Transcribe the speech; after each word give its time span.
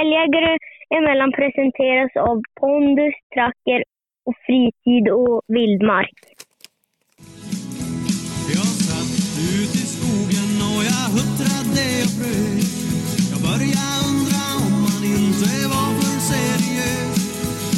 Älgjägare 0.00 0.52
emellan 0.98 1.32
presenteras 1.32 2.12
av 2.28 2.36
pondus, 2.60 3.14
tracker 3.34 3.80
och 4.26 4.36
fritid 4.46 5.04
och 5.20 5.40
vildmark. 5.56 6.18
Jag 8.56 8.70
satt 8.88 9.14
ut 9.54 9.72
i 9.82 9.84
skogen 9.94 10.50
och 10.70 10.82
jag 10.90 11.06
huttrade 11.16 11.84
och 12.04 12.12
frös 12.18 12.68
Jag 13.32 13.40
började 13.48 13.94
undra 14.08 14.42
om 14.64 14.72
man 14.86 15.02
inte 15.16 15.52
var 15.72 15.90
för 15.98 16.18
seriös 16.30 17.20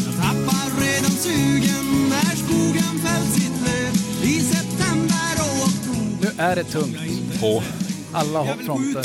Jag 0.06 0.14
tappar 0.24 0.66
redan 0.84 1.14
sugen 1.24 1.86
när 2.12 2.32
skogen 2.42 2.94
fällt 3.04 3.30
sitt 3.38 3.58
löv 3.66 3.92
I 4.32 4.34
september 4.54 5.34
och 5.46 5.56
oktober 5.68 6.18
Nu 6.22 6.28
är 6.48 6.54
det 6.56 6.66
tungt 6.76 7.40
På. 7.40 7.52
alla 8.20 8.44
fronter. 8.44 9.04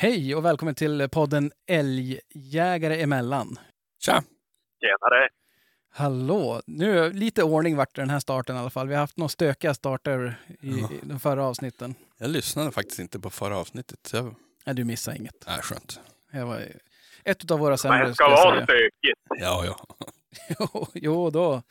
Hej 0.00 0.34
och 0.34 0.44
välkommen 0.44 0.74
till 0.74 1.08
podden 1.08 1.52
Älgjägare 1.66 3.02
emellan. 3.02 3.58
Tja! 4.00 4.22
Tjenare! 4.80 5.28
Hallå! 5.90 6.62
Nu, 6.66 7.12
lite 7.12 7.42
ordning 7.42 7.76
vart 7.76 7.94
den 7.96 8.10
här 8.10 8.20
starten 8.20 8.56
i 8.56 8.58
alla 8.58 8.70
fall. 8.70 8.88
Vi 8.88 8.94
har 8.94 9.00
haft 9.00 9.16
några 9.16 9.28
stökiga 9.28 9.74
starter 9.74 10.40
i, 10.60 10.70
Ja. 10.80 10.88
i 10.92 10.98
de 11.02 11.20
förra 11.20 11.44
avsnitten. 11.44 11.94
Jag 12.18 12.30
lyssnade 12.30 12.70
faktiskt 12.70 12.98
inte 12.98 13.20
på 13.20 13.30
förra 13.30 13.56
avsnittet. 13.58 13.98
Så 14.06 14.16
jag... 14.16 14.34
Nej, 14.66 14.74
du 14.74 14.84
missade 14.84 15.16
inget. 15.16 15.44
Nej, 15.46 15.58
skönt. 15.62 16.00
Det 16.32 16.44
var 16.44 16.62
ett 17.24 17.50
av 17.50 17.58
våra 17.58 17.70
Men 17.70 17.78
sämre, 17.78 18.06
det 18.08 18.14
ska 18.14 18.24
jag 18.24 18.30
vara 18.30 18.64
stökigt. 18.64 19.20
Ja, 19.40 19.64
ja. 19.64 19.86
Jo, 20.58 20.86
jo, 20.94 21.30
då. 21.30 21.62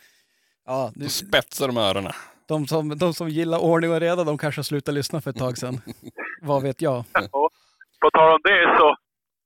Ja, 0.66 0.92
du, 0.96 1.04
Då 1.04 1.10
spetsar 1.10 1.68
de 1.68 1.78
öronen. 1.78 2.14
de, 2.48 2.68
som, 2.68 2.98
de 2.98 3.14
som 3.14 3.30
gillar 3.30 3.60
ordning 3.60 3.92
och 3.92 4.00
reda, 4.00 4.24
de 4.24 4.38
kanske 4.38 4.60
har 4.60 4.64
slutat 4.64 4.94
lyssna 4.94 5.22
för 5.22 5.32
ett 5.32 5.38
tag 5.38 5.58
sedan. 5.58 5.82
Vad 6.42 6.64
vet 6.64 6.82
jag? 6.82 7.04
På 8.02 8.08
tal 8.16 8.30
om 8.36 8.42
det 8.50 8.60
så 8.80 8.88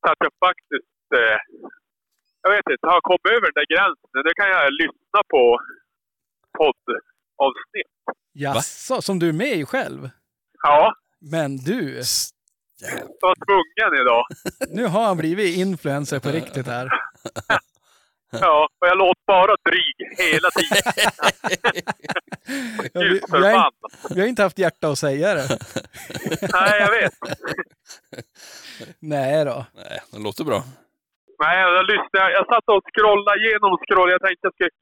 satt 0.07 0.19
jag 0.25 0.33
faktiskt... 0.47 1.07
Eh, 1.21 1.37
jag 2.43 2.51
vet 2.55 2.67
inte, 2.73 2.87
har 2.87 3.01
kommit 3.01 3.25
över 3.35 3.47
den 3.51 3.57
där 3.59 3.69
gränsen. 3.73 4.09
Nu 4.27 4.31
kan 4.39 4.49
jag 4.55 4.73
lyssna 4.81 5.19
på 5.33 5.43
poddavsnitt. 6.57 7.93
Jaså, 8.33 9.01
som 9.01 9.19
du 9.19 9.29
är 9.29 9.33
med 9.33 9.53
i 9.53 9.65
själv? 9.65 10.09
Ja, 10.63 10.93
Men 11.31 11.57
du, 11.57 11.95
jag 12.81 13.07
var 13.21 13.35
tvungen 13.45 14.01
idag. 14.01 14.23
nu 14.69 14.85
har 14.85 15.03
han 15.05 15.17
blivit 15.17 15.57
influencer 15.57 16.19
på 16.19 16.29
riktigt 16.29 16.67
här. 16.67 16.89
Ja, 18.31 18.67
och 18.81 18.87
jag 18.87 18.97
låter 18.97 19.21
bara 19.27 19.55
dryg 19.69 19.97
hela 20.17 20.49
tiden. 20.57 20.81
Ja, 22.93 22.99
vi, 23.01 23.09
vi, 23.31 23.37
har, 23.53 23.71
vi 24.15 24.21
har 24.21 24.27
inte 24.27 24.43
haft 24.43 24.59
hjärta 24.59 24.87
att 24.87 24.97
säga 24.97 25.33
det. 25.33 25.47
Nej, 26.57 26.75
jag 26.85 26.91
vet. 26.97 27.13
Nej 29.13 29.45
då. 29.45 29.65
Nej, 29.75 29.99
det 30.11 30.19
låter 30.27 30.43
bra. 30.43 30.59
Nej, 31.43 31.55
jag 31.61 31.85
lyssnade. 31.93 32.31
Jag 32.37 32.45
satt 32.53 32.67
och 32.73 32.81
scrollade 32.91 33.37
igenom 33.43 33.71
scroll. 33.83 34.09
Jag 34.15 34.21
tänkte 34.27 34.43
jag 34.47 34.53
skulle, 34.57 34.73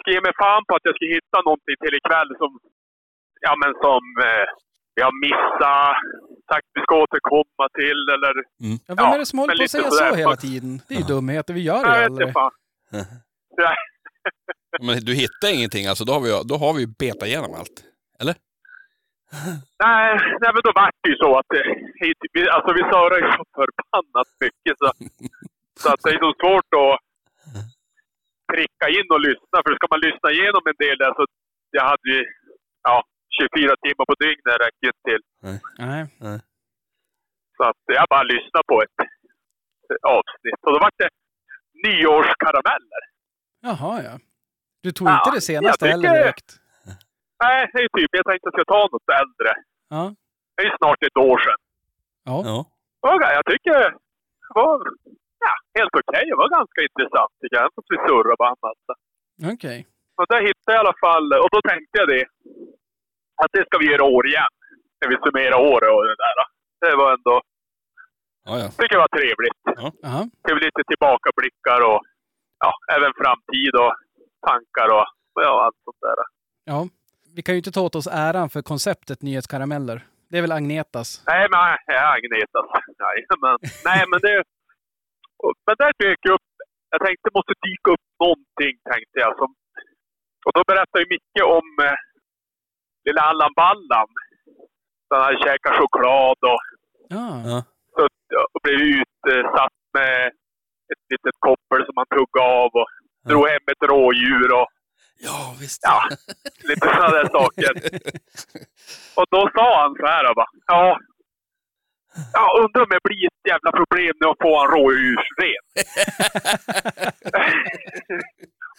skulle 0.00 0.14
ge 0.16 0.20
mig 0.26 0.34
fan 0.42 0.62
på 0.68 0.72
att 0.76 0.84
jag 0.88 0.94
skulle 0.96 1.14
hitta 1.18 1.38
någonting 1.48 1.76
till 1.82 1.94
ikväll 2.00 2.30
som, 2.40 2.50
ja 3.46 3.52
men 3.62 3.72
som 3.84 4.02
eh, 4.28 4.46
har 5.06 5.14
missat, 5.26 5.96
sagt 6.50 6.66
vi 6.76 6.80
ska 6.86 6.92
återkomma 7.04 7.64
till 7.80 8.00
eller... 8.16 8.34
Ja, 8.86 8.94
vem 9.00 9.06
är 9.14 9.18
det 9.18 9.26
som 9.26 9.38
håller 9.38 9.50
men 9.52 9.58
på 9.58 9.64
att 9.64 9.72
lite 9.72 9.90
säga 9.90 10.10
så 10.10 10.14
hela 10.22 10.36
tiden? 10.46 10.70
Det 10.88 10.94
är 10.94 10.98
ju 11.02 11.04
dumheter, 11.14 11.52
vi 11.54 11.62
gör 11.70 11.80
det 11.84 11.88
Jag 11.90 11.96
ju 11.96 12.02
vet 12.02 12.10
inte 12.10 12.22
aldrig. 12.24 12.32
fan. 12.42 12.54
Men 14.86 14.96
du 15.08 15.12
hittar 15.14 15.48
ingenting 15.54 15.86
alltså, 15.86 16.04
då 16.04 16.12
har 16.12 16.20
vi, 16.20 16.30
då 16.50 16.54
har 16.62 16.72
vi 16.74 16.80
ju 16.80 16.90
betat 17.02 17.28
igenom 17.28 17.52
allt. 17.60 17.76
Eller? 18.20 18.34
nej, 19.84 20.10
nej, 20.40 20.50
men 20.54 20.62
då 20.66 20.72
vart 20.80 20.98
det 21.02 21.10
ju 21.12 21.16
så 21.24 21.30
att 21.40 21.50
eh, 21.58 21.66
hit, 22.02 22.18
vi, 22.36 22.40
alltså 22.56 22.70
vi 22.78 22.82
surrar 22.90 23.18
ju 23.24 23.28
så 23.36 23.44
förbannat 23.58 24.28
mycket 24.44 24.74
så, 24.80 24.86
så 25.82 25.86
att 25.92 26.00
det 26.04 26.10
är 26.16 26.20
så 26.26 26.32
svårt 26.42 26.70
att 26.82 26.96
pricka 28.52 28.86
in 28.96 29.08
och 29.14 29.22
lyssna. 29.28 29.56
För 29.62 29.70
ska 29.76 29.86
man 29.94 30.04
lyssna 30.08 30.28
igenom 30.36 30.62
en 30.70 30.78
del 30.84 30.96
där 31.02 31.12
så 31.18 31.22
jag 31.78 31.84
hade 31.90 32.08
ju 32.14 32.20
ja, 32.88 32.96
24 33.38 33.74
timmar 33.84 34.06
på 34.10 34.16
dygnet 34.24 34.60
räcker 34.64 34.86
inte 34.90 35.04
till. 35.08 35.22
Nej. 36.24 36.38
Så 37.56 37.62
att 37.70 37.82
jag 37.98 38.06
bara 38.14 38.26
lyssnade 38.34 38.64
på 38.72 38.76
ett 38.84 38.98
avsnitt. 40.18 40.60
Och 40.66 40.72
då 40.74 40.78
var 40.84 40.90
det 40.98 41.08
nyårskarameller. 41.84 43.02
Jaha, 43.68 43.94
ja. 44.08 44.14
Du 44.82 44.92
tog 44.92 45.08
Ja, 45.08 45.14
inte 45.20 45.36
det 45.36 45.40
senaste 45.40 45.84
jag 45.84 45.90
heller 45.92 46.08
tycker- 46.08 46.22
direkt? 46.24 46.50
Nej, 47.44 47.70
det 47.72 47.78
är 47.84 47.88
typ, 47.98 48.10
jag 48.18 48.24
tänkte 48.30 48.48
att 48.48 48.54
jag 48.58 48.66
ska 48.66 48.72
ta 48.74 48.82
något 48.92 49.08
äldre. 49.22 49.50
Ja. 49.94 50.02
Det 50.54 50.60
är 50.62 50.66
ju 50.70 50.74
snart 50.80 51.00
ett 51.08 51.16
år 51.30 51.38
sedan. 51.44 51.60
Ja. 52.30 52.36
Ja. 52.50 52.58
Och 53.06 53.22
jag 53.38 53.44
tycker 53.52 53.72
det 53.80 53.90
var 54.58 54.76
ja, 55.46 55.52
helt 55.78 55.94
okej. 56.00 56.22
Det 56.30 56.36
var 56.42 56.48
ganska 56.58 56.78
intressant 56.88 57.32
tycker 57.40 57.56
jag. 57.60 57.66
Fast 57.74 57.88
vi 57.92 57.96
surrade 58.06 58.36
på 58.40 58.44
annat. 58.52 58.80
Okej. 59.54 59.78
Och 60.18 60.26
där 60.32 60.40
hittade 60.48 60.72
jag 60.74 60.78
i 60.78 60.82
alla 60.84 60.98
fall, 61.06 61.26
och 61.44 61.50
då 61.54 61.60
tänkte 61.70 61.94
jag 62.00 62.08
det. 62.14 62.24
Att 63.42 63.52
det 63.56 63.62
ska 63.66 63.74
vi 63.82 63.86
göra 63.92 64.04
år 64.16 64.24
igen. 64.32 64.52
När 65.00 65.08
vi 65.12 65.16
summerar 65.24 65.58
året 65.72 65.90
och 65.96 66.04
det 66.10 66.16
där. 66.26 66.36
Det 66.80 66.96
var 67.02 67.08
ändå, 67.16 67.34
Ja, 68.46 68.58
ja. 68.62 68.68
tycker 68.68 68.94
jag 68.98 69.04
var 69.06 69.14
trevligt. 69.18 69.60
Jaha. 70.02 70.22
Det 70.42 70.50
är 70.50 70.54
lite 70.68 70.82
tillbakablickar 70.90 71.80
och 71.90 72.00
ja, 72.64 72.72
även 72.96 73.12
framtid 73.22 73.72
och 73.82 73.92
tankar 74.48 74.88
och 74.96 75.06
ja, 75.46 75.64
allt 75.64 75.80
sånt 75.84 76.00
där. 76.00 76.16
Ja. 76.64 76.88
Vi 77.36 77.42
kan 77.42 77.54
ju 77.54 77.58
inte 77.58 77.72
ta 77.72 77.80
åt 77.80 77.94
oss 77.94 78.08
äran 78.12 78.48
för 78.50 78.62
konceptet 78.62 79.22
nyhetskarameller. 79.22 79.98
Det 80.30 80.38
är 80.38 80.42
väl 80.42 80.52
Agnetas? 80.52 81.08
Nej, 81.26 81.46
men 81.50 81.60
jag 81.86 81.96
är 81.96 82.06
Agnetas. 82.16 82.66
Nej, 83.04 83.18
men, 83.42 83.56
nej, 83.84 84.02
men 84.10 84.20
det... 84.26 84.42
Men 85.66 85.74
där 85.78 85.92
dök 86.04 86.26
upp... 86.34 86.46
Jag 86.90 87.00
tänkte 87.06 87.28
det 87.28 87.34
måste 87.38 87.54
dyka 87.66 87.88
upp 87.94 88.06
någonting, 88.24 88.74
tänkte 88.92 89.16
jag. 89.24 89.32
Som, 89.40 89.50
och 90.46 90.52
då 90.56 90.62
berättade 90.66 91.02
ju 91.02 91.08
Micke 91.14 91.42
om 91.58 91.66
eh, 91.86 91.96
lilla 93.06 93.22
Allan 93.30 93.52
Ballan. 93.56 94.08
Han 95.10 95.22
hade 95.22 95.38
käkat 95.38 95.74
choklad 95.80 96.40
och, 96.52 96.60
Ja. 97.08 97.62
Ja. 98.28 98.46
och 98.54 98.60
blev 98.62 98.80
utsatt 98.80 99.76
med 99.98 100.26
ett 100.92 101.02
litet 101.12 101.36
koppel 101.38 101.80
som 101.86 101.94
han 101.96 102.06
tuggade 102.14 102.48
av 102.62 102.70
och 102.80 102.88
drog 103.28 103.48
hem 103.48 103.64
ett 103.72 103.88
rådjur 103.90 104.52
och 104.60 104.68
Ja, 105.18 105.54
visst. 105.60 105.80
ja, 105.82 105.98
lite 106.68 106.86
sådana 106.88 107.08
där 107.10 107.28
saker. 107.38 107.72
Och 109.18 109.26
då 109.30 109.50
sa 109.54 109.82
han 109.82 109.94
så 110.00 110.06
här 110.06 110.34
va. 110.34 110.46
Ja. 110.66 110.98
Ja, 112.32 112.44
undrar 112.64 112.82
om 112.82 112.88
det 112.90 113.00
blir 113.04 113.26
ett 113.26 113.48
jävla 113.52 113.72
problem 113.72 114.12
nu 114.20 114.26
att 114.28 114.42
få 114.42 114.60
en 114.64 114.70
rådjursren. 114.76 115.64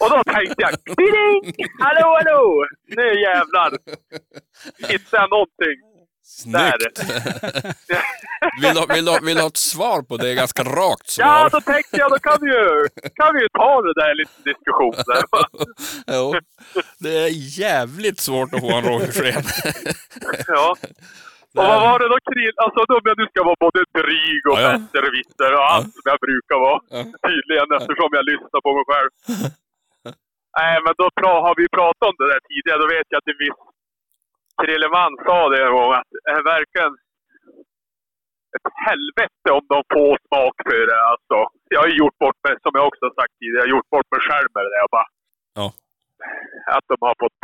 och 0.00 0.10
då 0.10 0.22
tänkte 0.32 0.62
jag, 0.66 0.72
ding! 0.96 1.54
Hallå, 1.80 2.06
hallå! 2.18 2.66
Nu 2.96 3.20
jävlar! 3.20 3.70
Hittade 4.88 5.22
jag 5.22 5.30
någonting. 5.30 5.78
Snyggt! 6.28 6.98
vill, 8.62 8.74
du, 8.74 8.94
vill, 8.94 9.04
du, 9.04 9.18
vill 9.26 9.36
du 9.36 9.40
ha 9.40 9.48
ett 9.48 9.56
svar 9.56 10.02
på 10.02 10.16
det? 10.16 10.34
Ganska 10.34 10.62
rakt 10.62 11.10
svar. 11.10 11.26
Ja, 11.26 11.48
då 11.52 11.60
tänkte 11.60 11.96
jag, 11.96 12.10
då 12.10 12.18
kan 12.18 12.38
vi 12.40 12.48
ju, 12.58 12.88
kan 13.20 13.34
vi 13.34 13.40
ju 13.44 13.48
ta 13.60 13.82
det 13.82 13.94
där 14.00 14.14
lite 14.20 14.36
diskussion 14.50 14.94
där. 15.10 15.22
jo, 16.16 16.34
det 17.04 17.14
är 17.26 17.30
jävligt 17.60 18.20
svårt 18.20 18.54
att 18.54 18.60
få 18.60 18.72
en 18.78 18.84
rådjursren. 18.84 19.42
Ja. 20.56 20.76
Och 21.58 21.64
vad 21.70 21.80
var 21.86 21.98
det 21.98 22.08
då 22.14 22.18
Krill? 22.30 22.56
Alltså 22.64 22.78
om 22.98 23.04
jag 23.10 23.16
nu 23.20 23.26
ska 23.32 23.40
vara 23.50 23.60
både 23.66 23.80
dryg 23.98 24.42
och 24.50 24.58
Ja, 24.64 24.68
ja. 24.92 25.48
och 25.58 25.66
allt 25.74 25.90
som 25.96 26.04
jag 26.12 26.18
brukar 26.26 26.58
vara. 26.66 26.78
Ja. 26.94 27.00
Tydligen 27.28 27.68
eftersom 27.78 28.10
jag 28.18 28.24
lyssnar 28.32 28.60
på 28.66 28.70
mig 28.76 28.84
själv. 28.90 29.10
Nej 30.58 30.74
men 30.84 30.92
då 31.00 31.06
pra- 31.18 31.42
har 31.46 31.54
vi 31.60 31.66
pratat 31.78 32.08
om 32.10 32.16
det 32.20 32.28
där 32.32 32.40
tidigare. 32.50 32.78
Då 32.84 32.88
vet 32.96 33.08
jag 33.12 33.18
att 33.20 33.30
en 33.32 33.40
viss 33.44 33.60
Krilleman 34.62 35.12
sa 35.26 35.38
det 35.52 35.60
en 35.66 35.72
gång 35.78 35.92
att 36.00 36.08
det 36.24 36.30
är 36.36 36.42
verkligen 36.54 36.92
ett 38.56 38.68
helvete 38.88 39.48
om 39.58 39.64
de 39.74 39.78
får 39.94 40.12
smak 40.26 40.56
för 40.68 40.82
det. 40.90 41.00
Alltså, 41.12 41.36
jag 41.74 41.80
har 41.84 41.90
gjort 42.02 42.18
bort 42.24 42.38
mig, 42.46 42.54
som 42.64 42.72
jag 42.78 42.86
också 42.90 43.02
har 43.08 43.14
sagt 43.20 43.34
tidigare, 43.38 43.60
jag 43.62 43.68
har 43.68 43.74
gjort 43.76 43.90
bort 43.94 44.08
mig 44.14 44.22
själv 44.28 44.48
med 44.54 44.62
det 44.64 44.70
där. 44.74 44.82
Jag 44.84 44.92
bara, 44.98 45.08
Ja. 45.60 45.66
att 46.76 46.86
de 46.92 46.96
har 47.08 47.16
fått 47.22 47.38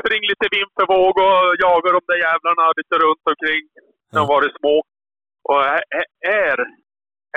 springa 0.00 0.26
lite 0.32 0.46
vind 0.56 0.70
för 0.76 0.86
våg 0.96 1.14
och 1.26 1.38
jaga 1.66 1.88
de 1.96 2.02
där 2.10 2.20
jävlarna 2.28 2.64
lite 2.80 2.94
runt 3.04 3.24
omkring 3.32 3.62
när 4.10 4.16
de 4.20 4.24
Ja. 4.26 4.32
varit 4.36 4.54
små. 4.60 4.76
Och 5.48 5.60
är, 5.76 5.82
är, 6.46 6.58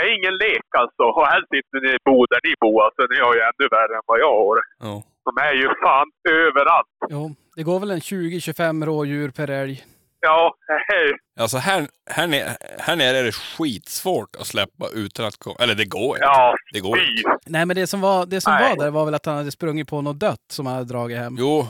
är 0.02 0.08
ingen 0.18 0.36
lek 0.46 0.68
alltså. 0.82 1.04
Och 1.18 1.28
helst 1.34 1.52
inte 1.60 1.74
när 1.74 1.82
ni 1.92 1.98
bor 2.10 2.24
där 2.32 2.42
ni 2.48 2.54
bor. 2.64 2.78
Alltså, 2.86 3.02
ni 3.14 3.18
har 3.26 3.34
ju 3.38 3.42
ännu 3.50 3.66
värre 3.78 3.94
än 4.00 4.08
vad 4.12 4.20
jag 4.26 4.34
har. 4.44 4.58
Ja. 4.86 4.94
De 5.26 5.38
är 5.42 5.54
ju 5.54 5.68
fan 5.84 6.08
överallt. 6.30 6.88
Jo, 7.10 7.36
det 7.56 7.64
går 7.64 7.80
väl 7.80 7.92
en 7.92 8.00
20-25 8.00 8.86
rådjur 8.86 9.30
per 9.32 9.50
älg. 9.50 9.86
Ja, 10.26 10.56
hej. 10.68 11.12
Alltså 11.40 11.58
här, 11.58 11.88
här, 12.10 12.28
nere, 12.28 12.58
här 12.80 12.96
nere 12.96 13.18
är 13.18 13.24
det 13.24 13.32
skitsvårt 13.32 14.36
att 14.36 14.48
släppa 14.48 14.88
utan 14.94 15.26
att 15.26 15.38
komma... 15.38 15.56
Eller 15.60 15.76
det 15.76 15.86
går 15.86 16.16
inte. 16.16 16.26
Ja, 16.26 16.56
Det 16.74 16.80
går 16.80 17.00
inte. 17.00 17.38
Nej, 17.46 17.66
men 17.66 17.76
det 17.76 17.88
som 17.88 18.02
var, 18.02 18.26
det 18.26 18.42
som 18.42 18.54
Nej. 18.54 18.70
var 18.70 18.86
där 18.86 18.92
var 18.92 19.06
väl 19.06 19.14
att 19.14 19.26
han 19.26 19.36
hade 19.38 19.52
sprungit 19.52 19.88
på 19.88 20.02
något 20.02 20.20
dött 20.20 20.40
som 20.52 20.66
han 20.66 20.76
hade 20.76 20.88
dragit 20.88 21.18
hem. 21.18 21.36
Jo, 21.40 21.68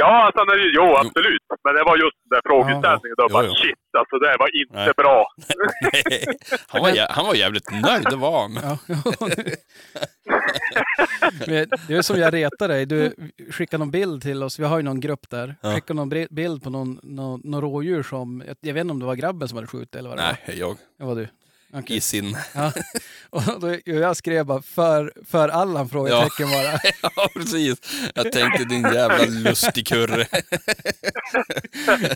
Ja, 0.00 0.24
alltså, 0.26 0.44
när, 0.44 0.56
jo, 0.78 0.86
absolut. 0.96 1.42
Men 1.64 1.74
det 1.74 1.84
var 1.84 1.96
just 2.04 2.16
den 2.24 2.30
där 2.36 2.40
frågeställningen. 2.50 3.14
Då 3.16 3.26
Jo, 3.28 3.32
bara 3.32 3.46
jo. 3.46 3.54
shit, 3.54 3.78
alltså 3.98 4.18
det 4.18 4.36
var 4.42 4.50
inte 4.60 4.74
Nej. 4.76 4.92
bra. 4.96 5.26
Nej, 5.80 6.24
han, 6.68 6.82
var, 6.82 6.90
jä- 6.90 7.06
han 7.10 7.26
var 7.26 7.34
jävligt 7.34 7.70
nöjd, 7.70 8.04
det 8.10 8.16
var 8.16 8.40
han. 8.42 8.58
Ja. 8.62 8.78
Men 11.46 11.68
det 11.88 11.94
är 11.94 12.02
som 12.02 12.16
jag 12.20 12.34
retar 12.34 12.68
dig. 12.68 12.86
Du 12.86 13.14
skickar 13.50 13.78
någon 13.78 13.90
bild 13.90 14.22
till 14.22 14.42
oss. 14.42 14.58
Vi 14.58 14.64
har 14.64 14.76
ju 14.76 14.82
någon 14.82 15.00
grupp 15.00 15.30
där. 15.30 15.54
Ja. 15.62 15.74
Skickar 15.74 15.94
någon 15.94 16.08
bild 16.30 16.62
på 16.62 16.70
någon, 16.70 17.00
någon, 17.02 17.40
någon 17.44 17.60
rådjur 17.60 18.02
som... 18.02 18.42
Jag, 18.60 18.74
vet 18.74 18.80
inte 18.80 18.92
om 18.92 18.98
det 19.00 19.06
var 19.06 19.14
grabben 19.14 19.48
som 19.48 19.56
hade 19.56 19.66
skjutit 19.68 19.94
eller 19.96 20.08
vad 20.08 20.18
det 20.18 20.22
Nej, 20.22 20.36
var. 20.46 20.54
jag. 20.54 20.76
Det 20.98 21.04
var 21.04 21.14
du. 21.14 21.28
Okej. 21.72 21.96
I 21.96 22.00
sin... 22.00 22.36
Ja. 22.54 22.72
Och 23.30 23.42
då, 23.60 23.76
jag 23.84 24.16
skrev 24.16 24.46
bara 24.46 24.62
för, 24.62 25.12
för 25.30 25.48
Allan? 25.48 25.88
Frågetecken 25.88 26.50
bara. 26.50 26.80
Ja, 27.16 27.28
precis. 27.34 27.78
Jag 28.14 28.32
tänkte 28.32 28.64
din 28.64 28.82
jävla 28.82 29.24
lustigkurre. 29.24 30.26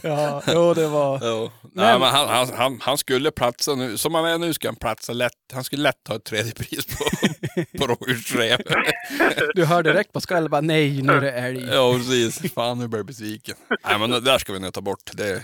Ja, 0.03 0.43
jo, 0.47 0.75
det 0.75 0.89
var... 0.89 1.21
Ja. 1.27 1.53
Men- 1.63 1.85
Nej, 1.85 1.99
men 1.99 2.09
han, 2.09 2.29
han, 2.29 2.49
han, 2.57 2.79
han 2.83 2.99
skulle 2.99 3.31
platsa 3.31 3.75
nu. 3.75 3.99
Som 3.99 4.15
han 4.15 4.25
är 4.25 4.39
nu 4.39 4.55
ska 4.55 4.69
han 4.69 4.77
platsa 4.77 5.13
lätt. 5.13 5.33
Han 5.53 5.65
skulle 5.65 5.83
lätt 5.83 6.05
ta 6.05 6.17
ett 6.17 6.25
tredje 6.25 6.53
pris 6.53 6.87
på, 6.87 7.05
på 7.79 7.87
rådjursrev. 7.87 8.59
Du 9.55 9.65
hör 9.65 9.83
direkt 9.83 10.13
på 10.13 10.21
skallen 10.21 10.51
bara 10.51 10.61
nej, 10.61 11.03
nu 11.03 11.13
är 11.13 11.21
det 11.21 11.33
älg. 11.33 11.65
Ja, 11.73 11.95
precis. 11.95 12.53
Fan, 12.55 12.79
nu 12.79 12.89
blir 12.89 12.99
jag 12.99 13.07
besviken. 13.07 13.55
Nej, 13.89 13.99
men 13.99 14.11
det 14.11 14.21
där 14.21 14.39
ska 14.39 14.53
vi 14.53 14.59
nog 14.59 14.75
ta 14.75 14.81
bort. 14.81 15.11
Det, 15.13 15.43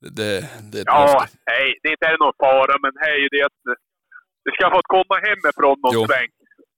det, 0.00 0.40
det 0.72 0.82
Ja, 0.86 1.02
måste. 1.02 1.38
hej, 1.46 1.78
det 1.82 1.88
är 1.88 1.92
inte 1.92 2.16
någon 2.24 2.32
fara, 2.38 2.78
men 2.82 2.92
hej, 3.00 3.28
det 3.30 3.36
är 3.40 3.46
att 3.46 3.60
du 4.44 4.50
ska 4.52 4.70
fått 4.70 4.86
komma 4.86 5.20
hemifrån 5.28 5.76
någon 5.80 5.94
Jo. 5.94 6.06
sväng. 6.06 6.28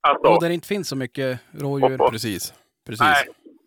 Alltså, 0.08 0.28
Och 0.32 0.40
där 0.42 0.48
det 0.48 0.54
inte 0.54 0.66
finns 0.68 0.88
så 0.88 0.96
mycket 0.96 1.40
rådjur. 1.52 1.98
Precis. 2.10 2.54
Precis. 2.86 3.00
nej, 3.00 3.24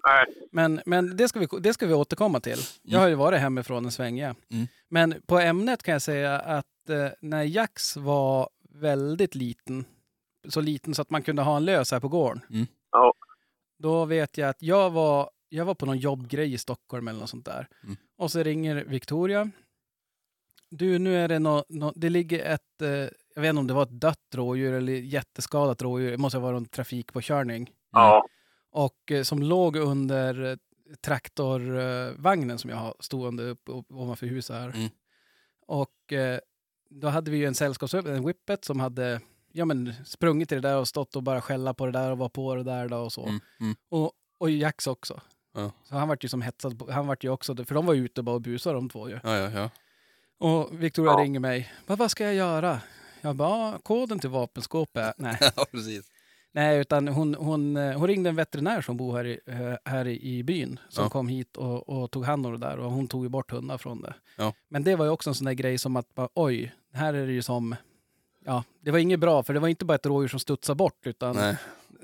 nej. 0.07 0.25
Men, 0.51 0.81
men 0.85 1.17
det, 1.17 1.27
ska 1.27 1.39
vi, 1.39 1.47
det 1.59 1.73
ska 1.73 1.87
vi 1.87 1.93
återkomma 1.93 2.39
till. 2.39 2.57
Jag 2.81 2.99
har 2.99 3.07
ju 3.07 3.15
varit 3.15 3.39
hemifrån 3.39 3.85
en 3.85 3.91
sväng, 3.91 4.17
ja. 4.17 4.35
Mm. 4.51 4.67
Men 4.89 5.21
på 5.27 5.39
ämnet 5.39 5.83
kan 5.83 5.91
jag 5.91 6.01
säga 6.01 6.39
att 6.39 6.89
eh, 6.89 7.07
när 7.21 7.43
Jax 7.43 7.97
var 7.97 8.49
väldigt 8.69 9.35
liten, 9.35 9.85
så 10.49 10.61
liten 10.61 10.95
så 10.95 11.01
att 11.01 11.09
man 11.09 11.21
kunde 11.21 11.41
ha 11.41 11.57
en 11.57 11.65
lös 11.65 11.91
här 11.91 11.99
på 11.99 12.07
gården. 12.07 12.41
Ja. 12.91 13.13
Då 13.79 14.05
vet 14.05 14.37
jag 14.37 14.49
att 14.49 14.61
jag 14.61 14.89
var, 14.89 15.29
jag 15.55 15.65
var 15.65 15.75
på 15.75 15.85
någon 15.85 15.97
jobbgrej 15.97 16.53
i 16.53 16.57
Stockholm 16.57 17.07
eller 17.07 17.19
något 17.19 17.29
sånt 17.29 17.45
där. 17.45 17.67
Mm. 17.83 17.97
Och 18.17 18.31
så 18.31 18.43
ringer 18.43 18.75
Victoria. 18.75 19.51
Du, 20.69 20.99
nu 20.99 21.17
är 21.17 21.27
det 21.27 21.39
nå, 21.39 21.65
nå, 21.69 21.93
det 21.95 22.09
ligger 22.09 22.45
ett, 22.45 22.81
eh, 22.81 22.89
jag 23.35 23.41
vet 23.41 23.49
inte 23.49 23.59
om 23.59 23.67
det 23.67 23.73
var 23.73 23.83
ett 23.83 24.01
dött 24.01 24.31
rådjur 24.33 24.73
eller 24.73 24.93
jätteskadat 24.93 25.81
rådjur. 25.81 26.11
Det 26.11 26.17
måste 26.17 26.37
ha 26.37 26.43
varit 26.43 26.57
en 26.57 26.65
trafikpåkörning 26.65 27.71
Ja. 27.91 28.27
och 28.71 29.11
eh, 29.11 29.23
som 29.23 29.43
låg 29.43 29.75
under 29.75 30.43
eh, 30.43 30.55
traktorvagnen 31.01 32.57
som 32.57 32.69
jag 32.69 32.77
har 32.77 32.95
stående 32.99 33.43
upp, 33.43 33.61
upp 33.65 33.91
ovanför 33.91 34.27
huset 34.27 34.55
här. 34.55 34.69
Mm. 34.69 34.89
Och 35.67 36.13
eh, 36.13 36.39
då 36.89 37.07
hade 37.07 37.31
vi 37.31 37.37
ju 37.37 37.45
en 37.45 37.55
sällskapsöv, 37.55 38.07
en 38.07 38.25
whippet 38.25 38.65
som 38.65 38.79
hade 38.79 39.21
ja, 39.51 39.65
men, 39.65 39.93
sprungit 40.05 40.51
i 40.51 40.55
det 40.55 40.61
där 40.61 40.77
och 40.77 40.87
stått 40.87 41.15
och 41.15 41.23
bara 41.23 41.41
skälla 41.41 41.73
på 41.73 41.85
det 41.85 41.91
där 41.91 42.11
och 42.11 42.17
var 42.17 42.29
på 42.29 42.55
det 42.55 42.63
där 42.63 42.89
då 42.89 42.97
och 42.97 43.13
så. 43.13 43.25
Mm, 43.25 43.39
mm. 43.59 43.75
Och, 43.89 44.11
och 44.37 44.49
Jax 44.49 44.87
också. 44.87 45.21
Ja. 45.55 45.71
Så 45.83 45.95
han 45.95 46.07
vart 46.07 46.23
ju 46.23 46.27
som 46.27 46.41
hetsad, 46.41 46.79
på- 46.79 46.91
han 46.91 47.07
vart 47.07 47.23
ju 47.23 47.29
också, 47.29 47.55
för 47.55 47.75
de 47.75 47.85
var 47.85 47.93
ju 47.93 48.05
ute 48.05 48.21
bara 48.23 48.35
och 48.35 48.41
busade 48.41 48.75
de 48.75 48.89
två 48.89 49.09
ju. 49.09 49.19
Ja, 49.23 49.37
ja, 49.37 49.49
ja. 49.51 49.69
Och 50.37 50.83
Victoria 50.83 51.11
Ja. 51.11 51.17
ringer 51.17 51.39
mig, 51.39 51.71
vad, 51.85 52.11
ska 52.11 52.23
jag 52.23 52.35
göra? 52.35 52.79
Jag 53.21 53.35
bara, 53.35 53.49
"Ah, 53.49 53.79
koden 53.83 54.19
till 54.19 54.29
vapenskåpet, 54.29 55.03
är-" 55.03 55.13
nej. 55.21 55.37
ja 55.55 55.65
precis. 55.71 56.05
Nej, 56.51 56.79
utan 56.79 57.07
hon, 57.07 57.35
hon, 57.35 57.77
eh, 57.77 57.97
hon 57.97 58.07
ringde 58.07 58.29
en 58.29 58.35
veterinär 58.35 58.81
som 58.81 58.97
bor 58.97 59.17
här 59.17 59.25
i, 59.25 59.39
eh, 59.45 59.91
här 59.91 60.07
i 60.07 60.43
byn 60.43 60.79
som 60.89 61.03
Ja. 61.03 61.09
kom 61.09 61.27
hit 61.27 61.57
och, 61.57 61.89
och 61.89 62.11
tog 62.11 62.25
hand 62.25 62.45
om 62.45 62.51
det 62.51 62.57
där 62.67 62.77
och 62.79 62.91
hon 62.91 63.07
tog 63.07 63.23
ju 63.23 63.29
bort 63.29 63.51
hundar 63.51 63.77
från 63.77 64.01
det. 64.01 64.13
Ja. 64.37 64.53
Men 64.69 64.83
det 64.83 64.95
var 64.95 65.05
ju 65.05 65.11
också 65.11 65.29
en 65.29 65.33
sån 65.35 65.45
där 65.45 65.53
grej 65.53 65.77
som 65.77 65.95
att 65.95 66.15
bara, 66.15 66.29
oj, 66.33 66.75
här 66.93 67.13
är 67.13 67.25
det 67.27 67.33
ju 67.33 67.41
som, 67.41 67.75
ja, 68.45 68.63
det 68.81 68.91
var 68.91 68.99
inget 68.99 69.19
bra 69.19 69.43
för 69.43 69.53
det 69.53 69.59
var 69.59 69.67
inte 69.67 69.85
bara 69.85 69.95
ett 69.95 70.05
rådjur 70.05 70.27
som 70.27 70.39
studsade 70.39 70.75
bort 70.77 71.07
utan 71.07 71.35
Nej, 71.35 71.57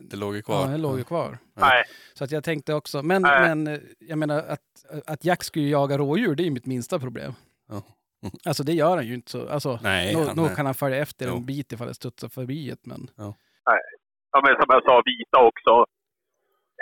det 0.09 0.17
låg 0.17 0.33
ju 0.33 0.39
ja, 0.39 0.43
kvar. 0.43 0.67
det 0.71 0.77
låg 0.77 0.97
ju 0.97 1.03
kvar. 1.03 1.37
Nej. 1.53 1.83
Så 2.13 2.23
att 2.23 2.31
jag 2.31 2.43
tänkte 2.43 2.73
också, 2.73 3.03
men, 3.03 3.21
Nej. 3.21 3.55
men 3.55 3.79
jag 3.99 4.17
menar 4.17 4.37
att, 4.39 4.67
att 5.07 5.25
Jack 5.25 5.43
skulle 5.43 5.67
jaga 5.67 5.97
rådjur, 5.97 6.35
det 6.35 6.43
är 6.43 6.45
ju 6.45 6.51
mitt 6.51 6.65
minsta 6.65 6.99
problem. 6.99 7.33
Ja. 7.69 7.81
Alltså 8.47 8.63
det 8.63 8.73
gör 8.73 8.95
han 8.95 9.07
ju 9.07 9.13
inte 9.13 9.31
så, 9.31 9.49
alltså, 9.49 9.79
Nej, 9.83 10.13
nog 10.15 10.25
han- 10.25 10.35
nog 10.35 10.55
kan 10.55 10.65
han 10.65 10.75
följa 10.75 10.97
efter 10.97 11.27
Jo. 11.27 11.35
en 11.35 11.45
bit 11.45 11.71
ifall 11.71 11.87
det 11.87 11.93
studsar 11.93 12.29
förbi 12.29 12.69
ett 12.69 12.85
men. 12.85 13.01
Ja, 13.17 14.39
men 14.45 14.53
som 14.59 14.69
jag 14.75 14.83
sa, 14.83 15.01
vita 15.05 15.37
också. 15.49 15.73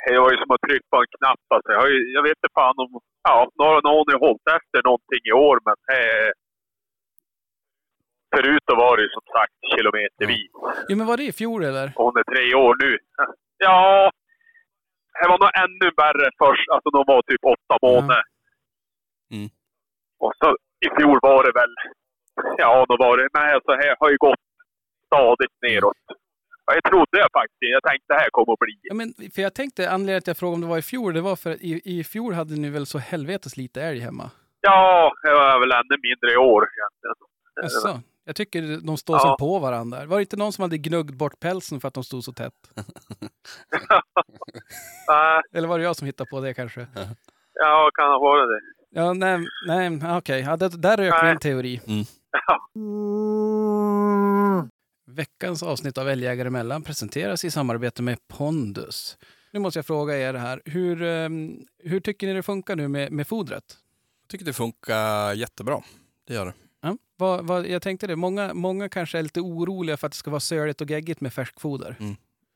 Det 0.07 0.19
var 0.23 0.31
ju 0.31 0.37
som 0.37 0.51
att 0.55 0.61
trycka 0.67 0.87
på 0.93 0.97
en 1.03 1.11
knapp. 1.17 1.43
Alltså, 1.55 1.69
jag, 1.73 1.79
har 1.83 1.89
ju, 1.93 1.99
jag 2.17 2.23
vet 2.23 2.37
inte 2.39 2.51
fan 2.59 2.75
om... 2.83 2.89
Ja, 3.29 3.37
någon, 3.61 3.85
har 3.91 4.13
ju 4.15 4.19
hållit 4.27 4.47
efter 4.59 4.79
någonting 4.89 5.23
i 5.31 5.33
år, 5.47 5.57
men 5.67 5.77
eh, 5.97 6.29
Förut 8.35 8.63
då 8.65 8.75
var 8.75 8.97
det 8.97 9.03
ju 9.03 9.09
som 9.09 9.25
sagt 9.35 9.53
kilometervis. 9.71 10.51
Jo 10.89 10.97
men 10.97 11.07
var 11.07 11.17
det 11.17 11.23
i 11.23 11.31
fjol 11.31 11.63
eller? 11.63 11.87
Och 11.95 12.05
Hon 12.05 12.17
är 12.21 12.23
tre 12.33 12.45
år 12.55 12.75
nu. 12.83 12.97
Ja, 13.61 14.11
det 15.21 15.27
var 15.29 15.39
nog 15.39 15.51
ännu 15.65 15.87
värre 16.03 16.27
först. 16.43 16.67
Alltså 16.73 16.89
de 16.89 17.03
var 17.11 17.21
typ 17.21 17.43
åtta 17.55 17.75
månader. 17.81 18.23
Mm. 19.35 19.49
Och 20.19 20.33
så 20.39 20.47
i 20.85 20.89
fjol 20.97 21.19
var 21.21 21.43
det 21.43 21.51
väl... 21.59 21.73
Ja, 22.57 22.85
då 22.89 22.97
var 22.97 23.17
det... 23.17 23.27
Men 23.33 23.53
alltså, 23.55 23.71
det 23.71 23.95
har 23.99 24.09
ju 24.09 24.17
gått 24.17 24.43
stadigt 25.05 25.55
neråt. 25.61 25.97
Ja, 26.65 26.73
jag 26.73 26.83
trodde 26.83 27.15
jag 27.23 27.31
faktiskt. 27.39 27.71
Jag 27.77 27.83
tänkte 27.83 28.13
det 28.13 28.19
här 28.19 28.29
kommer 28.31 28.53
att 28.53 28.59
bli. 28.59 28.79
Ja, 28.81 28.93
men, 28.95 29.13
för 29.35 29.41
jag 29.41 29.53
tänkte, 29.53 29.89
anledningen 29.89 30.21
till 30.21 30.31
att 30.31 30.35
jag 30.35 30.37
frågade 30.37 30.55
om 30.55 30.61
det 30.61 30.67
var 30.67 30.77
i 30.77 30.81
fjol, 30.91 31.13
det 31.13 31.21
var 31.21 31.35
för 31.35 31.51
att 31.51 31.61
i, 31.61 31.81
i 31.85 32.03
fjol 32.03 32.33
hade 32.33 32.55
ni 32.55 32.69
väl 32.69 32.85
så 32.85 32.97
helvetes 32.97 33.57
lite 33.57 33.81
älg 33.81 33.99
hemma? 33.99 34.31
Ja, 34.61 35.13
det 35.23 35.31
var 35.31 35.59
väl 35.59 35.71
ännu 35.71 35.95
mindre 36.07 36.27
i 36.33 36.37
år 36.37 36.61
egentligen. 36.75 37.15
Jaså? 37.61 38.01
Jag 38.29 38.35
tycker 38.35 38.77
de 38.85 38.97
står 38.97 39.15
Ja. 39.15 39.19
som 39.19 39.35
på 39.39 39.59
varandra. 39.59 40.05
Var 40.05 40.17
det 40.17 40.21
inte 40.21 40.37
någon 40.37 40.53
som 40.53 40.61
hade 40.61 40.77
gnuggt 40.77 41.13
bort 41.13 41.39
pälsen 41.39 41.79
för 41.81 41.87
att 41.87 41.93
de 41.93 42.03
stod 42.03 42.23
så 42.23 42.33
tätt? 42.33 42.53
Eller 45.53 45.67
var 45.67 45.77
det 45.79 45.83
jag 45.83 45.95
som 45.95 46.05
hittade 46.05 46.29
på 46.29 46.41
det 46.41 46.53
kanske? 46.53 46.87
ja, 47.53 47.89
kan 47.93 48.09
ha 48.09 48.19
varit 48.19 48.49
det. 48.49 48.61
Ja, 48.99 49.13
nej, 49.13 49.39
nej 49.67 49.99
okej. 50.17 50.39
Ja, 50.41 50.57
det, 50.57 50.81
där 50.81 50.97
rök 50.97 51.23
min 51.23 51.39
teori. 51.39 51.81
Ja. 52.31 52.69
Veckans 55.07 55.63
avsnitt 55.63 55.97
av 55.97 56.09
Älgjägare 56.09 56.47
emellan 56.47 56.83
presenteras 56.83 57.45
i 57.45 57.51
samarbete 57.51 58.01
med 58.01 58.17
Pondus. 58.27 59.17
Nu 59.51 59.59
måste 59.59 59.77
jag 59.79 59.85
fråga 59.85 60.17
er 60.17 60.33
här, 60.33 60.61
hur, 60.65 61.03
ehm, 61.03 61.65
hur 61.83 61.99
tycker 61.99 62.27
ni 62.27 62.33
det 62.33 62.43
funkar 62.43 62.75
nu 62.75 62.87
med, 62.87 63.11
med 63.11 63.27
fodret? 63.27 63.77
Jag 64.21 64.29
tycker 64.29 64.45
det 64.45 64.53
funkar 64.53 65.33
jättebra. 65.33 65.81
Det 66.27 66.33
gör 66.33 66.45
det. 66.45 66.53
Ja, 67.19 67.25
vad, 67.25 67.47
vad, 67.47 67.67
jag 67.67 67.81
tänkte 67.81 68.07
det, 68.07 68.15
många, 68.15 68.53
många 68.53 68.89
kanske 68.89 69.19
är 69.19 69.23
lite 69.23 69.41
oroliga 69.41 69.97
för 69.97 70.07
att 70.07 70.11
det 70.11 70.17
ska 70.17 70.31
vara 70.31 70.39
söligt 70.39 70.81
och 70.81 70.89
geggigt 70.89 71.21
med 71.21 71.33
färskfoder. 71.33 71.95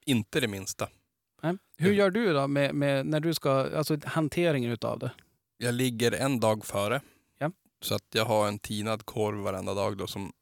Inte 0.05 0.39
det 0.39 0.47
minsta. 0.47 0.89
Nej. 1.41 1.57
Hur 1.77 1.93
gör 1.93 2.11
du 2.11 2.33
då 2.33 2.47
med, 2.47 2.75
med 2.75 3.05
när 3.05 3.19
du 3.19 3.33
ska, 3.33 3.77
alltså 3.77 3.97
hanteringen 4.05 4.71
utav 4.71 4.99
det? 4.99 5.11
Jag 5.57 5.73
ligger 5.73 6.11
en 6.11 6.39
dag 6.39 6.65
före. 6.65 7.01
Ja. 7.37 7.51
Så 7.81 7.95
att 7.95 8.05
jag 8.13 8.25
har 8.25 8.47
en 8.47 8.59
tinad 8.59 9.05
korv 9.05 9.37
varenda 9.37 9.73
dag 9.73 9.97
då 9.97 10.07
som 10.07 10.33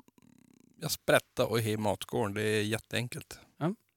jag 0.82 0.92
sprättar 0.92 1.46
och 1.46 1.60
i 1.60 1.78
matskålen. 1.78 2.34
Det 2.34 2.44
är 2.44 2.64
jätteenkelt. 2.64 3.40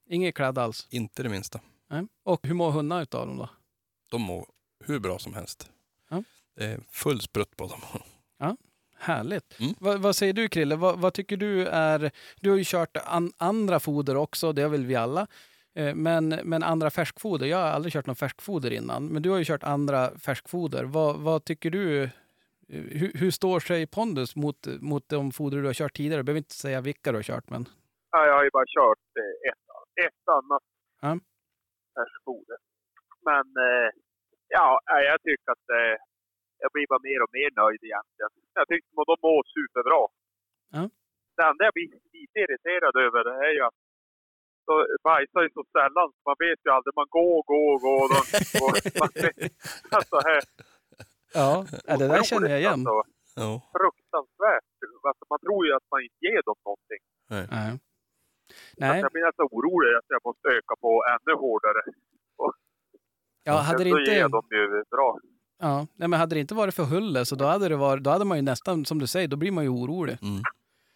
Inget 0.08 0.34
kladd 0.34 0.58
alls? 0.58 0.86
Inte 0.90 1.22
det 1.22 1.28
minsta. 1.28 1.60
Nej. 1.90 2.06
Och 2.22 2.46
hur 2.46 2.54
mår 2.54 2.70
hundarna 2.70 3.02
utav 3.02 3.26
dem 3.26 3.36
då? 3.36 3.48
De 4.10 4.22
mår 4.22 4.46
hur 4.84 4.98
bra 4.98 5.18
som 5.18 5.34
helst. 5.34 5.70
Ja. 6.10 6.24
Det 6.56 6.64
är 6.64 6.80
full 6.90 7.20
sprutt 7.20 7.56
på 7.56 7.66
dem. 7.66 7.80
Härligt. 9.04 9.60
Mm. 9.60 9.74
Vad, 9.80 10.00
vad 10.02 10.16
säger 10.16 10.32
du 10.32 10.48
Krille? 10.48 10.76
Vad, 10.76 10.98
vad 11.00 11.14
tycker 11.14 11.36
du 11.36 11.66
är... 11.66 12.10
Du 12.40 12.50
har 12.50 12.56
ju 12.56 12.64
kört 12.66 12.96
an, 13.04 13.32
andra 13.38 13.80
foder 13.80 14.16
också, 14.16 14.52
det 14.52 14.62
har 14.62 14.68
väl 14.68 14.86
vi 14.86 14.94
alla. 14.94 15.26
Eh, 15.74 15.94
Men, 15.94 16.28
men 16.28 16.62
andra 16.62 16.90
färskfoder, 16.90 17.46
jag 17.46 17.56
har 17.58 17.64
aldrig 17.68 17.92
kört 17.92 18.06
någon 18.06 18.16
färskfoder 18.16 18.70
innan. 18.70 19.06
Men 19.06 19.22
du 19.22 19.30
har 19.30 19.38
ju 19.38 19.44
kört 19.44 19.62
andra 19.62 20.18
färskfoder. 20.18 20.84
Vad, 20.84 21.16
vad 21.20 21.44
tycker 21.44 21.70
du? 21.70 22.02
eh, 22.02 22.10
Hur, 22.68 23.12
hur 23.14 23.30
står 23.30 23.60
sig 23.60 23.86
Pondus 23.86 24.36
mot, 24.36 24.66
mot 24.80 25.08
de 25.08 25.32
foder 25.32 25.56
du 25.58 25.66
har 25.66 25.74
kört 25.74 25.96
tidigare? 25.96 26.20
Du 26.20 26.24
behöver 26.24 26.38
inte 26.38 26.54
säga 26.54 26.80
vilka 26.80 27.12
du 27.12 27.18
har 27.18 27.22
kört, 27.22 27.50
men... 27.50 27.68
Ja, 28.10 28.26
jag 28.26 28.34
har 28.34 28.44
ju 28.44 28.50
bara 28.50 28.64
kört 28.78 29.04
eh, 29.20 29.50
ett, 29.50 30.06
ett 30.06 30.28
annat 30.28 30.62
Ja. 31.00 31.18
färskfoder. 31.96 32.56
Men 33.28 33.46
ja, 34.48 34.80
jag 34.86 35.22
tycker 35.22 35.52
att 35.52 35.68
eh, 35.80 35.96
jag 36.64 36.70
blir 36.74 36.86
bara 36.92 37.02
mer 37.08 37.20
och 37.24 37.32
mer 37.38 37.50
nöjd 37.62 37.82
egentligen. 37.88 38.32
Jag 38.58 38.66
tycker 38.68 38.88
att 39.00 39.10
de 39.12 39.16
mår 39.28 39.42
superbra. 39.56 40.02
Ja. 40.76 40.82
Det 41.36 41.44
enda 41.50 41.62
jag 41.68 41.74
blir 41.78 41.88
lite 42.16 42.36
irriterad 42.44 42.94
över 43.06 43.20
det 43.28 43.36
är 43.48 43.52
ju 43.58 43.62
att 43.68 43.78
de 44.68 44.74
bajsar 45.08 45.40
ju 45.46 45.50
så 45.56 45.62
sällan. 45.76 46.08
så 46.14 46.20
Man 46.30 46.38
vet 46.46 46.60
ju 46.64 46.70
aldrig. 46.76 46.92
Man 47.02 47.10
går 47.18 47.32
och 47.40 47.46
går 47.52 47.68
och 47.74 47.80
går. 47.86 48.02
Och 48.04 48.10
de, 48.14 48.18
och 48.64 48.72
man 49.02 49.10
vet, 49.24 49.36
alltså, 49.98 50.16
här, 50.28 50.40
Ja, 51.38 51.48
det 52.00 52.08
där 52.14 52.22
känner 52.30 52.48
jag 52.54 52.60
igen. 52.64 52.80
Alltså, 52.86 52.96
Ja. 53.42 53.50
fruktansvärt. 53.76 54.68
Alltså, 55.08 55.24
man 55.32 55.40
tror 55.44 55.60
ju 55.66 55.72
att 55.78 55.86
man 55.92 56.00
inte 56.06 56.20
ger 56.26 56.42
dem 56.48 56.58
någonting. 56.68 57.02
Nej. 57.32 57.44
Nej. 58.82 59.00
Jag 59.04 59.12
blir 59.12 59.24
nästan 59.28 59.46
orolig 59.56 59.90
att 59.98 60.08
jag 60.14 60.20
måste 60.28 60.48
öka 60.48 60.74
på 60.84 60.90
ännu 61.14 61.34
hårdare. 61.44 61.82
Ja, 63.48 63.52
hade 63.68 63.84
det 63.84 63.90
inte... 63.90 64.10
ger 64.12 64.28
de 64.28 64.42
ju 64.50 64.84
bra. 64.94 65.08
Ja, 65.60 65.86
nej, 65.96 66.08
men 66.08 66.20
hade 66.20 66.34
det 66.36 66.40
inte 66.40 66.54
varit 66.54 66.74
för 66.74 66.84
Hulle 66.84 67.24
så 67.24 67.34
då 67.36 67.44
hade, 67.44 67.68
det 67.68 67.76
varit, 67.76 68.04
då 68.04 68.10
hade 68.10 68.24
man 68.24 68.38
ju 68.38 68.42
nästan, 68.42 68.84
som 68.84 68.98
du 68.98 69.06
säger, 69.06 69.28
då 69.28 69.36
blir 69.36 69.50
man 69.50 69.64
ju 69.64 69.70
orolig. 69.70 70.18
Mm. 70.22 70.42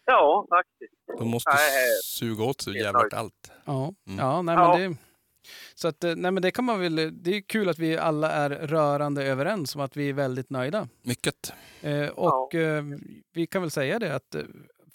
Ja, 0.05 0.45
faktiskt. 0.49 0.93
De 1.19 1.27
måste 1.29 1.49
Nej. 1.51 1.85
suga 2.05 2.43
åt 2.43 2.61
sig 2.61 2.73
jävligt 2.77 3.13
allt. 3.13 3.51
Ja, 3.65 3.93
Mm. 4.07 4.19
ja, 4.19 4.41
nej, 4.41 4.55
Ja. 4.55 4.77
men 4.77 4.91
det... 4.91 4.97
Så 5.75 5.87
att, 5.87 6.03
eh, 6.03 6.15
nej 6.15 6.31
men 6.31 6.41
det 6.43 6.51
kan 6.51 6.65
man 6.65 6.79
väl, 6.79 6.95
det 7.23 7.35
är 7.37 7.41
kul 7.41 7.69
att 7.69 7.79
vi 7.79 7.97
alla 7.97 8.31
är 8.31 8.49
rörande 8.49 9.23
överens 9.25 9.75
om 9.75 9.81
att 9.81 9.97
vi 9.97 10.09
är 10.09 10.13
väldigt 10.13 10.49
nöjda. 10.49 10.87
Mycket. 11.01 11.53
Eh, 11.81 12.07
och 12.07 12.55
eh, 12.55 12.83
vi 13.33 13.47
kan 13.47 13.61
väl 13.61 13.71
säga 13.71 13.99
det 13.99 14.15
att 14.15 14.35
eh, 14.35 14.41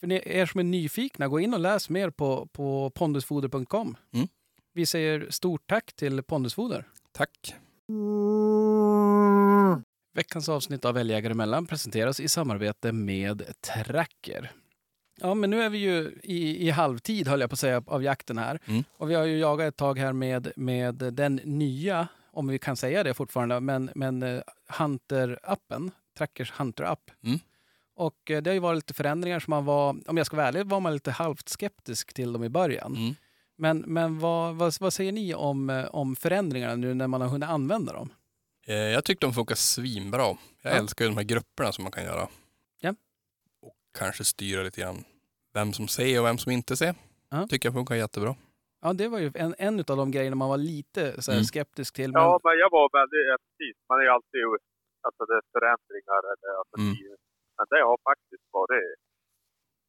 för 0.00 0.06
ni, 0.06 0.22
er 0.24 0.46
som 0.46 0.60
är 0.60 0.64
nyfikna, 0.64 1.28
gå 1.28 1.40
in 1.40 1.54
och 1.54 1.60
läs 1.60 1.90
mer 1.90 2.10
på, 2.10 2.46
på 2.52 2.90
pondusfoder.com. 2.94 3.96
Mm. 4.14 4.28
Vi 4.72 4.86
säger 4.86 5.26
stort 5.30 5.62
tack 5.66 5.92
till 5.92 6.22
Pondusfoder. 6.22 6.88
Tack. 7.12 7.54
Veckans 10.14 10.48
avsnitt 10.48 10.84
av 10.84 10.98
Älgjägare 10.98 11.32
emellan 11.32 11.66
presenteras 11.66 12.20
i 12.20 12.28
samarbete 12.28 12.92
med 12.92 13.42
Tracker. 13.60 14.52
Ja, 15.20 15.34
men 15.34 15.50
nu 15.50 15.62
är 15.62 15.70
vi 15.70 15.78
ju 15.78 16.18
i, 16.22 16.66
i 16.66 16.70
halvtid, 16.70 17.28
höll 17.28 17.40
jag 17.40 17.50
på 17.50 17.54
att 17.54 17.60
säga, 17.60 17.82
av 17.86 18.02
jakten 18.02 18.38
här. 18.38 18.58
Mm. 18.64 18.84
Och 18.96 19.10
vi 19.10 19.14
har 19.14 19.24
ju 19.24 19.38
jagat 19.38 19.68
ett 19.68 19.76
tag 19.76 19.98
här 19.98 20.12
med, 20.12 20.52
med 20.56 20.94
den 20.94 21.40
nya, 21.44 22.08
om 22.32 22.48
vi 22.48 22.58
kan 22.58 22.76
säga 22.76 23.02
det 23.02 23.14
fortfarande, 23.14 23.60
men, 23.60 23.90
men 23.94 24.22
eh, 24.22 24.42
Hunter-appen, 24.78 25.90
Trackers 26.18 26.52
Hunter-app. 26.52 27.10
Mm. 27.24 27.38
Och 27.96 28.30
eh, 28.30 28.42
det 28.42 28.50
har 28.50 28.54
ju 28.54 28.60
varit 28.60 28.76
lite 28.76 28.94
förändringar 28.94 29.40
som 29.40 29.50
man 29.50 29.64
var, 29.64 29.96
om 30.06 30.16
jag 30.16 30.26
ska 30.26 30.36
vara 30.36 30.48
ärlig, 30.48 30.66
var 30.66 30.80
man 30.80 30.92
lite 30.92 31.10
halvt 31.10 31.48
skeptisk 31.48 32.14
till 32.14 32.32
dem 32.32 32.44
i 32.44 32.48
början. 32.48 32.96
Mm. 32.96 33.14
Men, 33.56 33.78
men 33.78 34.18
vad, 34.18 34.54
vad, 34.54 34.74
vad 34.80 34.92
säger 34.92 35.12
ni 35.12 35.34
om, 35.34 35.70
eh, 35.70 35.84
om 35.84 36.16
förändringarna 36.16 36.74
nu 36.74 36.94
när 36.94 37.06
man 37.06 37.20
har 37.20 37.28
hunnit 37.28 37.48
använda 37.48 37.92
dem? 37.92 38.10
Eh, 38.66 38.74
Jag 38.74 39.04
tyckte 39.04 39.26
de 39.26 39.32
funkar 39.32 39.54
svinbra. 39.54 40.22
Jag 40.22 40.36
Ja. 40.62 40.70
älskar 40.70 41.04
ju 41.04 41.08
de 41.10 41.16
här 41.16 41.24
grupperna 41.24 41.72
som 41.72 41.84
man 41.84 41.92
kan 41.92 42.04
göra. 42.04 42.28
Ja. 42.80 42.94
Och 43.62 43.74
kanske 43.98 44.24
styra 44.24 44.62
lite 44.62 44.80
grann 44.80 45.04
vem 45.54 45.72
som 45.72 45.88
ser 45.88 46.20
och 46.20 46.26
vem 46.26 46.38
som 46.38 46.52
inte 46.52 46.76
ser. 46.76 46.94
Ja. 47.30 47.46
Tycker 47.50 47.66
jag 47.68 47.74
funkar 47.74 47.94
jättebra. 47.94 48.34
Ja, 48.82 48.92
det 48.92 49.08
var 49.08 49.18
ju 49.18 49.32
en, 49.34 49.54
en 49.58 49.78
av 49.78 49.84
de 50.02 50.10
grejerna 50.10 50.36
man 50.36 50.48
var 50.48 50.56
lite 50.56 51.22
så 51.22 51.30
här, 51.30 51.38
Mm. 51.38 51.44
skeptisk 51.44 51.94
till. 51.94 52.12
Men, 52.12 52.22
Ja, 52.22 52.40
men 52.44 52.58
jag 52.58 52.70
var 52.70 52.88
väldigt, 52.98 53.26
ja, 53.30 53.36
precis. 53.46 53.76
Man 53.88 53.98
är 53.98 54.02
ju 54.02 54.08
alltid, 54.08 54.40
alltså 55.06 55.22
det 55.28 55.34
är 55.40 55.42
förändringar 55.52 56.20
eller 56.32 56.50
alltså, 56.60 56.76
Mm. 56.78 56.94
det- 56.94 57.16
Men 57.58 57.66
det 57.70 57.82
har 57.84 57.98
faktiskt 58.10 58.44
varit 58.50 58.94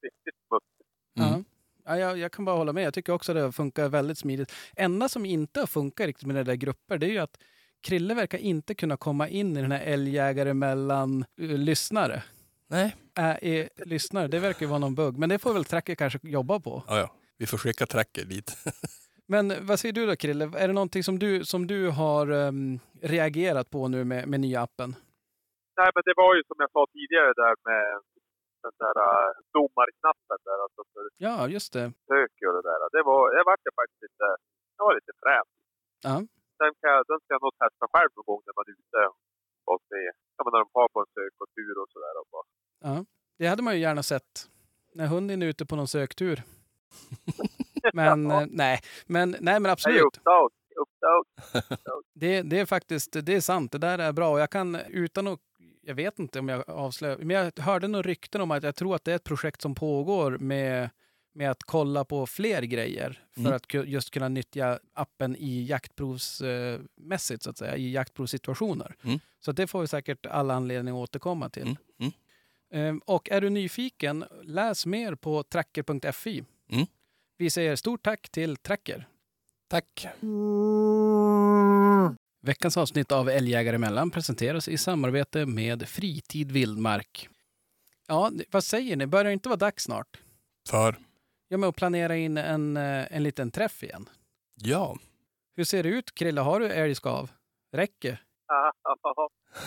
riktigt 0.04 0.36
smutsigt. 0.48 0.90
Ja. 1.14 1.44
Ja, 1.86 1.98
jag, 2.00 2.18
jag 2.18 2.32
kan 2.32 2.46
bara 2.46 2.56
hålla 2.56 2.74
med. 2.74 2.84
Jag 2.84 2.94
tycker 2.94 3.14
också 3.14 3.34
det 3.34 3.52
funkar 3.52 3.90
väldigt 3.90 4.18
smidigt. 4.18 4.52
enda 4.76 5.10
som 5.10 5.26
inte 5.26 5.60
har 5.60 5.68
funkat 5.68 6.06
riktigt 6.08 6.28
med 6.28 6.36
det 6.36 6.44
där 6.44 6.56
grupper, 6.56 6.98
det 6.98 7.06
är 7.06 7.10
ju 7.10 7.18
att 7.18 7.38
Krille 7.86 8.14
verkar 8.14 8.38
inte 8.38 8.76
kunna 8.76 8.98
komma 8.98 9.28
in 9.28 9.58
i 9.58 9.62
den 9.62 9.72
här 9.72 9.86
älgjägare 9.86 10.54
mellan 10.54 11.26
uh, 11.42 11.58
lyssnare. 11.58 12.24
Nej. 12.70 12.96
Äh, 13.18 13.52
är 13.52 13.70
lyssnare, 13.86 14.28
det 14.28 14.40
verkar 14.40 14.62
ju 14.62 14.68
vara 14.68 14.80
någon 14.80 14.96
bugg. 14.96 15.18
Men 15.18 15.30
det 15.30 15.40
får 15.40 15.54
väl 15.54 15.66
Tracker 15.66 15.96
kanske 15.96 16.20
jobba 16.24 16.60
på. 16.60 16.84
Ja, 16.88 16.98
ja. 17.00 17.10
Vi 17.38 17.46
får 17.46 17.58
skicka 17.58 17.86
tracker 17.86 18.26
dit. 18.26 18.50
Men 19.28 19.54
vad 19.68 19.80
säger 19.80 19.94
du 19.94 20.06
då 20.06 20.16
Krille? 20.16 20.46
Är 20.46 20.68
det 20.68 20.74
någonting 20.74 21.04
som 21.04 21.20
du, 21.20 21.46
som 21.46 21.68
du 21.68 21.90
har 21.90 22.28
ehm, 22.28 22.80
reagerat 23.02 23.70
på 23.70 23.88
nu 23.88 24.04
med, 24.04 24.28
med 24.28 24.40
nya 24.40 24.62
appen? 24.62 24.90
Nej, 25.80 25.90
men 25.96 26.04
det 26.06 26.16
var 26.24 26.32
ju 26.36 26.42
som 26.50 26.58
jag 26.64 26.72
sa 26.72 26.82
tidigare 26.98 27.34
där 27.44 27.56
med 27.70 27.86
den 28.66 28.76
där 28.84 28.96
uh, 29.10 29.30
domarknappen 29.54 30.40
där, 30.48 30.58
alltså 30.66 30.82
för 30.94 31.04
Ja, 31.18 31.48
just 31.56 31.74
det. 31.74 31.86
och 32.48 32.56
det 32.58 32.64
där. 32.70 32.80
Det 32.98 33.04
var, 33.10 33.22
jag 33.38 33.46
vart 33.50 33.64
det 33.68 33.74
faktiskt 33.82 34.02
lite, 34.08 34.26
det 34.76 34.82
var 34.88 34.94
lite 35.00 35.14
fränt. 35.24 35.54
Ja. 36.08 36.16
Den, 36.62 36.72
kan, 36.82 36.94
den 37.10 37.18
ska 37.22 37.30
jag 37.36 37.42
nog 37.46 37.54
testa 37.64 37.86
själv 37.94 38.10
någon 38.16 38.28
gång 38.30 38.42
när 38.48 38.54
man 38.58 38.66
är 38.70 38.76
ute 38.82 39.02
och 39.72 39.80
se. 39.90 40.02
Ja, 40.36 40.40
men 40.46 40.52
när 40.54 40.60
de 40.66 40.70
har 40.80 40.88
på 40.94 41.00
en 41.04 41.12
sök 41.18 41.34
och 41.42 41.50
sådär. 41.94 42.14
Ja, 42.88 43.06
det 43.38 43.48
hade 43.48 43.64
man 43.64 43.74
ju 43.76 43.80
gärna 43.82 44.04
sett. 44.04 44.50
När 44.94 45.08
hunden 45.08 45.42
är 45.42 45.48
ute 45.48 45.66
på 45.66 45.76
någon 45.76 45.88
söktur. 45.88 46.44
Men 47.94 48.30
Ja. 48.30 48.42
eh, 48.42 48.48
nej, 48.52 48.80
men, 49.06 49.32
nej, 49.32 49.40
men 49.42 49.64
Nej, 49.64 49.72
absolut. 49.72 50.02
uppdag. 50.02 50.50
Uppdag. 50.76 51.26
Det, 52.14 52.42
det 52.42 52.60
är 52.60 52.66
faktiskt 52.66 53.18
det 53.26 53.36
är 53.36 53.42
sant. 53.42 53.72
Det 53.72 53.78
där 53.78 54.00
är 54.00 54.12
bra. 54.12 54.32
Och 54.32 54.40
jag 54.40 54.50
kan 54.50 54.76
utan 54.76 55.28
att 55.28 55.40
jag 55.82 55.96
vet 55.96 56.20
inte 56.20 56.40
om 56.40 56.50
jag 56.50 56.70
avslöjar, 56.70 57.18
men 57.18 57.30
jag 57.30 57.60
hörde 57.60 57.88
några 57.88 58.04
rykten 58.08 58.42
om 58.42 58.52
att 58.52 58.64
jag 58.64 58.76
tror 58.76 58.96
att 58.96 59.04
det 59.04 59.12
är 59.12 59.16
ett 59.16 59.24
projekt 59.24 59.62
som 59.62 59.76
pågår 59.76 60.38
med, 60.38 60.90
med 61.36 61.52
att 61.52 61.64
kolla 61.64 62.06
på 62.06 62.28
fler 62.28 62.62
grejer 62.62 63.24
för 63.34 63.42
Mm. 63.42 63.54
att 63.54 63.74
just 63.74 64.12
kunna 64.12 64.30
nyttja 64.30 64.80
appen 64.94 65.36
i 65.36 65.64
jaktprovsmässigt, 65.66 67.44
så 67.44 67.50
att 67.50 67.58
säga, 67.58 67.76
i 67.76 67.92
jaktprovssituationer. 67.92 68.96
Mm. 69.04 69.20
Så 69.40 69.52
det 69.52 69.68
får 69.68 69.82
vi 69.82 69.88
säkert 69.88 70.26
alla 70.26 70.54
anledning 70.54 70.94
att 70.94 70.98
återkomma 71.10 71.50
till. 71.50 71.62
Mm. 71.64 71.76
Mm. 72.00 72.12
Ehm, 72.72 73.02
Och 73.06 73.30
är 73.30 73.42
du 73.42 73.50
nyfiken, 73.50 74.26
läs 74.44 74.86
mer 74.86 75.16
på 75.16 75.44
tracker.fi. 75.44 76.44
Mm. 76.70 76.86
Vi 77.38 77.50
säger 77.50 77.76
stort 77.76 78.04
tack 78.04 78.30
till 78.30 78.58
Tracker. 78.58 79.08
Tack. 79.68 80.08
Veckans 82.42 82.78
avsnitt 82.78 83.12
av 83.12 83.30
Älgjägare 83.30 83.76
emellan 83.76 84.12
presenteras 84.12 84.68
i 84.68 84.78
samarbete 84.78 85.46
med 85.46 85.88
Fritid 85.88 86.52
Vildmark. 86.52 87.30
Ja, 88.08 88.32
vad 88.52 88.64
säger 88.64 88.96
ni? 88.96 89.08
Börjar 89.08 89.24
det 89.26 89.34
inte 89.34 89.50
vara 89.50 89.58
dags 89.58 89.84
snart? 89.84 90.18
För? 90.70 90.96
Ja, 91.48 91.58
men 91.58 91.70
att 91.70 91.76
planera 91.76 92.16
in 92.16 92.38
en, 92.38 92.78
eh, 92.78 93.16
en 93.16 93.24
liten 93.24 93.52
träff 93.52 93.84
igen. 93.84 94.10
Ja. 94.56 94.98
Hur 95.56 95.64
ser 95.64 95.84
det 95.84 95.90
ut, 95.90 96.16
Krille? 96.16 96.42
Har 96.42 96.60
du 96.60 96.68
älgskav? 96.68 97.32
Räcker? 97.72 98.22
Ja, 98.48 98.74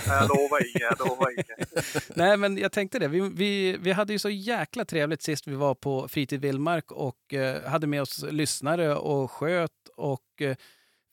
jag 0.06 0.28
lovar 0.28 0.66
inget, 0.66 0.98
jag 0.98 1.08
lovar 1.08 1.32
inget. 1.32 2.10
Nej, 2.16 2.36
men 2.36 2.58
jag 2.58 2.72
tänkte 2.72 2.98
det. 2.98 3.08
Vi, 3.08 3.20
vi, 3.20 3.76
vi 3.80 3.92
hade 3.92 4.12
ju 4.12 4.18
så 4.18 4.30
jäkla 4.30 4.84
trevligt 4.84 5.22
sist 5.22 5.46
vi 5.46 5.54
var 5.54 5.74
på 5.74 6.08
Fritid 6.08 6.40
Vildmark 6.40 6.92
och 6.92 7.34
eh, 7.34 7.62
hade 7.62 7.86
med 7.86 8.02
oss 8.02 8.22
lyssnare 8.22 8.94
och 8.94 9.30
sköt 9.30 9.88
och 9.96 10.42
eh, 10.42 10.56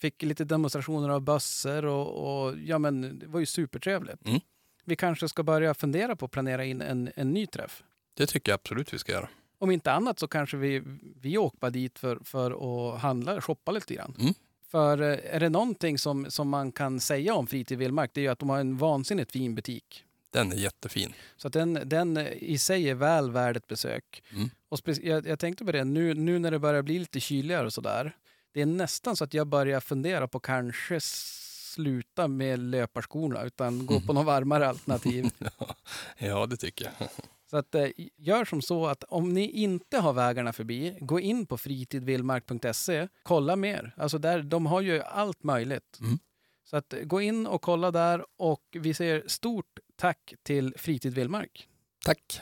fick 0.01 0.21
lite 0.21 0.45
demonstrationer 0.45 1.09
av 1.09 1.21
bössor 1.21 1.85
och, 1.85 2.45
och 2.45 2.53
ja, 2.57 2.77
men 2.77 3.19
det 3.19 3.27
var 3.27 3.39
ju 3.39 3.45
supertrevligt. 3.45 4.27
Mm. 4.27 4.39
Vi 4.85 4.95
kanske 4.95 5.29
ska 5.29 5.43
börja 5.43 5.73
fundera 5.73 6.15
på 6.15 6.25
att 6.25 6.31
planera 6.31 6.65
in 6.65 6.81
en, 6.81 7.11
en 7.15 7.31
ny 7.31 7.47
träff. 7.47 7.83
Det 8.13 8.25
tycker 8.25 8.51
jag 8.51 8.57
absolut 8.57 8.93
vi 8.93 8.97
ska 8.97 9.11
göra. 9.11 9.29
Om 9.65 9.71
inte 9.71 9.91
annat 9.91 10.19
så 10.19 10.27
kanske 10.27 10.57
vi, 10.57 10.83
vi 11.21 11.37
åker 11.37 11.69
dit 11.69 11.99
för, 11.99 12.19
för 12.23 12.51
att 12.51 13.01
handla, 13.01 13.41
shoppa 13.41 13.71
lite 13.71 13.93
grann. 13.93 14.15
Mm. 14.19 14.33
För 14.71 15.01
eh, 15.01 15.35
är 15.35 15.39
det 15.39 15.49
någonting 15.49 15.97
som, 15.97 16.31
som 16.31 16.49
man 16.49 16.71
kan 16.71 16.99
säga 16.99 17.35
om 17.35 17.47
Fritid 17.47 17.77
Vildmark, 17.77 18.11
det 18.13 18.21
är 18.21 18.23
ju 18.23 18.27
att 18.27 18.39
de 18.39 18.49
har 18.49 18.59
en 18.59 18.77
vansinnigt 18.77 19.31
fin 19.31 19.55
butik. 19.55 20.03
Den 20.33 20.51
är 20.51 20.55
jättefin. 20.55 21.13
Så 21.37 21.47
att 21.47 21.53
den, 21.53 21.79
den 21.85 22.17
i 22.27 22.57
sig 22.57 22.89
är 22.89 22.95
väl 22.95 23.31
värd 23.31 23.57
ett 23.57 23.67
besök. 23.67 24.23
Mm. 24.31 24.49
Och 24.69 24.79
jag, 24.85 25.27
jag 25.27 25.39
tänkte 25.39 25.65
på 25.65 25.71
det, 25.71 25.83
nu, 25.83 26.13
nu 26.13 26.39
när 26.39 26.51
det 26.51 26.59
börjar 26.59 26.81
bli 26.81 26.99
lite 26.99 27.19
kyligare 27.19 27.65
och 27.65 27.73
sådär. 27.73 28.15
Det 28.53 28.61
är 28.61 28.65
nästan 28.65 29.15
så 29.15 29.23
att 29.23 29.33
jag 29.33 29.47
börjar 29.47 29.79
fundera 29.79 30.27
på 30.27 30.39
kanske 30.39 30.99
sluta 31.01 32.27
med 32.27 32.59
löparskorna 32.59 33.43
utan 33.43 33.85
gå 33.85 34.01
på 34.01 34.13
något 34.13 34.25
varmare 34.25 34.67
alternativ. 34.67 35.31
Ja, 36.17 36.45
det 36.45 36.57
tycker 36.57 36.85
jag. 36.85 37.09
Så 37.55 37.59
att, 37.59 37.75
eh, 37.75 37.87
gör 38.17 38.45
som 38.45 38.61
så 38.61 38.85
att 38.87 39.03
om 39.03 39.29
ni 39.33 39.51
inte 39.51 39.97
har 39.97 40.13
vägarna 40.13 40.53
förbi, 40.53 40.97
gå 41.01 41.19
in 41.19 41.45
på 41.45 41.57
fritidvildmark.se, 41.57 43.07
kolla 43.23 43.55
mer. 43.55 43.93
Alltså 43.97 44.17
där, 44.17 44.41
de 44.43 44.65
har 44.65 44.81
ju 44.81 45.01
allt 45.01 45.43
möjligt. 45.43 45.99
Mm. 46.01 46.17
Så 46.63 46.77
att, 46.77 46.93
eh, 46.93 46.99
gå 46.99 47.21
in 47.21 47.47
och 47.47 47.61
kolla 47.61 47.91
där 47.91 48.25
och 48.37 48.61
vi 48.71 48.93
säger 48.93 49.23
stort 49.27 49.79
tack 49.95 50.33
till 50.43 50.73
Fritid 50.77 51.13
Vildmark. 51.15 51.67
Tack. 52.05 52.41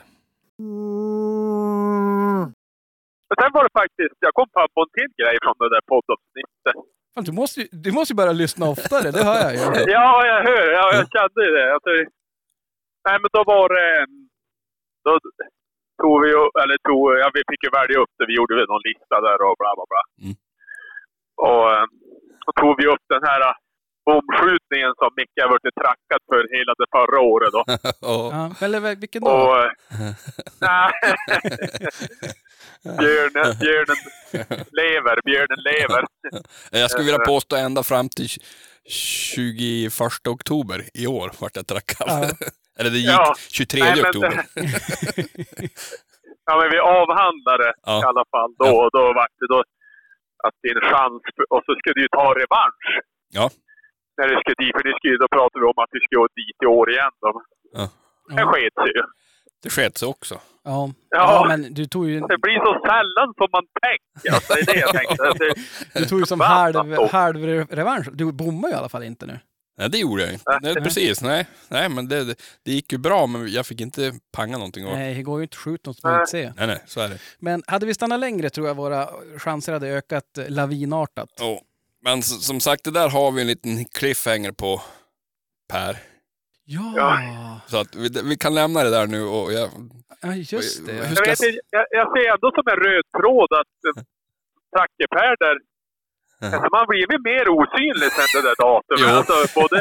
Men 3.28 3.36
sen 3.42 3.50
var 3.52 3.62
det 3.64 3.70
faktiskt, 3.80 4.16
jag 4.20 4.34
kom 4.34 4.48
på 4.74 4.80
en 4.82 4.90
till 4.96 5.12
grej 5.24 5.36
från 5.42 5.54
det 5.58 5.68
där 5.76 5.80
poddavsnittet. 5.92 6.74
Fan, 7.14 7.24
du, 7.24 7.32
måste, 7.32 7.60
ju- 7.60 7.68
du 7.72 7.92
måste 7.92 8.12
ju 8.12 8.16
börja 8.16 8.32
lyssna 8.32 8.68
oftare, 8.68 9.10
det 9.10 9.22
hör 9.24 9.40
jag 9.44 9.52
ju. 9.54 9.58
Ja, 9.98 10.26
jag 10.26 10.40
hör. 10.50 10.66
Ja, 10.72 10.84
jag 10.98 11.06
kände 11.16 11.38
ju 11.46 11.50
det. 11.58 11.74
Alltså, 11.74 11.90
nej, 13.08 13.16
men 13.22 13.28
då 13.32 13.44
var 13.44 13.68
det... 13.68 14.06
Då 15.04 15.12
tog 16.02 16.16
vi 16.22 16.28
ju- 16.34 16.52
eller 16.62 16.76
tog, 16.88 17.02
ja, 17.22 17.28
vi 17.36 17.42
fick 17.50 17.62
ju 17.66 17.70
välja 17.80 17.96
upp 18.02 18.12
det. 18.18 18.26
Vi 18.30 18.34
gjorde 18.38 18.54
väl 18.58 18.68
någon 18.72 18.86
lista 18.90 19.16
där 19.26 19.38
och 19.46 19.56
bla 19.62 19.70
bla 19.78 19.86
bla. 19.92 20.02
Mm. 20.24 20.34
Och 21.46 21.64
eh, 21.74 21.84
då 22.46 22.50
tog 22.60 22.72
vi 22.80 22.86
upp 22.94 23.04
den 23.14 23.22
här 23.28 23.40
eh, 23.48 23.54
bomskjutningen 24.08 24.92
som 25.00 25.10
Micke 25.18 25.38
har 25.42 25.50
varit 25.54 25.74
trackad 25.82 26.20
för 26.30 26.40
hela 26.56 26.72
det 26.80 26.88
förra 26.96 27.20
året 27.32 27.52
då. 27.56 27.62
Ja. 28.10 28.18
Ja, 28.36 28.66
eller 28.66 28.80
vilken 29.04 29.22
då? 29.24 29.30
Och... 29.30 29.58
eh, 29.64 29.70
Nej. 30.66 30.90
björnen, 33.00 33.58
björnen 33.60 33.96
lever, 34.72 35.20
björnen 35.24 35.58
lever. 35.70 36.04
Jag 36.72 36.90
skulle 36.90 37.04
vilja 37.04 37.26
påstå 37.26 37.56
ända 37.56 37.82
fram 37.82 38.08
till 38.08 38.28
21 38.88 39.92
oktober 40.28 40.82
i 40.94 41.06
år 41.06 41.30
vart 41.40 41.56
jag 41.56 41.66
trackad. 41.66 42.08
Ja. 42.08 42.30
Eller 42.78 42.90
det 42.90 42.98
gick 42.98 43.10
Ja. 43.10 43.34
23 43.50 43.80
Nej, 43.80 43.90
men- 43.96 44.06
oktober. 44.06 44.32
ja, 46.46 46.52
men 46.60 46.68
vi 46.74 46.78
avhandlade 46.78 47.68
Ja. 47.86 47.96
i 48.02 48.04
alla 48.10 48.24
fall. 48.32 48.50
Då, 48.58 48.66
och 48.82 48.90
då 48.96 49.02
var 49.18 49.26
det 49.40 49.46
då 49.54 49.60
att 50.46 50.56
din 50.62 50.80
chans, 50.90 51.22
och 51.54 51.62
så 51.66 51.70
skulle 51.78 51.94
du 51.98 52.02
ju 52.02 52.08
ta 52.08 52.26
revansch. 52.42 52.88
Ja. 53.38 53.50
när 54.16 54.28
det 54.28 54.40
skulle 54.40 54.58
dit. 54.66 54.72
För 54.76 54.82
det 54.88 54.94
skulle, 54.98 55.16
då 55.24 55.28
pratade 55.36 55.60
vi 55.62 55.66
om 55.72 55.78
att 55.84 55.92
vi 55.96 56.00
skulle 56.00 56.18
gå 56.22 56.28
dit 56.40 56.58
i 56.64 56.66
år 56.78 56.86
igen. 56.94 57.14
Då. 57.20 57.30
Ja. 57.78 57.84
Det 58.34 58.40
Ja. 58.42 58.46
sket 58.52 58.74
sig 58.82 58.90
ju. 58.96 59.02
Det 59.62 59.70
sket 59.70 59.98
sig 59.98 60.08
också. 60.08 60.34
Ja. 60.64 60.90
Ja. 61.10 61.18
ja, 61.32 61.44
men 61.48 61.74
du 61.74 61.86
tog 61.86 62.08
ju, 62.10 62.20
Det 62.20 62.38
blir 62.38 62.58
så 62.68 62.72
sällan 62.88 63.28
som 63.38 63.48
man 63.56 63.66
tänker. 63.84 64.34
Alltså, 64.34 64.52
det 64.54 64.60
är 64.60 64.66
det 64.74 64.80
jag 64.80 64.92
tänkte. 64.98 65.44
Det, 65.44 65.54
du 66.00 66.04
tog 66.06 66.18
ju 66.20 66.26
som 66.26 66.40
halv, 66.40 66.76
halv 67.12 67.36
re- 67.36 67.66
revansch. 67.70 68.08
Du 68.12 68.32
bommar 68.32 68.68
ju 68.68 68.74
i 68.74 68.78
alla 68.78 68.88
fall 68.88 69.02
inte 69.02 69.26
nu. 69.26 69.38
Nej, 69.76 69.90
det 69.90 69.98
gjorde 69.98 70.22
jag 70.22 70.32
inte. 70.32 70.58
Nej, 70.62 70.74
precis. 70.74 71.22
Nej, 71.22 71.46
nej 71.68 71.88
men 71.88 72.08
det, 72.08 72.24
det, 72.62 72.72
gick 72.72 72.92
ju 72.92 72.98
bra, 72.98 73.26
men 73.26 73.52
jag 73.52 73.66
fick 73.66 73.80
inte 73.80 74.12
panga 74.32 74.56
någonting. 74.58 74.86
Och, 74.86 74.92
nej. 74.92 75.00
Nej, 75.04 75.14
det 75.14 75.22
går 75.22 75.38
ju 75.38 75.42
inte 75.42 75.54
att 75.54 75.58
skjuta 75.58 75.90
något 75.90 75.98
som 75.98 76.10
man 76.10 76.20
inte 76.20 76.30
ser. 76.30 76.52
nej, 76.66 76.82
så 76.86 77.00
är 77.00 77.08
det. 77.08 77.18
Men 77.38 77.62
hade 77.66 77.86
vi 77.86 77.94
stannat 77.94 78.20
längre 78.20 78.50
tror 78.50 78.66
jag 78.66 78.74
våra 78.74 79.08
chanser 79.38 79.72
hade 79.72 79.88
ökat 79.88 80.38
eh, 80.38 80.48
lavinartat. 80.48 81.40
Oh. 81.40 81.58
Men 82.02 82.22
som 82.22 82.60
sagt, 82.60 82.84
det 82.84 82.90
där 82.90 83.08
har 83.08 83.30
vi 83.32 83.40
en 83.40 83.46
liten 83.46 83.84
cliffhanger 83.84 84.52
på 84.52 84.82
Per. 85.72 85.96
Ja. 86.64 87.60
Så 87.66 87.76
att 87.80 87.94
vi, 87.96 88.08
vi 88.24 88.36
kan 88.36 88.54
lämna 88.54 88.84
det 88.84 88.90
där 88.90 89.06
nu 89.06 89.22
och 89.22 89.52
jag, 89.52 89.70
ja 90.22 90.34
just 90.34 90.86
det. 90.86 90.92
Hur 90.92 90.98
jag, 91.16 91.26
vet, 91.26 91.40
jag- 91.42 91.58
jag, 91.70 91.86
jag 91.90 92.06
ser 92.16 92.32
ändå 92.34 92.50
som 92.54 92.64
en 92.72 92.76
röd 92.86 93.04
tråd 93.18 93.48
att 93.60 93.76
uh, 93.88 94.02
Tracke-Per 94.76 95.36
där 95.44 95.56
man 96.76 96.84
blir 96.88 97.06
väl 97.10 97.22
mer 97.30 97.46
osynlig 97.48 98.10
sen 98.12 98.28
det 98.34 98.48
där 98.48 98.56
datumet. 98.64 99.00
Jo. 99.10 99.16
Alltså, 99.18 99.60
både, 99.60 99.76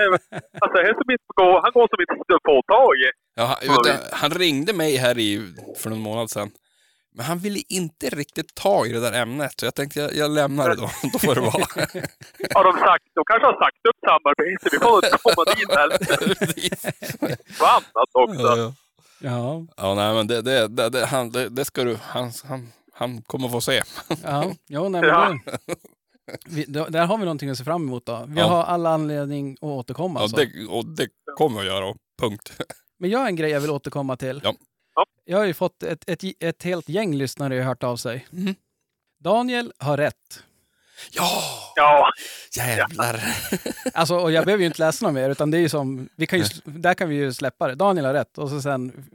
alltså, 0.63 0.77
som 0.99 1.11
inte 1.15 1.29
går, 1.41 1.53
han 1.63 1.71
går 1.77 1.87
som 1.91 1.99
inte 2.01 2.35
att 2.37 2.45
få 2.49 2.61
tag 2.73 2.93
i. 3.05 3.09
Ja, 3.35 3.43
han, 3.45 3.57
Ja, 3.61 3.77
utan, 3.85 3.97
han 4.21 4.31
ringde 4.31 4.73
mig 4.73 4.95
här 4.97 5.17
i, 5.19 5.53
för 5.77 5.89
någon 5.89 5.99
månad 5.99 6.29
sedan. 6.29 6.51
Men 7.15 7.25
han 7.25 7.39
ville 7.39 7.59
inte 7.69 8.09
riktigt 8.09 8.55
ta 8.55 8.85
i 8.85 8.89
det 8.93 8.99
där 8.99 9.13
ämnet, 9.21 9.53
så 9.59 9.65
jag 9.65 9.75
tänkte 9.75 9.99
jag, 9.99 10.15
jag 10.15 10.31
lämnar 10.31 10.69
det 10.69 10.75
då. 10.75 10.89
Då 11.13 11.19
får 11.19 11.35
det 11.35 11.41
vara. 11.41 11.53
Har 12.55 12.63
de 12.63 12.73
sagt, 12.79 13.03
de 13.15 13.23
kanske 13.25 13.45
har 13.47 13.57
sagt 13.65 13.77
upp 13.89 13.99
samarbete. 14.09 14.69
Vi 14.71 14.79
får 14.79 14.95
inte 15.05 15.17
komma 15.23 15.43
dit 15.55 15.71
heller. 15.77 15.97
Förbannat 17.53 18.09
också. 18.13 18.47
ja, 18.47 18.57
ja. 18.57 18.73
Ja, 19.25 19.65
ja, 19.77 19.93
nej 19.95 20.13
men 20.13 20.27
det, 20.27 20.41
det, 20.41 20.67
det, 20.67 20.89
det, 20.89 21.05
han, 21.05 21.31
det, 21.31 21.49
det 21.49 21.65
ska 21.65 21.83
du, 21.83 21.97
han, 22.03 22.31
han, 22.49 22.71
han 22.93 23.21
kommer 23.21 23.49
få 23.49 23.61
se. 23.61 23.81
ja, 24.23 24.51
ja 24.67 24.89
nej, 24.89 25.01
men 25.01 25.09
Ja. 25.09 25.37
det, 25.45 25.75
vi, 26.45 26.65
då, 26.67 26.85
där 26.85 27.05
har 27.05 27.17
vi 27.17 27.23
någonting 27.25 27.49
att 27.49 27.57
se 27.57 27.63
fram 27.63 27.83
emot 27.87 28.05
då. 28.05 28.25
Vi 28.27 28.39
Ja. 28.39 28.47
har 28.47 28.63
alla 28.63 28.89
anledning 28.89 29.53
att 29.53 29.63
återkomma. 29.63 30.19
Ja, 30.19 30.23
alltså. 30.23 30.37
det, 30.37 30.67
och 30.69 30.85
det 30.85 31.07
kommer 31.37 31.63
jag 31.63 31.65
göra, 31.65 31.95
punkt. 32.21 32.53
Men 32.99 33.09
jag 33.09 33.19
har 33.19 33.27
en 33.27 33.35
grej 33.35 33.51
jag 33.51 33.61
vill 33.61 33.71
återkomma 33.71 34.15
till. 34.17 34.41
Ja. 34.43 34.53
Ja. 34.95 35.05
Jag 35.25 35.37
har 35.37 35.45
ju 35.45 35.53
fått 35.53 35.83
ett, 35.83 36.09
ett, 36.09 36.23
ett 36.39 36.63
helt 36.63 36.89
gäng 36.89 37.15
lyssnare 37.15 37.55
har 37.55 37.61
hört 37.63 37.83
av 37.83 37.97
sig. 37.97 38.27
Mhm. 38.29 38.55
Daniel 39.19 39.73
har 39.77 39.97
rätt. 39.97 40.43
Ja, 41.11 41.41
Ja, 41.75 42.09
jävlar. 42.57 43.23
Alltså, 43.93 44.15
och 44.17 44.31
jag 44.31 44.45
behöver 44.45 44.61
ju 44.61 44.67
inte 44.67 44.79
läsa 44.79 45.05
något 45.05 45.13
mer, 45.13 45.29
utan 45.29 45.51
det 45.51 45.57
är 45.57 45.59
ju 45.59 45.69
som, 45.69 46.09
vi 46.15 46.27
kan 46.27 46.39
ju, 46.39 46.45
där 46.65 46.93
kan 46.93 47.09
vi 47.09 47.15
ju 47.15 47.33
släppa 47.33 47.67
det. 47.67 47.75
Daniel 47.75 48.05
har 48.05 48.13
rätt 48.13 48.37
och 48.37 48.49
så 48.49 48.61
sen 48.61 49.05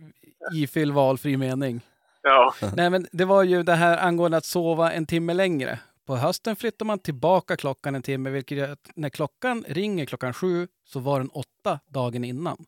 ifyll 0.54 0.92
valfri 0.92 1.36
mening. 1.36 1.80
ja. 2.22 2.54
Nej, 2.76 2.90
men 2.90 3.06
det 3.12 3.24
var 3.24 3.42
ju 3.42 3.62
det 3.62 3.74
här 3.74 3.98
angående 3.98 4.36
att 4.36 4.44
sova 4.44 4.92
en 4.92 5.06
timme 5.06 5.34
längre. 5.34 5.78
På 6.08 6.16
hösten 6.16 6.56
flyttar 6.56 6.86
man 6.86 6.98
tillbaka 6.98 7.56
klockan 7.56 7.94
en 7.94 8.02
timme, 8.02 8.30
vilket 8.30 8.58
gör 8.58 8.68
att 8.68 8.90
när 8.94 9.08
klockan 9.08 9.64
ringer 9.68 10.06
klockan 10.06 10.34
sju 10.34 10.68
så 10.84 11.00
var 11.00 11.20
den 11.20 11.28
åtta 11.28 11.80
dagen 11.88 12.24
innan. 12.24 12.64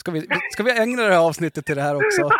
Ska 0.00 0.10
vi, 0.10 0.26
ska 0.52 0.62
vi 0.62 0.70
ägna 0.78 1.02
det 1.02 1.12
här 1.14 1.20
avsnittet 1.26 1.66
till 1.66 1.76
det 1.76 1.82
här 1.82 1.94
också? 1.96 2.30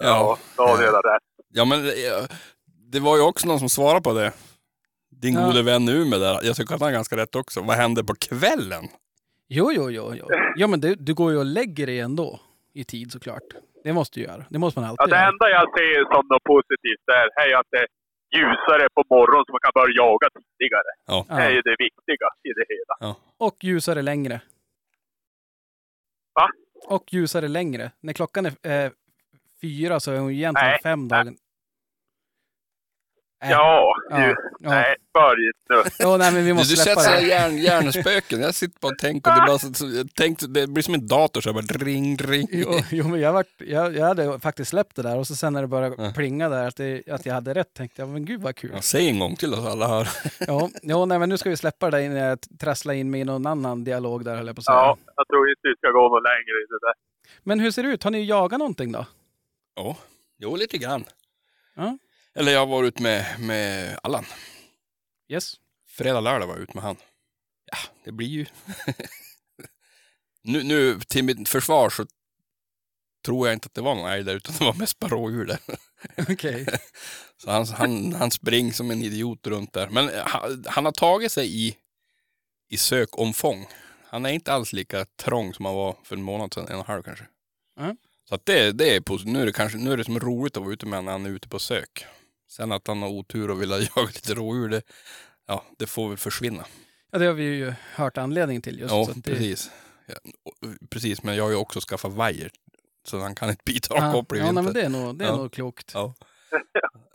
Ja, 0.00 0.38
Daniel 0.56 0.94
har 0.94 1.14
rätt. 1.14 1.22
Ja, 1.48 1.64
men 1.64 1.82
det, 1.82 2.28
det 2.92 3.00
var 3.00 3.16
ju 3.16 3.22
också 3.22 3.48
någon 3.48 3.58
som 3.58 3.68
svarade 3.68 4.00
på 4.00 4.12
det. 4.12 4.32
Din 5.10 5.34
Ja. 5.34 5.46
gode 5.46 5.62
vän 5.62 5.88
Ume 5.88 6.16
där. 6.16 6.40
Jag 6.42 6.56
tycker 6.56 6.74
att 6.74 6.80
han 6.80 6.86
har 6.86 6.92
ganska 6.92 7.16
rätt 7.16 7.36
också. 7.36 7.60
Vad 7.62 7.76
hände 7.76 8.04
på 8.04 8.14
kvällen? 8.14 8.88
Jo, 9.48 9.72
jo, 9.72 9.90
jo. 9.90 10.14
jo. 10.16 10.26
Ja, 10.56 10.66
men 10.66 10.80
det, 10.80 10.94
du 10.94 11.14
går 11.14 11.32
ju 11.32 11.38
och 11.38 11.44
lägger 11.44 11.86
dig 11.86 12.00
ändå 12.00 12.40
i 12.72 12.84
tid 12.84 13.12
såklart. 13.12 13.42
Det 13.88 13.92
måste 14.00 14.14
du 14.20 14.24
göra. 14.30 14.42
Det 14.54 14.58
måste 14.64 14.76
man 14.80 14.84
Ja, 14.86 14.90
alltid 14.90 15.12
det 15.14 15.18
göra. 15.20 15.28
enda 15.32 15.46
jag 15.56 15.66
ser 15.78 15.98
som 16.14 16.22
något 16.32 16.44
positivt 16.54 17.02
där 17.12 17.26
är 17.44 17.50
att 17.60 17.68
det 17.74 17.78
är 17.84 17.88
ljusare 18.36 18.84
på 18.96 19.02
morgonen 19.14 19.44
så 19.46 19.50
man 19.56 19.62
kan 19.66 19.72
börja 19.80 19.94
jaga 20.04 20.26
tidigare. 20.36 20.90
Ja. 21.12 21.18
Det 21.28 21.42
är 21.46 21.50
Ja. 21.50 21.56
ju 21.56 21.60
det 21.68 21.76
viktiga 21.86 22.26
i 22.48 22.50
det 22.58 22.66
hela. 22.74 22.94
Och 23.46 23.56
ljusare 23.68 24.02
längre. 24.02 24.40
Va? 26.34 26.46
Och 26.96 27.04
ljusare 27.12 27.48
längre. 27.48 27.90
När 28.00 28.12
klockan 28.12 28.46
är 28.46 28.84
eh, 28.84 28.90
fyra 29.60 30.00
så 30.00 30.12
är 30.12 30.18
hon 30.18 30.30
egentligen 30.30 30.70
Nej, 30.70 30.80
fem 30.82 31.08
dagar. 31.08 31.32
Äh, 33.44 33.50
Ja, 33.50 33.94
ja, 34.10 34.26
ju. 34.26 34.34
ja. 34.60 34.70
Nej, 34.70 34.96
börja 35.14 35.52
nu. 35.70 35.90
Ja, 35.98 36.16
nej, 36.16 36.32
men 36.32 36.42
vi 36.42 36.48
Du, 36.48 36.54
måste 36.54 36.72
du 36.72 36.76
sätter 36.76 37.00
släppa 37.00 37.20
det. 37.20 37.26
hjärn, 37.26 37.58
hjärnspöken. 37.58 38.40
Jag 38.40 38.54
sitter 38.54 38.80
bara 38.80 38.92
och 38.92 38.98
tänker. 38.98 39.30
Och 39.30 39.36
det, 39.36 39.46
bara 39.46 39.58
så, 39.58 40.46
det 40.48 40.66
blir 40.66 40.82
som 40.82 40.94
en 40.94 41.06
dator. 41.06 41.40
Så 41.40 41.48
jag 41.48 41.54
bara 41.54 41.62
ring, 41.66 42.16
ring. 42.16 42.48
Jo, 42.50 42.70
jo, 42.90 43.08
men 43.08 43.20
jag, 43.20 43.32
vart, 43.32 43.46
jag, 43.58 43.96
jag 43.96 44.06
hade 44.06 44.40
faktiskt 44.40 44.70
släppt 44.70 44.96
det 44.96 45.02
där 45.02 45.18
och 45.18 45.26
så 45.26 45.36
sen 45.36 45.52
när 45.52 45.62
det 45.62 45.68
började 45.68 45.94
Ja. 46.04 46.12
plinga 46.16 46.48
där 46.48 46.68
att, 46.68 46.76
det, 46.76 47.08
att 47.10 47.26
jag 47.26 47.34
hade 47.34 47.54
rätt 47.54 47.74
tänkte 47.74 48.02
jag, 48.02 48.08
men 48.08 48.24
gud 48.24 48.40
vad 48.40 48.56
kul. 48.56 48.70
Ja, 48.74 48.80
säg 48.82 49.08
en 49.08 49.18
gång 49.18 49.36
till 49.36 49.52
så 49.52 49.68
alla 49.68 49.88
hör. 49.88 50.08
Ja, 50.46 50.68
ja 50.82 51.04
nej, 51.04 51.18
men 51.18 51.28
nu 51.28 51.38
ska 51.38 51.50
vi 51.50 51.56
släppa 51.56 51.90
det 51.90 51.96
där 51.96 52.04
innan 52.04 52.16
jag 52.18 52.38
trasslar 52.60 52.94
in 52.94 53.10
mig 53.10 53.20
i 53.20 53.24
någon 53.24 53.46
annan 53.46 53.84
dialog 53.84 54.24
där 54.24 54.36
höll 54.36 54.46
jag 54.46 54.56
på 54.56 54.60
att 54.60 54.64
säga. 54.64 54.76
Ja, 54.76 54.96
jag 55.16 55.28
tror 55.28 55.48
inte 55.50 55.60
vi 55.62 55.74
ska 55.76 55.90
gå 55.90 56.02
något 56.08 56.22
längre 56.22 56.58
i 56.64 56.66
det 56.68 56.78
där. 56.86 56.94
Men 57.42 57.60
hur 57.60 57.70
ser 57.70 57.82
det 57.82 57.88
ut? 57.88 58.02
Har 58.04 58.10
ni 58.10 58.24
jagat 58.24 58.58
någonting 58.58 58.92
då? 58.92 59.06
Ja, 59.76 59.96
jo 60.38 60.56
lite 60.56 60.78
grann. 60.78 61.04
Ja. 61.76 61.98
Eller 62.38 62.52
jag 62.52 62.66
var 62.66 62.84
ute 62.84 63.02
med, 63.02 63.40
med 63.40 63.98
Allan. 64.02 64.24
Yes. 65.28 65.54
Fredag, 65.88 66.20
lördag 66.20 66.46
var 66.46 66.54
jag 66.54 66.62
ute 66.62 66.74
med 66.74 66.84
han. 66.84 66.96
Ja, 67.72 67.78
det 68.04 68.12
blir 68.12 68.28
ju... 68.28 68.46
nu, 70.42 70.62
nu, 70.62 71.00
till 71.00 71.24
mitt 71.24 71.48
försvar 71.48 71.90
så 71.90 72.06
tror 73.24 73.48
jag 73.48 73.54
inte 73.54 73.66
att 73.66 73.74
det 73.74 73.80
var 73.80 73.94
någon 73.94 74.10
älg 74.10 74.24
där, 74.24 74.34
utan 74.34 74.54
det 74.58 74.64
var 74.64 74.74
mest 74.74 74.98
bara 74.98 75.10
rådjur 75.10 75.44
där. 75.44 75.58
Okej. 76.32 76.66
Så 77.36 77.50
han, 77.50 77.66
han, 77.66 78.12
han 78.12 78.30
springer 78.30 78.72
som 78.72 78.90
en 78.90 79.02
idiot 79.02 79.46
runt 79.46 79.72
där. 79.72 79.88
Men 79.88 80.10
han, 80.24 80.64
han 80.68 80.84
har 80.84 80.92
tagit 80.92 81.32
sig 81.32 81.66
i, 81.66 81.76
i 82.68 82.76
sökomfång. 82.76 83.66
Han 84.04 84.26
är 84.26 84.30
inte 84.30 84.52
alls 84.52 84.72
lika 84.72 85.04
trång 85.04 85.54
som 85.54 85.64
han 85.64 85.74
var 85.74 85.96
för 86.04 86.16
en 86.16 86.22
månad 86.22 86.54
sedan, 86.54 86.68
en 86.68 86.74
och 86.74 86.80
en 86.80 86.86
halv 86.86 87.02
kanske. 87.02 87.24
Mm. 87.80 87.96
Så 88.28 88.34
att 88.34 88.46
det, 88.46 88.72
det 88.72 88.96
är 88.96 89.00
positivt. 89.00 89.32
Nu 89.32 89.42
är 89.42 89.46
det, 89.46 89.52
kanske, 89.52 89.78
nu 89.78 89.92
är 89.92 89.96
det 89.96 90.04
som 90.04 90.20
roligt 90.20 90.56
att 90.56 90.62
vara 90.62 90.72
ute 90.72 90.86
med 90.86 90.98
honom 90.98 91.04
när 91.04 91.12
han 91.12 91.26
är 91.26 91.30
ute 91.36 91.48
på 91.48 91.58
sök. 91.58 92.06
Sen 92.48 92.72
att 92.72 92.86
han 92.86 93.02
har 93.02 93.08
otur 93.08 93.50
och 93.50 93.62
vill 93.62 93.70
jaga 93.96 94.06
lite 94.06 94.34
rådjur, 94.34 94.68
det, 94.68 94.82
ja, 95.46 95.64
det 95.78 95.86
får 95.86 96.08
väl 96.08 96.18
försvinna. 96.18 96.64
Ja, 97.10 97.18
det 97.18 97.26
har 97.26 97.32
vi 97.32 97.42
ju 97.44 97.72
hört 97.94 98.18
anledningen 98.18 98.62
till 98.62 98.78
just. 98.80 98.94
Ja, 98.94 99.04
så 99.04 99.10
att 99.10 99.24
det, 99.24 99.30
precis. 99.30 99.70
Ja, 100.06 100.14
precis, 100.90 101.22
men 101.22 101.36
jag 101.36 101.44
har 101.44 101.50
ju 101.50 101.56
också 101.56 101.80
skaffat 101.80 102.12
vajer. 102.12 102.50
Så 103.04 103.18
han 103.18 103.34
kan 103.34 103.50
inte 103.50 103.62
bita 103.66 103.94
av 103.94 104.00
Ja, 104.00 104.12
kopplingen. 104.12 104.46
ja 104.46 104.52
nej, 104.52 104.64
men 104.64 104.72
det 104.72 104.82
är 104.82 104.88
nog, 104.88 105.18
det 105.18 105.24
är 105.24 105.28
Ja. 105.28 105.36
nog 105.36 105.52
klokt. 105.52 105.90
Ja. 105.94 106.14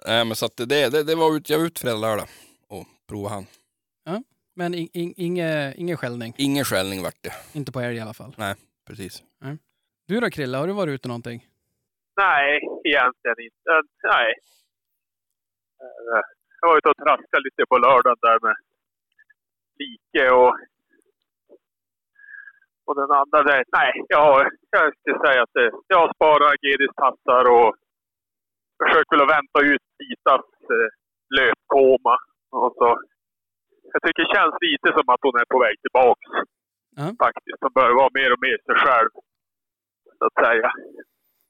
Nej, 0.07 0.25
men 0.25 0.35
så 0.35 0.45
att 0.45 0.57
det, 0.57 0.65
det, 0.65 1.03
det 1.03 1.15
var 1.15 1.35
ut, 1.35 1.49
jag 1.49 1.59
var 1.59 1.65
ute 1.65 1.81
fredag, 1.81 1.97
lördag 1.97 2.27
och 2.67 2.85
provade 3.07 3.35
han. 3.35 3.45
Men 4.55 4.73
in, 4.73 4.89
in, 4.93 5.13
inge, 5.17 5.73
ingen 5.77 5.97
skällning. 5.97 6.33
Ingen 6.37 6.65
skällning 6.65 7.03
vart 7.03 7.17
det. 7.21 7.33
Inte 7.53 7.71
på 7.71 7.81
älg 7.81 7.95
i 7.95 7.99
alla 7.99 8.13
fall. 8.13 8.35
Precis. 8.87 9.23
Du 10.07 10.19
då 10.19 10.29
Krille, 10.29 10.57
har 10.57 10.67
du 10.67 10.73
varit 10.73 10.91
ute 10.91 11.07
någonting? 11.07 11.47
Nej, 12.17 12.59
egentligen 12.85 13.35
inte. 13.39 13.71
Nej. 14.03 14.33
Eh, 16.11 16.23
Jag 16.61 16.67
var 16.69 16.77
ute 16.77 16.89
och 16.89 17.01
traskade 17.05 17.43
lite 17.47 17.63
på 17.69 17.77
lördagen 17.85 18.17
där 18.27 18.39
med 18.45 18.55
like 19.79 20.23
och, 20.41 20.53
och 22.87 22.95
den 23.01 23.11
andra 23.21 23.39
där. 23.49 23.63
Nej, 23.77 23.91
jag, 24.07 24.51
jag 24.75 24.83
skulle 24.97 25.19
säga 25.25 25.39
att 25.43 25.53
det, 25.57 25.71
jag 25.91 25.99
har 26.03 26.13
sparat 26.13 26.63
Gedis 26.65 26.95
tassar 27.03 27.43
och 27.57 27.69
försökt 28.81 29.11
väl 29.11 29.23
att 29.23 29.35
vänta 29.37 29.59
ut 29.71 29.83
Titas 29.97 30.45
eh, 30.75 30.89
löpkoma. 31.37 32.15
Och 32.59 32.71
så, 32.79 32.87
jag 33.93 33.99
tycker 34.03 34.21
det 34.23 34.35
känns 34.37 34.55
lite 34.67 34.87
som 34.97 35.05
att 35.13 35.23
hon 35.25 35.35
är 35.41 35.47
på 35.53 35.59
väg 35.65 35.75
tillbaks. 35.83 36.27
Ja. 36.99 37.05
Faktiskt. 37.25 37.59
Hon 37.63 37.73
börjar 37.77 37.95
vara 38.01 38.17
mer 38.19 38.29
och 38.33 38.41
mer 38.45 38.57
sig 38.65 38.75
själv. 38.85 39.09
Så 40.17 40.23
att 40.29 40.37
säga. 40.45 40.69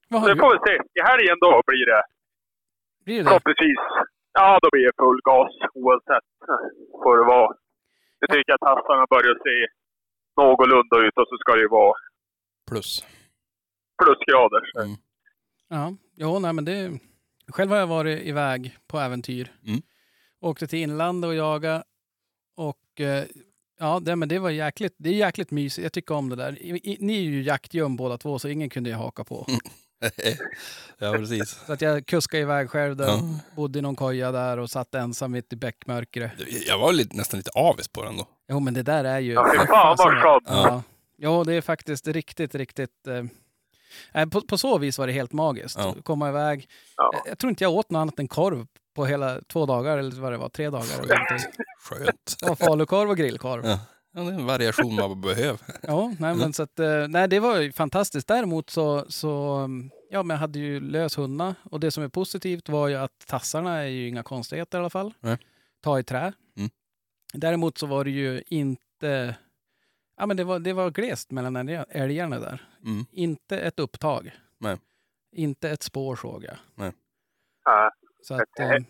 Vad 0.09 0.21
har 0.21 0.27
du, 0.29 0.35
får 0.41 0.51
vi 0.55 0.59
se. 0.67 0.75
I 0.99 1.01
helgen 1.09 1.37
då 1.45 1.61
blir 1.69 1.85
det 1.91 2.01
blir 3.05 3.17
det? 3.17 3.23
förhoppningsvis. 3.23 3.83
Ja, 4.33 4.59
då 4.61 4.69
blir 4.71 4.85
det 4.85 4.93
full 5.03 5.19
gas 5.23 5.51
oavsett. 5.73 6.27
Får 7.03 7.17
det 7.17 7.23
vara. 7.23 7.55
Jag 8.19 8.29
tycker 8.29 8.53
att 8.53 8.67
hästarna 8.69 9.05
börjar 9.09 9.35
se 9.47 9.73
någorlunda 10.41 11.07
ut 11.07 11.17
och 11.17 11.27
så 11.29 11.37
ska 11.37 11.53
det 11.53 11.61
ju 11.61 11.67
vara 11.67 11.93
Plus. 12.69 13.05
plusgrader. 14.03 14.61
Mm. 14.83 14.95
Ja, 15.69 15.93
jo, 16.15 16.39
nej 16.39 16.53
men 16.53 16.65
det... 16.65 16.99
Själv 17.47 17.71
har 17.71 17.77
jag 17.77 17.87
varit 17.87 18.25
iväg 18.25 18.77
på 18.87 18.99
äventyr. 18.99 19.51
Mm. 19.67 19.81
Åkte 20.41 20.67
till 20.67 20.79
inlandet 20.79 21.27
och 21.27 21.35
jaga 21.35 21.83
och 22.57 23.01
eh, 23.01 23.23
ja, 23.79 23.99
det, 23.99 24.15
men 24.15 24.29
det 24.29 24.39
var 24.39 24.49
jäkligt, 24.49 24.95
det 24.97 25.09
är 25.09 25.13
jäkligt 25.13 25.51
mysigt. 25.51 25.83
Jag 25.83 25.93
tycker 25.93 26.15
om 26.15 26.29
det 26.29 26.35
där. 26.35 26.61
I, 26.61 26.69
i, 26.69 26.97
ni 26.99 27.17
är 27.17 27.21
ju 27.21 27.41
jaktgöm 27.41 27.95
båda 27.95 28.17
två 28.17 28.39
så 28.39 28.47
ingen 28.47 28.69
kunde 28.69 28.89
jag 28.89 28.97
haka 28.97 29.23
på. 29.23 29.45
Ja, 30.97 31.13
precis. 31.13 31.59
Så 31.67 31.73
att 31.73 31.81
jag 31.81 32.05
kuskade 32.05 32.41
iväg 32.43 32.69
själv 32.69 32.95
där, 32.95 33.07
Ja. 33.07 33.21
bodde 33.55 33.79
i 33.79 33.81
någon 33.81 33.95
koja 33.95 34.31
där 34.31 34.57
och 34.59 34.69
satt 34.69 34.95
ensam 34.95 35.31
mitt 35.31 35.53
i 35.53 35.55
bäckmörkret. 35.55 36.31
Jag 36.67 36.79
var 36.79 36.93
lite, 36.93 37.15
nästan 37.15 37.37
lite 37.37 37.51
avis 37.55 37.87
på 37.87 38.03
den 38.03 38.17
då. 38.17 38.27
Jo, 38.49 38.59
men 38.59 38.73
det 38.73 38.83
där 38.83 39.03
är 39.03 39.19
ju... 39.19 39.33
Ja, 39.33 39.47
fy 39.51 39.67
fan 39.67 39.95
vad 39.97 40.21
skönt. 40.21 40.43
Ja. 40.47 40.83
ja, 41.17 41.43
det 41.43 41.53
är 41.53 41.61
faktiskt 41.61 42.07
riktigt, 42.07 42.55
riktigt... 42.55 43.07
Eh, 43.07 43.23
nej, 44.13 44.29
på, 44.29 44.41
på 44.41 44.57
så 44.57 44.77
vis 44.77 44.97
var 44.97 45.07
det 45.07 45.13
helt 45.13 45.33
magiskt. 45.33 45.77
Ja. 45.79 45.95
Komma 46.03 46.29
iväg. 46.29 46.69
Ja. 46.97 47.09
Jag, 47.13 47.21
jag 47.31 47.39
tror 47.39 47.49
inte 47.49 47.63
jag 47.63 47.73
åt 47.73 47.89
något 47.89 47.99
annat 47.99 48.19
än 48.19 48.27
korv 48.27 48.67
på 48.95 49.05
hela 49.05 49.39
två 49.41 49.65
dagar, 49.65 49.97
eller 49.97 50.21
vad 50.21 50.31
det 50.31 50.37
var, 50.37 50.49
tre 50.49 50.69
dagar. 50.69 50.85
Eller 51.03 51.13
någonting. 51.19 51.51
Skönt. 51.83 52.37
det 52.39 52.47
var 52.49 52.55
falukorv 52.55 53.09
och 53.09 53.17
grillkorv. 53.17 53.65
Ja. 53.65 53.79
Ja, 54.15 54.21
det 54.21 54.29
är 54.29 54.33
en 54.33 54.45
variation 54.45 54.95
man 54.95 55.21
behöver. 55.21 55.59
Ja, 55.81 56.13
nej, 56.19 56.35
men 56.35 56.53
så 56.53 56.63
att, 56.63 56.79
eh, 56.79 57.07
nej, 57.07 57.27
det 57.27 57.39
var 57.39 57.59
ju 57.59 57.71
fantastiskt. 57.71 58.27
Däremot 58.27 58.69
så, 58.69 59.05
så 59.11 59.31
mm, 59.55 59.89
ja, 60.09 60.23
men 60.23 60.35
jag 60.35 60.39
hade 60.39 60.59
ju 60.59 60.79
lös 60.79 61.17
hundar 61.17 61.55
och 61.71 61.79
det 61.79 61.91
som 61.91 62.03
är 62.03 62.07
positivt 62.07 62.69
var 62.69 62.87
ju 62.87 62.95
att 62.95 63.27
tassarna 63.27 63.77
är 63.77 63.87
ju 63.87 64.07
inga 64.07 64.23
konstigheter 64.23 64.77
i 64.77 64.79
alla 64.79 64.89
fall. 64.89 65.13
Nej. 65.19 65.37
Ta 65.81 65.99
i 65.99 66.03
trä. 66.03 66.33
Mm. 66.57 66.69
Däremot 67.33 67.77
så 67.77 67.85
var 67.85 68.03
det 68.03 68.11
ju 68.11 68.43
inte, 68.47 69.35
ja 70.17 70.25
men 70.25 70.37
det 70.37 70.43
var, 70.43 70.59
det 70.59 70.73
var 70.73 70.91
glest 70.91 71.31
mellan 71.31 71.55
älg- 71.57 71.85
älgarna 71.89 72.39
där. 72.39 72.67
Mm. 72.85 73.05
Inte 73.11 73.59
ett 73.59 73.79
upptag. 73.79 74.31
Nej. 74.57 74.77
Inte 75.35 75.69
ett 75.69 75.83
spår 75.83 76.15
såg 76.15 76.43
jag. 76.43 76.57
Ja, 77.65 77.91
Så 78.21 78.33
att, 78.33 78.59
eh, 78.59 78.65
Öken. 78.71 78.83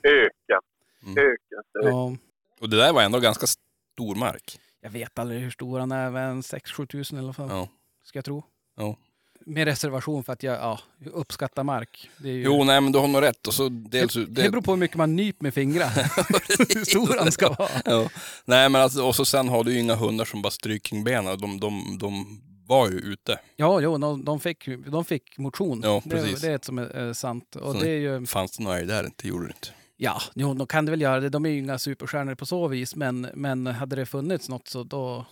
Mm. 1.04 1.18
Öken. 1.18 1.64
ja, 1.74 2.16
Och 2.62 2.70
det 2.70 2.78
där 2.78 2.94
var 2.94 3.02
ändå 3.02 3.20
ganska 3.20 3.46
stor 3.48 4.16
mark. 4.16 4.60
Jag 4.84 4.90
vet 4.90 5.20
aldrig 5.20 5.42
hur 5.42 5.52
stor 5.52 5.80
han 5.80 5.92
är, 5.92 6.12
men 6.12 6.42
6-7 6.42 6.86
tusen 6.86 7.18
i 7.18 7.22
alla 7.22 7.34
fall. 7.34 7.50
Ja. 7.50 7.68
Ska 8.04 8.18
jag 8.18 8.26
tro. 8.26 8.44
Ja. 8.78 8.98
Med 9.46 9.66
reservation 9.66 10.24
för 10.24 10.34
att 10.34 10.44
jag 10.44 10.56
ja, 10.56 10.80
uppskattar 11.14 11.64
mark. 11.64 12.10
Det 12.18 12.30
ju, 12.30 12.44
Jo, 12.44 12.64
nej 12.64 12.82
men 12.82 12.92
du 12.92 13.00
har 13.00 13.08
nog 13.08 13.22
rätt. 13.22 13.48
Och 13.48 13.54
så 13.54 13.70
dels, 13.70 14.14
det, 14.14 14.26
det 14.26 14.50
beror 14.50 14.62
på 14.62 14.72
hur 14.72 14.78
mycket 14.78 14.98
man 14.98 15.16
nyper 15.16 15.44
med 15.44 15.54
fingrar. 15.54 15.90
hur 16.76 16.86
stor 16.86 17.20
han 17.20 17.32
ska 17.32 17.50
vara. 17.50 17.70
ja. 17.86 18.10
Nej 18.46 18.70
men 18.70 18.82
alltså, 18.82 19.04
och 19.08 19.16
så 19.16 19.26
sen 19.26 19.50
har 19.50 19.64
du 19.64 19.74
ju 19.74 19.80
inga 19.80 19.96
hundar 19.96 20.26
som 20.26 20.42
bara 20.42 20.52
stryker 20.52 20.90
kring 20.90 21.04
benen. 21.04 21.38
De, 21.40 21.60
de, 21.60 21.98
de 21.98 22.42
var 22.68 22.90
ju 22.90 22.98
ute. 22.98 23.40
Ja, 23.56 23.82
jo, 23.82 23.98
de, 23.98 24.26
de, 24.26 24.40
fick, 24.40 24.68
de 24.88 25.06
fick 25.06 25.38
motion. 25.38 25.82
Ja, 25.84 26.02
det, 26.06 26.10
precis. 26.10 26.42
det 26.42 26.48
är 26.52 26.56
ett 26.56 26.66
som 26.66 26.78
är, 26.78 26.86
är 26.86 27.14
sant. 27.14 27.56
Och 27.56 27.74
Så- 27.76 27.80
det 27.80 27.90
är 27.90 28.00
ju, 28.00 28.26
Fanns 28.26 28.58
det 28.58 28.64
några 28.64 28.78
älg 28.78 28.88
där? 28.88 29.10
Det 29.16 29.28
gjorde 29.28 29.46
det 29.46 29.54
inte. 29.54 29.70
Ja, 29.98 30.18
jo, 30.36 30.54
de 30.54 30.68
kan 30.68 30.86
det 30.86 30.92
väl 30.92 31.02
göra 31.02 31.20
det. 31.20 31.30
De 31.30 31.46
är 31.46 31.50
ju 31.50 31.58
inga 31.58 31.78
superstjärnor 31.78 32.36
på 32.36 32.46
så 32.46 32.68
vis, 32.68 32.96
men, 32.96 33.28
men 33.34 33.68
hade 33.68 33.96
det 33.96 34.06
funnits 34.06 34.50
något 34.50 34.68
så 34.68 34.84
då... 34.84 35.26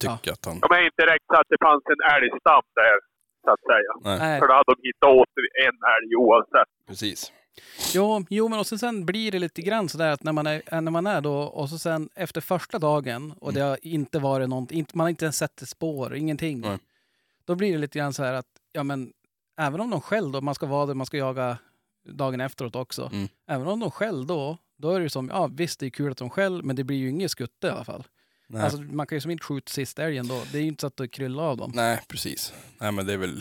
Tycker 0.00 0.32
att 0.32 0.44
han... 0.46 0.60
De 0.60 0.72
är 0.76 0.84
inte 0.84 1.02
direkt 1.02 1.24
så 1.26 1.34
att 1.40 1.46
det 1.48 1.56
fanns 1.60 1.82
en 1.86 2.02
älgstam 2.16 2.62
där, 2.74 2.96
så 3.44 3.50
att 3.50 3.60
säga. 3.60 4.18
Nej. 4.18 4.40
För 4.40 4.48
då 4.48 4.54
hade 4.54 4.74
de 4.74 4.88
hittat 4.88 5.08
åt 5.08 5.28
en 5.66 5.76
älg 5.94 6.16
oavsett. 6.16 6.86
precis. 6.88 7.32
Jo, 7.94 8.24
jo, 8.30 8.48
men 8.48 8.58
och 8.58 8.66
sen, 8.66 8.78
sen 8.78 9.06
blir 9.06 9.32
det 9.32 9.38
lite 9.38 9.62
grann 9.62 9.88
sådär 9.88 10.12
att 10.12 10.22
när 10.22 10.32
man 10.32 10.46
är, 10.46 10.80
när 10.80 10.90
man 10.90 11.06
är 11.06 11.20
då 11.20 11.38
och 11.38 11.68
så 11.68 11.78
sen 11.78 12.08
efter 12.14 12.40
första 12.40 12.78
dagen 12.78 13.34
och 13.40 13.52
det 13.52 13.60
har 13.60 13.78
inte 13.82 14.18
varit 14.18 14.48
något, 14.48 14.70
inte, 14.70 14.96
man 14.96 15.04
har 15.04 15.08
inte 15.08 15.24
ens 15.24 15.36
sett 15.36 15.62
ett 15.62 15.68
spår, 15.68 16.14
ingenting. 16.14 16.60
Nej. 16.60 16.78
Då 17.44 17.54
blir 17.54 17.72
det 17.72 17.78
lite 17.78 17.98
grann 17.98 18.12
så 18.12 18.22
här 18.22 18.32
att, 18.32 18.46
ja 18.72 18.82
men 18.82 19.12
även 19.58 19.80
om 19.80 19.90
de 19.90 20.00
skäll 20.00 20.32
då, 20.32 20.40
man 20.40 20.54
ska 20.54 20.66
vara 20.66 20.86
där, 20.86 20.94
man 20.94 21.06
ska 21.06 21.16
jaga 21.16 21.58
dagen 22.06 22.40
efteråt 22.40 22.76
också. 22.76 23.10
Mm. 23.12 23.28
Även 23.48 23.66
om 23.66 23.80
de 23.80 23.90
skäll 23.90 24.26
då, 24.26 24.58
då 24.78 24.90
är 24.90 24.98
det 24.98 25.02
ju 25.02 25.08
som, 25.08 25.28
ja 25.28 25.50
visst 25.56 25.80
det 25.80 25.86
är 25.86 25.90
kul 25.90 26.10
att 26.12 26.18
de 26.18 26.30
skäll, 26.30 26.62
men 26.62 26.76
det 26.76 26.84
blir 26.84 26.96
ju 26.96 27.08
inget 27.10 27.30
skutte 27.30 27.66
i 27.66 27.70
alla 27.70 27.84
fall. 27.84 28.04
Nej. 28.48 28.62
Alltså 28.62 28.78
man 28.82 29.06
kan 29.06 29.16
ju 29.16 29.20
som 29.20 29.30
inte 29.30 29.44
skjuta 29.44 29.70
sista 29.70 30.02
älgen 30.04 30.26
då. 30.28 30.38
Det 30.52 30.58
är 30.58 30.62
ju 30.62 30.68
inte 30.68 30.80
så 30.80 30.86
att 30.86 30.96
det 30.96 31.08
kryllar 31.08 31.44
av 31.50 31.56
dem. 31.56 31.70
Nej, 31.74 32.00
precis. 32.08 32.54
Nej 32.80 32.92
men 32.92 33.06
det 33.06 33.12
är 33.12 33.16
väl... 33.24 33.34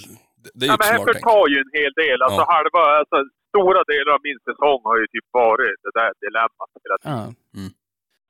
Det, 0.43 0.49
det 0.54 0.65
är 0.65 0.69
ju 0.69 0.73
ett 0.73 0.80
men 0.80 0.88
här 0.91 0.97
smart 0.97 1.10
förtar 1.15 1.43
ju 1.54 1.58
en 1.65 1.71
hel 1.82 1.93
del. 2.04 2.21
Alltså 2.25 2.41
Ja. 2.41 2.51
halva, 2.54 2.84
alltså 2.99 3.17
stora 3.51 3.82
delar 3.91 4.12
av 4.17 4.21
min 4.30 4.39
säsong 4.47 4.80
har 4.89 4.97
ju 5.01 5.08
typ 5.08 5.28
varit 5.32 5.75
det 5.86 5.93
där 5.99 6.12
dilemmat 6.25 6.69
hela 6.84 6.97
tiden. 7.04 7.36
Ja. 7.54 7.69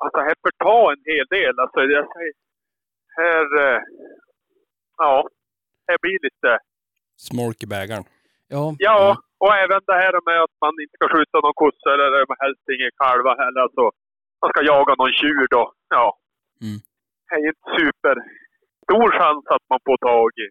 Alltså 0.03 0.19
här 0.27 0.35
förtar 0.47 0.85
en 0.95 1.03
hel 1.11 1.27
del. 1.37 1.53
Alltså 1.63 1.79
jag 1.95 2.05
säger, 2.15 2.33
här, 3.19 3.45
eh, 3.63 3.79
ja, 4.97 5.15
här 5.87 5.97
blir 6.01 6.19
lite, 6.27 6.51
Smolk 7.17 7.63
i 7.63 7.67
bägaren. 7.67 8.03
Ja, 8.47 8.63
ja, 8.87 8.99
och 9.43 9.53
även 9.63 9.81
det 9.89 9.97
här 10.03 10.15
med 10.29 10.37
att 10.45 10.55
man 10.63 10.73
inte 10.83 10.95
ska 10.97 11.05
skjuta 11.13 11.37
någon 11.45 11.57
kossa 11.63 11.87
eller 11.93 12.09
helst 12.43 12.63
ingen 12.75 12.93
kalva 13.01 13.31
heller. 13.43 13.61
Alltså, 13.67 13.83
man 14.41 14.49
ska 14.53 14.59
jaga 14.73 14.93
någon 15.01 15.13
tjur 15.21 15.45
då. 15.55 15.63
Ja. 15.95 16.07
Mm. 16.65 16.77
Det 17.27 17.35
är 17.35 17.39
ju 17.45 17.49
inte 17.53 17.67
super 17.79 18.15
stor 18.85 19.07
chans 19.19 19.43
att 19.55 19.65
man 19.71 19.79
får 19.87 19.97
tag 20.09 20.29
i 20.45 20.47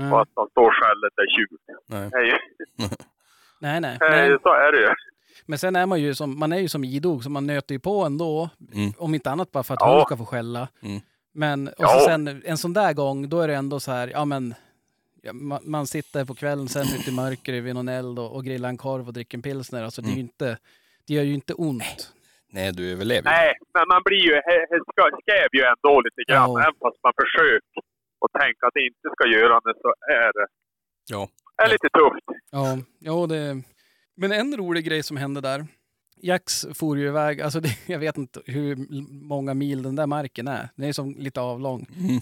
nej, 0.00 0.12
och 0.12 0.20
att 0.22 0.32
man 0.38 0.48
står 0.54 0.70
skället 0.78 1.14
är 1.24 1.28
tjur. 1.36 1.56
Nej. 1.92 2.08
Det 2.12 2.16
är 2.22 2.26
ju, 2.30 2.36
nej. 3.64 3.80
nej. 3.80 3.96
är 4.00 4.28
nej. 4.30 4.38
så 4.42 4.48
är 4.66 4.72
det 4.72 4.80
ju. 4.86 4.92
Men 5.46 5.58
sen 5.58 5.76
är 5.76 5.86
man 5.86 6.00
ju 6.00 6.14
som, 6.14 6.38
man 6.38 6.52
är 6.52 6.58
ju 6.58 6.68
som 6.68 6.84
idog, 6.84 7.24
så 7.24 7.30
man 7.30 7.46
nöter 7.46 7.74
ju 7.74 7.80
på 7.80 8.04
ändå. 8.04 8.48
Mm. 8.74 8.92
Om 8.98 9.14
inte 9.14 9.30
annat 9.30 9.50
bara 9.52 9.62
för 9.62 9.74
att 9.74 9.80
Ja. 9.80 9.86
hunden 9.88 10.04
ska 10.06 10.16
få 10.16 10.24
skälla. 10.26 10.68
Mm. 10.82 11.00
Men 11.34 11.68
och 11.68 11.74
Ja. 11.78 12.00
sen 12.06 12.42
en 12.44 12.58
sån 12.58 12.72
där 12.72 12.92
gång, 12.92 13.28
då 13.28 13.40
är 13.40 13.48
det 13.48 13.54
ändå 13.54 13.80
så 13.80 13.90
här, 13.92 14.08
ja 14.08 14.24
men 14.24 14.54
ja, 15.24 15.32
man, 15.32 15.60
man 15.64 15.86
sitter 15.86 16.24
på 16.24 16.34
kvällen 16.34 16.68
sen 16.68 16.86
ute 17.00 17.10
i 17.10 17.14
mörkret 17.14 17.64
vid 17.64 17.74
någon 17.74 17.88
eld 17.88 18.18
och, 18.18 18.36
och 18.36 18.44
grillar 18.44 18.68
en 18.68 18.76
korv 18.76 19.06
och 19.06 19.12
dricker 19.12 19.38
en 19.38 19.42
pilsner. 19.42 19.82
Alltså 19.82 20.02
det 20.02 20.08
är 20.08 20.10
ju 20.10 20.14
Mm. 20.20 20.24
inte, 20.26 20.58
det 21.06 21.14
gör 21.14 21.22
ju 21.22 21.34
inte 21.34 21.54
ont. 21.54 22.12
Nej, 22.52 22.72
du 22.72 22.92
överlever. 22.92 23.30
Nej, 23.30 23.52
men 23.74 23.84
man 23.88 24.02
blir 24.04 24.18
ju, 24.28 24.40
skräv 25.22 25.48
ju 25.52 25.62
ändå 25.72 26.00
lite 26.00 26.32
grann. 26.32 26.50
Ja. 26.50 26.60
Även 26.60 26.74
fast 26.82 26.98
man 27.02 27.12
försöker 27.22 27.60
och 28.20 28.30
tänka 28.40 28.66
att 28.66 28.74
det 28.74 28.84
inte 28.86 29.08
ska 29.16 29.28
göra 29.38 29.60
det 29.60 29.74
så 29.82 29.88
är 30.12 30.32
det 30.32 30.46
Ja. 31.10 31.28
är 31.62 31.68
lite 31.68 31.88
tufft. 31.88 32.40
Ja, 32.50 32.78
ja 32.98 33.26
det... 33.26 33.62
Men 34.16 34.32
en 34.32 34.56
rolig 34.56 34.84
grej 34.84 35.02
som 35.02 35.16
hände 35.16 35.40
där. 35.40 35.66
Jax 36.16 36.66
for 36.74 36.98
ju 36.98 37.06
iväg, 37.08 37.40
alltså 37.40 37.60
det, 37.66 37.78
jag 37.86 37.98
vet 37.98 38.16
inte 38.18 38.40
hur 38.46 38.76
många 39.28 39.54
mil 39.54 39.82
den 39.82 39.96
där 39.96 40.06
marken 40.06 40.48
är. 40.48 40.68
Den 40.76 40.88
är 40.88 40.92
som 40.92 41.14
lite 41.18 41.40
avlång. 41.40 41.86
Mm. 41.98 42.20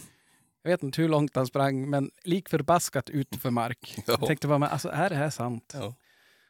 Jag 0.63 0.71
vet 0.71 0.83
inte 0.83 1.03
hur 1.03 1.09
långt 1.09 1.37
han 1.37 1.47
sprang, 1.47 1.91
men 1.91 2.11
lik 2.25 2.49
förbaskat 2.49 3.11
ut 3.11 3.37
för 3.37 3.51
mark. 3.51 3.95
Ja. 4.07 4.17
Jag 4.21 4.27
tänkte 4.27 4.49
bara, 4.49 4.59
men 4.59 4.69
alltså 4.69 4.89
är 4.89 5.11
det 5.11 5.17
här 5.17 5.31
sant? 5.31 5.73
Ja. 5.75 5.95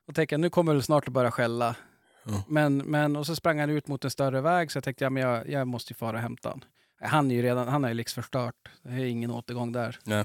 Och 0.06 0.14
tänkte 0.14 0.38
nu 0.38 0.50
kommer 0.50 0.74
det 0.74 0.82
snart 0.82 1.08
att 1.08 1.14
börja 1.14 1.30
skälla. 1.30 1.76
Ja. 2.24 2.44
Men, 2.48 2.76
men, 2.76 3.16
och 3.16 3.26
så 3.26 3.36
sprang 3.36 3.58
han 3.60 3.70
ut 3.70 3.88
mot 3.88 4.04
en 4.04 4.10
större 4.10 4.40
väg, 4.40 4.72
så 4.72 4.76
jag 4.76 4.84
tänkte, 4.84 5.04
ja, 5.04 5.10
men 5.10 5.22
jag, 5.22 5.48
jag 5.48 5.68
måste 5.68 5.92
ju 5.92 5.96
fara 5.96 6.16
och 6.16 6.22
hämta 6.22 6.48
han. 6.48 6.64
Han 7.00 7.30
är 7.30 7.34
ju 7.34 7.42
redan, 7.42 7.68
han 7.68 7.82
har 7.82 7.90
ju 7.90 7.94
liksom 7.94 8.22
förstört. 8.22 8.68
Det 8.82 8.90
är 8.90 9.04
ingen 9.04 9.30
återgång 9.30 9.72
där. 9.72 9.98
Nej. 10.04 10.24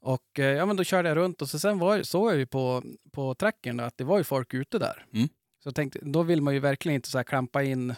Och 0.00 0.38
eh, 0.38 0.44
ja, 0.44 0.66
men 0.66 0.76
då 0.76 0.84
körde 0.84 1.08
jag 1.08 1.16
runt 1.16 1.42
och 1.42 1.48
så 1.48 1.58
sen 1.58 1.78
var, 1.78 2.02
såg 2.02 2.30
jag 2.30 2.38
ju 2.38 2.46
på, 2.46 2.82
på 3.12 3.34
trackern 3.34 3.76
då, 3.76 3.84
att 3.84 3.96
det 3.96 4.04
var 4.04 4.18
ju 4.18 4.24
folk 4.24 4.54
ute 4.54 4.78
där. 4.78 5.06
Mm. 5.14 5.28
Så 5.64 5.72
tänkte, 5.72 5.98
då 6.02 6.22
vill 6.22 6.42
man 6.42 6.54
ju 6.54 6.60
verkligen 6.60 6.94
inte 6.94 7.08
så 7.08 7.18
här 7.18 7.24
klampa 7.24 7.62
in, 7.62 7.94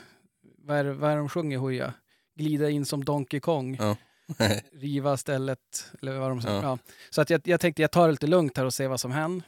vad 0.58 0.76
är, 0.76 0.84
vad 0.84 1.10
är 1.10 1.16
de 1.16 1.28
sjunger 1.28 1.58
Hooja? 1.58 1.94
Glida 2.34 2.70
in 2.70 2.84
som 2.84 3.04
Donkey 3.04 3.40
Kong, 3.40 3.76
Ja. 3.80 3.96
riva 4.72 5.16
stället, 5.16 5.92
eller 6.02 6.18
vad 6.18 6.30
de 6.30 6.42
säger. 6.42 6.62
Ja. 6.62 6.78
Så 7.10 7.20
att 7.20 7.30
jag, 7.30 7.40
jag 7.44 7.60
tänkte 7.60 7.82
jag 7.82 7.90
tar 7.90 8.06
det 8.06 8.10
lite 8.12 8.26
lugnt 8.26 8.56
här 8.56 8.64
och 8.64 8.74
ser 8.74 8.88
vad 8.88 9.00
som 9.00 9.10
händer. 9.10 9.46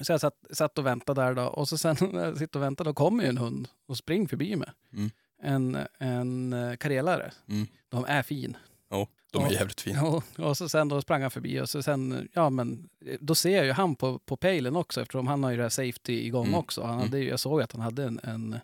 Så 0.00 0.12
jag 0.12 0.20
satt, 0.20 0.34
satt 0.52 0.78
och 0.78 0.86
väntade 0.86 1.20
där 1.22 1.34
då 1.34 1.42
och 1.44 1.68
så 1.68 1.78
sen 1.78 1.96
när 2.12 2.24
jag 2.28 2.38
sitter 2.38 2.58
och 2.58 2.62
väntar 2.62 2.84
då 2.84 2.94
kommer 2.94 3.22
ju 3.24 3.28
en 3.28 3.38
hund 3.38 3.68
och 3.88 3.96
springer 3.96 4.28
förbi 4.28 4.56
mig. 4.56 4.68
Mm. 4.92 5.10
En, 5.42 5.78
en 5.98 6.52
eh, 6.52 6.76
karelare. 6.76 7.32
Mm. 7.48 7.66
De 7.88 8.04
är 8.04 8.22
fin. 8.22 8.56
Ja, 8.90 9.06
de 9.32 9.42
är 9.44 9.46
Ja. 9.46 9.52
jävligt 9.52 9.80
fina. 9.80 9.98
Ja, 10.36 10.44
och 10.44 10.56
så 10.56 10.68
sen 10.68 10.88
då 10.88 11.00
sprang 11.02 11.22
han 11.22 11.30
förbi 11.30 11.60
och 11.60 11.68
så 11.70 11.82
sen, 11.82 12.28
ja 12.32 12.50
men 12.50 12.88
då 13.20 13.34
ser 13.34 13.56
jag 13.56 13.64
ju 13.66 13.72
han 13.72 13.94
på, 13.94 14.18
på 14.18 14.36
pejlen 14.36 14.76
också 14.76 15.00
eftersom 15.02 15.26
han 15.26 15.44
har 15.44 15.50
ju 15.50 15.56
det 15.56 15.62
här 15.62 15.70
safety 15.70 16.12
igång 16.26 16.46
Mm. 16.46 16.58
också. 16.58 16.82
Han 16.82 16.98
hade, 17.00 17.18
ju- 17.18 17.28
jag 17.28 17.40
såg 17.40 17.62
att 17.62 17.72
han 17.72 17.80
hade 17.80 18.04
en, 18.04 18.20
en, 18.22 18.56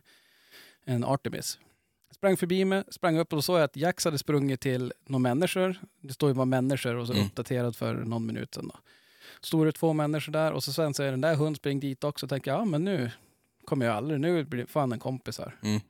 en 0.85 1.05
Artemis. 1.05 1.59
Sprang 2.19 2.37
förbi 2.37 2.65
mig, 2.65 2.85
sprang 2.91 3.19
upp 3.19 3.33
och 3.33 3.37
då 3.37 3.43
såg 3.43 3.57
jag 3.59 3.65
att 3.65 3.77
Jax 3.77 4.05
hade 4.05 4.19
sprungit 4.19 4.61
till 4.61 4.93
några 5.07 5.19
människor. 5.23 5.77
Det 6.01 6.13
står 6.13 6.29
ju 6.31 6.35
bara 6.35 6.45
människor 6.45 6.95
och 6.97 7.07
så 7.07 7.13
Mm. 7.13 7.27
uppdaterad 7.27 7.77
för 7.77 7.95
någon 7.95 8.27
minut 8.27 8.55
sedan. 8.55 8.69
Då. 8.75 8.81
Stod 9.41 9.67
det 9.67 9.73
två 9.73 9.93
människor 9.93 10.33
där 10.33 10.53
och 10.53 10.65
så 10.65 10.73
sen 10.73 10.91
är 10.99 11.11
den 11.11 11.21
där 11.21 11.35
hund 11.35 11.57
spring 11.57 11.81
dit 11.81 12.05
också 12.05 12.27
och 12.27 12.31
tänker 12.31 12.51
ja 12.51 12.65
men 12.65 12.85
nu 12.85 13.11
kommer 13.65 13.87
jag 13.87 13.95
aldrig, 13.97 14.21
nu 14.21 14.45
blir 14.45 14.67
fan 14.67 14.93
en 14.93 14.99
kompis 14.99 15.39
här. 15.39 15.57
Mm. 15.63 15.81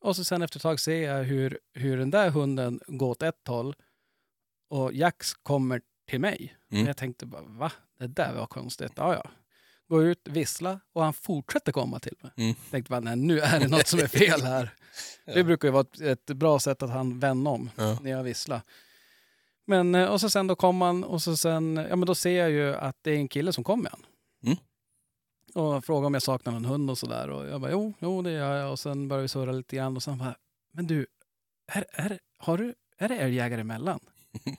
Och 0.00 0.16
så 0.16 0.24
sen 0.24 0.42
efter 0.42 0.58
ett 0.58 0.62
tag 0.62 0.80
ser 0.80 1.02
jag 1.02 1.24
hur, 1.24 1.58
hur 1.74 1.96
den 1.98 2.10
där 2.10 2.30
hunden 2.30 2.80
går 2.86 3.08
åt 3.10 3.22
ett 3.22 3.48
håll 3.48 3.74
och 4.68 4.92
Jax 4.92 5.34
kommer 5.34 5.80
till 6.10 6.20
mig. 6.20 6.56
Mm. 6.70 6.82
Och 6.82 6.88
jag 6.88 6.96
tänkte 6.96 7.26
bara, 7.26 7.42
va? 7.42 7.72
Det 7.98 8.06
där 8.06 8.34
var 8.34 8.46
konstigt. 8.46 8.92
Ja, 8.96 9.14
ja. 9.14 9.30
Går 9.88 10.04
ut, 10.04 10.20
vissla 10.24 10.80
och 10.92 11.02
han 11.04 11.12
fortsätter 11.12 11.72
komma 11.72 11.98
till 11.98 12.16
mig. 12.20 12.32
Mm. 12.36 12.54
Tänkte 12.70 12.90
bara, 12.90 13.00
nej 13.00 13.16
nu 13.16 13.40
är 13.40 13.60
det 13.60 13.68
något 13.68 13.86
som 13.86 14.00
är 14.00 14.06
fel 14.06 14.42
här. 14.42 14.70
Det 15.24 15.44
brukar 15.44 15.68
ju 15.68 15.72
vara 15.72 15.80
ett, 15.80 16.00
ett 16.00 16.36
bra 16.36 16.58
sätt 16.58 16.82
att 16.82 16.90
han 16.90 17.18
vänder 17.18 17.50
om 17.50 17.70
Ja. 17.76 17.98
när 18.02 18.10
jag 18.10 18.22
visslar. 18.22 18.62
Men, 19.66 19.94
eh, 19.94 20.08
och 20.08 20.20
så 20.20 20.30
sen 20.30 20.46
då 20.46 20.56
kom 20.56 20.80
han 20.80 21.04
och 21.04 21.22
så 21.22 21.36
sen, 21.36 21.76
ja 21.76 21.96
men 21.96 22.06
då 22.06 22.14
ser 22.14 22.38
jag 22.38 22.50
ju 22.50 22.74
att 22.74 22.96
det 23.02 23.10
är 23.10 23.16
en 23.16 23.28
kille 23.28 23.52
som 23.52 23.64
kommer 23.64 23.90
igen. 23.90 24.06
Mm. 24.44 24.58
Och 25.54 25.84
frågar 25.84 26.06
om 26.06 26.14
jag 26.14 26.22
saknar 26.22 26.52
någon 26.52 26.64
hund 26.64 26.90
och 26.90 26.98
sådär. 26.98 27.30
Och 27.30 27.46
jag 27.48 27.60
bara, 27.60 27.70
jo, 27.70 27.92
jo 27.98 28.22
det 28.22 28.30
gör 28.32 28.56
jag. 28.56 28.72
Och 28.72 28.78
sen 28.78 29.08
började 29.08 29.22
vi 29.22 29.28
surra 29.28 29.52
lite 29.52 29.76
grann 29.76 29.96
och 29.96 30.02
sen 30.02 30.18
bara, 30.18 30.36
men 30.72 30.86
du, 30.86 31.06
är, 31.66 31.84
är, 31.92 32.18
har 32.38 32.58
du, 32.58 32.74
är 32.98 33.08
det 33.08 33.16
älgjägare 33.16 33.60
emellan? 33.60 34.00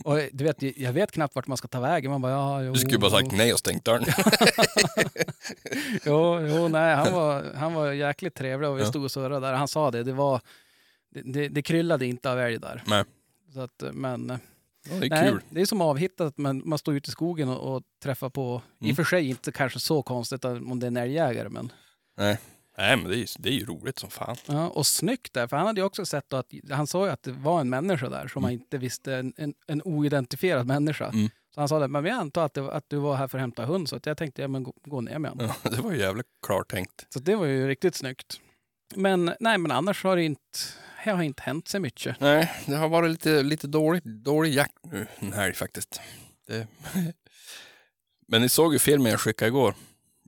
Och 0.04 0.18
du 0.32 0.44
vet, 0.44 0.62
jag 0.78 0.92
vet 0.92 1.12
knappt 1.12 1.34
vart 1.34 1.46
man 1.46 1.56
ska 1.56 1.68
ta 1.68 1.80
vägen. 1.80 2.10
Man 2.10 2.22
bara, 2.22 2.32
ja, 2.32 2.62
jo, 2.62 2.72
Du 2.72 2.78
skulle 2.78 2.98
bara 2.98 3.10
sagt 3.10 3.32
nej 3.32 3.52
och 3.52 3.58
stängt 3.58 3.84
dörren. 3.84 4.04
Jo, 6.04 6.40
jo, 6.48 6.68
nej, 6.68 6.94
han 6.94 7.12
var, 7.12 7.54
han 7.54 7.74
var 7.74 7.92
jäkligt 7.92 8.34
trevlig 8.34 8.70
och 8.70 8.78
vi 8.78 8.84
stod 8.84 9.04
och 9.04 9.10
surrade 9.10 9.46
där. 9.46 9.52
Han 9.54 9.68
sa 9.68 9.90
det, 9.90 10.02
det 10.02 10.12
var, 10.12 10.40
det, 11.14 11.22
det, 11.32 11.48
det 11.48 11.62
kryllade 11.62 12.06
inte 12.06 12.30
av 12.32 12.38
älg 12.40 12.58
där. 12.58 12.82
Nej. 12.86 13.04
Så 13.54 13.60
att, 13.60 13.82
men 13.92 14.38
Ja, 14.90 14.94
det 15.00 15.06
är 15.06 15.10
nej, 15.10 15.30
kul. 15.30 15.40
det 15.50 15.60
är 15.60 15.66
som 15.66 15.80
avhittat, 15.80 16.38
men 16.38 16.62
man 16.64 16.78
står 16.78 16.94
ute 16.94 17.08
i 17.08 17.12
skogen 17.12 17.48
och, 17.48 17.74
och 17.76 17.82
träffar 18.02 18.30
på, 18.30 18.62
i 18.80 18.84
Mm. 18.84 18.90
och 18.92 18.96
för 18.96 19.04
sig 19.04 19.28
inte 19.28 19.52
kanske 19.52 19.80
så 19.80 20.02
konstigt 20.02 20.44
om 20.44 20.80
det 20.80 20.86
är 20.86 20.88
en 20.88 20.96
älgjägare, 20.96 21.48
men 21.48 21.72
Nej. 22.16 22.38
Nej, 22.78 22.96
men 22.96 23.08
det 23.10 23.16
är, 23.16 23.18
ju- 23.18 23.26
det 23.38 23.48
är 23.48 23.52
ju 23.52 23.64
roligt 23.66 23.98
som 23.98 24.10
fan. 24.10 24.36
ja, 24.46 24.68
och 24.68 24.86
snyggt 24.86 25.32
där, 25.32 25.46
för 25.46 25.56
han 25.56 25.66
hade 25.66 25.80
ju 25.80 25.84
också 25.84 26.06
sett 26.06 26.32
att, 26.32 26.46
han 26.70 26.86
sa 26.86 27.06
ju 27.06 27.12
att 27.12 27.22
det 27.22 27.32
var 27.32 27.60
en 27.60 27.70
människa 27.70 28.08
där 28.08 28.28
som 28.28 28.40
Mm. 28.40 28.42
man 28.42 28.52
inte 28.52 28.78
visste, 28.78 29.14
en, 29.14 29.32
en, 29.36 29.54
en 29.66 29.82
oidentifierad 29.82 30.66
människa. 30.66 31.08
Mm. 31.08 31.28
Så 31.54 31.60
han 31.60 31.68
sa 31.68 31.78
det, 31.78 31.88
men 31.88 32.04
vi 32.04 32.10
antar 32.10 32.44
att, 32.46 32.54
det, 32.54 32.72
att 32.72 32.84
du 32.88 32.96
var 32.96 33.16
här 33.16 33.28
för 33.28 33.38
att 33.38 33.42
hämta 33.42 33.64
hund, 33.64 33.88
så 33.88 33.96
att 33.96 34.06
jag 34.06 34.16
tänkte, 34.16 34.42
ja 34.42 34.48
men 34.48 34.62
gå, 34.62 34.72
gå 34.84 35.00
ner 35.00 35.18
med 35.18 35.30
honom. 35.30 35.50
Ja, 35.64 35.70
det 35.76 35.76
var 35.80 35.92
ju 35.92 35.98
jävligt 35.98 36.26
klart 36.46 36.70
tänkt. 36.70 37.06
Så 37.10 37.18
det 37.18 37.36
var 37.36 37.46
ju 37.46 37.68
riktigt 37.68 37.94
snyggt. 37.94 38.40
Men 38.96 39.34
nej, 39.40 39.58
men 39.58 39.70
annars 39.70 40.04
har 40.04 40.16
det 40.16 40.22
inte, 40.24 40.40
det 41.04 41.10
har 41.10 41.22
inte 41.22 41.42
hänt 41.42 41.68
så 41.68 41.78
mycket. 41.80 42.20
Nej, 42.20 42.52
det 42.66 42.76
har 42.76 42.88
varit 42.88 43.10
lite, 43.10 43.42
lite 43.42 43.66
dålig, 43.66 44.02
dålig 44.22 44.54
jakt 44.54 44.84
nu 44.92 45.06
den 45.20 45.32
här 45.32 45.52
faktiskt. 45.52 46.00
Det... 46.46 46.66
Men 48.28 48.42
ni 48.42 48.48
såg 48.48 48.72
ju 48.72 48.78
filmen 48.78 49.10
jag 49.10 49.20
skickade 49.20 49.48
igår. 49.48 49.74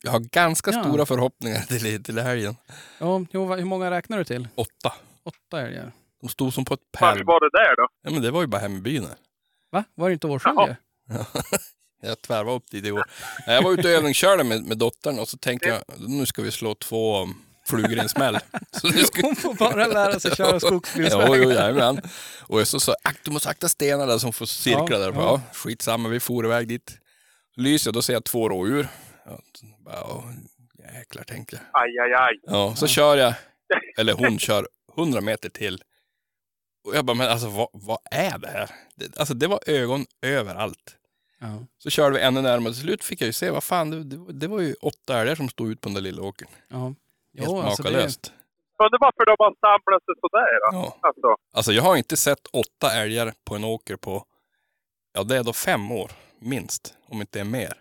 Jag 0.03 0.11
har 0.13 0.21
ganska 0.21 0.71
Ja. 0.71 0.85
stora 0.85 1.07
förhoppningar 1.07 1.61
till, 1.61 2.03
till 2.05 2.19
helgen. 2.19 2.57
Ja, 2.99 3.25
jo, 3.31 3.55
hur 3.55 3.65
många 3.65 3.91
räknar 3.91 4.19
du 4.19 4.25
till? 4.25 4.49
Åtta. 4.55 4.93
Åtta 5.25 5.61
älgar. 5.67 5.93
De 6.21 6.29
stod 6.29 6.55
som 6.55 6.65
på 6.65 6.75
ett 6.75 6.81
Vart 7.01 7.01
pärl... 7.01 7.25
var 7.25 7.41
det 7.41 7.59
där 7.59 7.77
då? 7.77 7.89
Ja, 8.03 8.11
men 8.11 8.23
det 8.23 8.31
var 8.31 8.41
ju 8.41 8.47
bara 8.47 8.61
hem 8.61 8.77
i 8.77 8.81
byn. 8.81 9.03
här. 9.05 9.15
Va? 9.73 9.85
Var 9.95 10.09
det 10.09 10.13
inte 10.13 10.27
årsskilje? 10.27 10.77
Jag 12.03 12.23
tvärvade 12.23 12.57
upp 12.57 12.71
dit 12.71 12.85
igår. 12.85 13.05
Nej, 13.47 13.57
Jag 13.57 13.63
var 13.63 13.73
ute 13.73 13.89
och 13.89 13.95
övningskörde 13.95 14.45
med, 14.45 14.63
med 14.65 14.79
dottern 14.79 15.19
och 15.19 15.29
så 15.29 15.37
tänkte 15.39 15.69
jag 15.69 15.83
nu 16.09 16.27
ska 16.27 16.43
vi 16.43 16.51
slå 16.51 16.75
två 16.75 17.29
flugor 17.67 17.93
i 17.93 17.99
en 17.99 18.09
smäll. 18.09 18.39
Så 18.71 18.87
nu 18.89 19.05
ska... 19.05 19.23
Hon 19.23 19.37
får 19.37 19.55
bara 19.55 19.87
lära 19.87 20.21
sig 20.21 20.37
köra 20.37 20.51
Jo, 20.53 20.61
skogsbilsvägar. 20.61 21.35
jo, 21.37 21.51
jajamän. 21.53 22.01
Och 22.41 22.61
jag 22.61 22.67
så 22.67 22.81
sa 22.81 22.95
"Ack, 23.05 23.17
du 23.25 23.31
måste 23.31 23.49
akta 23.49 23.69
stenarna 23.69 24.07
där 24.07 24.19
som 24.19 24.33
får 24.33 24.47
cirkla 24.47 24.87
Ja, 24.91 24.99
där. 24.99 25.13
ja. 25.13 25.21
Ja, 25.21 25.41
skitsamma, 25.55 26.09
vi 26.09 26.21
for 26.21 26.45
iväg 26.45 26.69
dit. 26.69 26.99
Lyser 27.57 27.89
jag, 27.89 27.95
då 27.95 28.03
ser 28.03 28.13
jag 28.13 28.25
två 28.25 28.49
rådjur. 28.49 28.89
Ja, 29.85 30.25
jäklar 30.95 31.25
tänkte 31.25 31.57
jag. 31.57 31.83
Aj, 31.83 31.99
aj, 31.99 32.13
aj. 32.15 32.41
Ja, 32.43 32.75
så 32.77 32.87
kör 32.87 33.17
jag, 33.17 33.35
eller 33.99 34.13
hon 34.13 34.39
kör 34.39 34.69
100 34.99 35.21
meter 35.21 35.49
till. 35.49 35.83
Och 36.85 36.97
jag 36.97 37.05
bara, 37.05 37.15
men 37.17 37.29
alltså 37.31 37.49
vad, 37.49 37.69
vad 37.73 37.99
är 38.11 38.39
det 38.39 38.49
här? 38.49 38.71
Det, 38.95 39.19
alltså 39.19 39.35
det 39.35 39.47
var 39.47 39.61
ögon 39.67 40.07
överallt. 40.23 40.97
Ja, 41.39 41.67
Så 41.79 41.91
körde 41.91 42.17
vi 42.17 42.23
ännu 42.23 42.43
närmare. 42.43 42.73
Till 42.73 42.83
slut 42.83 43.05
fick 43.05 43.21
jag 43.21 43.27
ju 43.27 43.33
se, 43.33 43.51
vad 43.51 43.65
fan, 43.65 43.91
det, 43.91 44.05
det, 44.05 44.33
det 44.33 44.47
var 44.47 44.61
ju 44.61 44.75
åtta 44.75 45.21
älgar 45.21 45.35
som 45.35 45.49
stod 45.49 45.71
ut 45.71 45.81
på 45.81 45.89
den 45.89 45.95
där 45.95 46.03
lilla 46.03 46.23
åkern. 46.23 46.49
ja. 46.69 46.95
Helt 47.39 47.49
Jo, 47.49 47.61
alltså 47.61 47.83
det, 47.83 47.91
makalöst. 47.91 48.33
Undrar 48.85 48.99
varför 49.01 49.27
de 49.27 49.37
har 49.39 49.55
samlat 49.61 50.05
sig 50.05 50.15
sådär 50.21 50.73
då? 50.73 50.77
Ja. 50.79 51.09
Alltså, 51.09 51.37
Alltså 51.53 51.73
jag 51.73 51.83
har 51.83 51.97
inte 51.97 52.17
sett 52.17 52.47
åtta 52.47 52.95
älgar 52.95 53.35
på 53.45 53.55
en 53.55 53.65
åker 53.65 53.97
på, 53.97 54.25
ja 55.13 55.23
det 55.23 55.37
är 55.37 55.45
då 55.45 55.53
fem 55.53 55.91
år, 55.93 56.11
minst. 56.39 56.95
Om 57.09 57.21
inte 57.21 57.41
är 57.41 57.45
mer. 57.45 57.75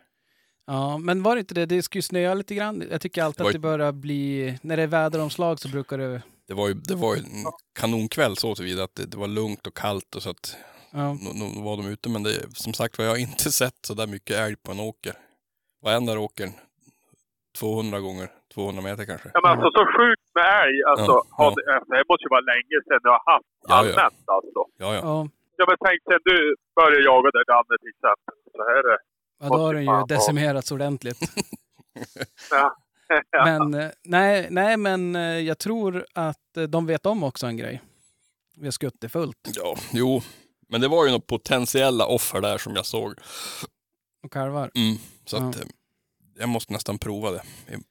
Ja, 0.67 0.97
men 0.97 1.23
var 1.23 1.35
det 1.35 1.39
inte 1.39 1.53
det? 1.53 1.65
Det 1.65 1.81
ska 1.83 1.97
ju 1.97 2.01
snöa 2.01 2.33
lite 2.33 2.55
grann. 2.55 2.83
Jag 2.91 3.01
tycker 3.01 3.23
alltid 3.23 3.45
Det 3.45 3.47
att 3.49 3.53
det 3.53 3.59
börjar 3.59 3.91
bli... 3.91 4.57
När 4.61 4.77
det 4.77 4.83
är 4.83 4.87
väderomslag 4.87 5.59
så 5.59 5.69
brukar 5.69 5.97
det... 5.97 6.21
Det 6.47 6.53
var 6.53 6.67
ju, 6.67 6.73
det 6.73 6.95
var 6.95 7.15
ju 7.15 7.21
en 7.21 7.45
kanonkväll 7.79 8.37
så 8.37 8.55
tillvida 8.55 8.83
att 8.83 8.95
det, 8.95 9.05
det 9.05 9.17
var 9.17 9.27
lugnt 9.27 9.67
och 9.67 9.73
kallt 9.77 10.15
och 10.15 10.23
så 10.23 10.29
att 10.29 10.57
Ja, 10.91 11.13
nu, 11.13 11.29
nu 11.55 11.61
var 11.67 11.77
de 11.77 11.85
ute. 11.93 12.09
Men 12.09 12.23
det, 12.23 12.35
som 12.65 12.73
sagt 12.73 12.97
var 12.97 13.05
jag 13.05 13.11
har 13.11 13.17
inte 13.29 13.51
sett 13.61 13.79
så 13.87 13.93
där 13.93 14.07
mycket 14.07 14.35
älg 14.43 14.55
på 14.55 14.71
en 14.71 14.79
åker. 14.79 15.13
Varenda 15.85 16.19
åkern 16.19 16.51
200 17.59 17.99
gånger 17.99 18.27
200 18.53 18.81
meter 18.87 19.05
kanske. 19.11 19.29
ja, 19.33 19.39
men 19.43 19.51
alltså 19.51 19.69
så 19.79 19.83
sjukt 19.97 20.27
med 20.37 20.47
älg. 20.63 20.77
Alltså, 20.91 21.13
Ja, 21.13 21.25
ja. 21.37 21.53
det, 21.55 21.63
alltså, 21.75 21.89
det 21.95 22.03
måste 22.09 22.23
ju 22.27 22.31
vara 22.35 22.45
länge 22.53 22.75
sedan 22.87 23.01
du 23.05 23.09
har 23.15 23.23
haft 23.33 23.51
Ja, 23.61 23.67
ja. 23.69 23.75
allmänt 23.79 24.21
alltså. 24.35 24.61
Ja, 24.83 24.89
ja. 24.97 25.01
ja. 25.11 25.17
Ja 25.59 25.63
men 25.69 25.77
tänk 25.85 25.99
sen 26.09 26.21
du 26.31 26.37
började 26.77 27.03
jaga 27.11 27.29
där 27.35 27.45
Danne 27.53 27.75
till 27.83 27.93
exempel. 27.95 28.35
Så 28.55 28.61
här 28.69 28.77
är 28.81 28.85
det. 28.91 28.99
Ja 29.39 29.47
då 29.47 29.57
har 29.57 29.73
den 29.73 29.83
ju 29.83 30.05
decimerats 30.07 30.71
ordentligt. 30.71 31.19
Ja. 32.51 33.45
Men 33.45 33.73
eh, 33.73 33.89
nej, 34.03 34.47
nej, 34.51 34.77
men 34.77 35.15
eh, 35.15 35.21
jag 35.21 35.57
tror 35.57 36.05
att 36.13 36.57
eh, 36.57 36.63
de 36.63 36.85
vet 36.85 37.05
om 37.05 37.23
också 37.23 37.47
en 37.47 37.57
grej. 37.57 37.81
Vi 38.57 38.65
har 38.67 38.71
skuttit 38.71 39.11
fullt 39.11 39.37
ja, 39.55 39.75
jo. 39.93 40.21
Men 40.69 40.81
det 40.81 40.87
var 40.87 41.05
ju 41.05 41.11
några 41.11 41.21
potentiella 41.27 42.05
offer 42.05 42.41
där 42.41 42.57
som 42.57 42.75
jag 42.75 42.85
såg. 42.85 43.13
och 44.23 44.31
kalvar. 44.33 44.71
Mm, 44.75 44.97
så 45.25 45.37
att 45.37 45.55
Ja. 45.55 45.61
eh, 45.61 45.67
jag 46.39 46.49
måste 46.49 46.73
nästan 46.73 46.97
prova 46.99 47.31
det 47.31 47.41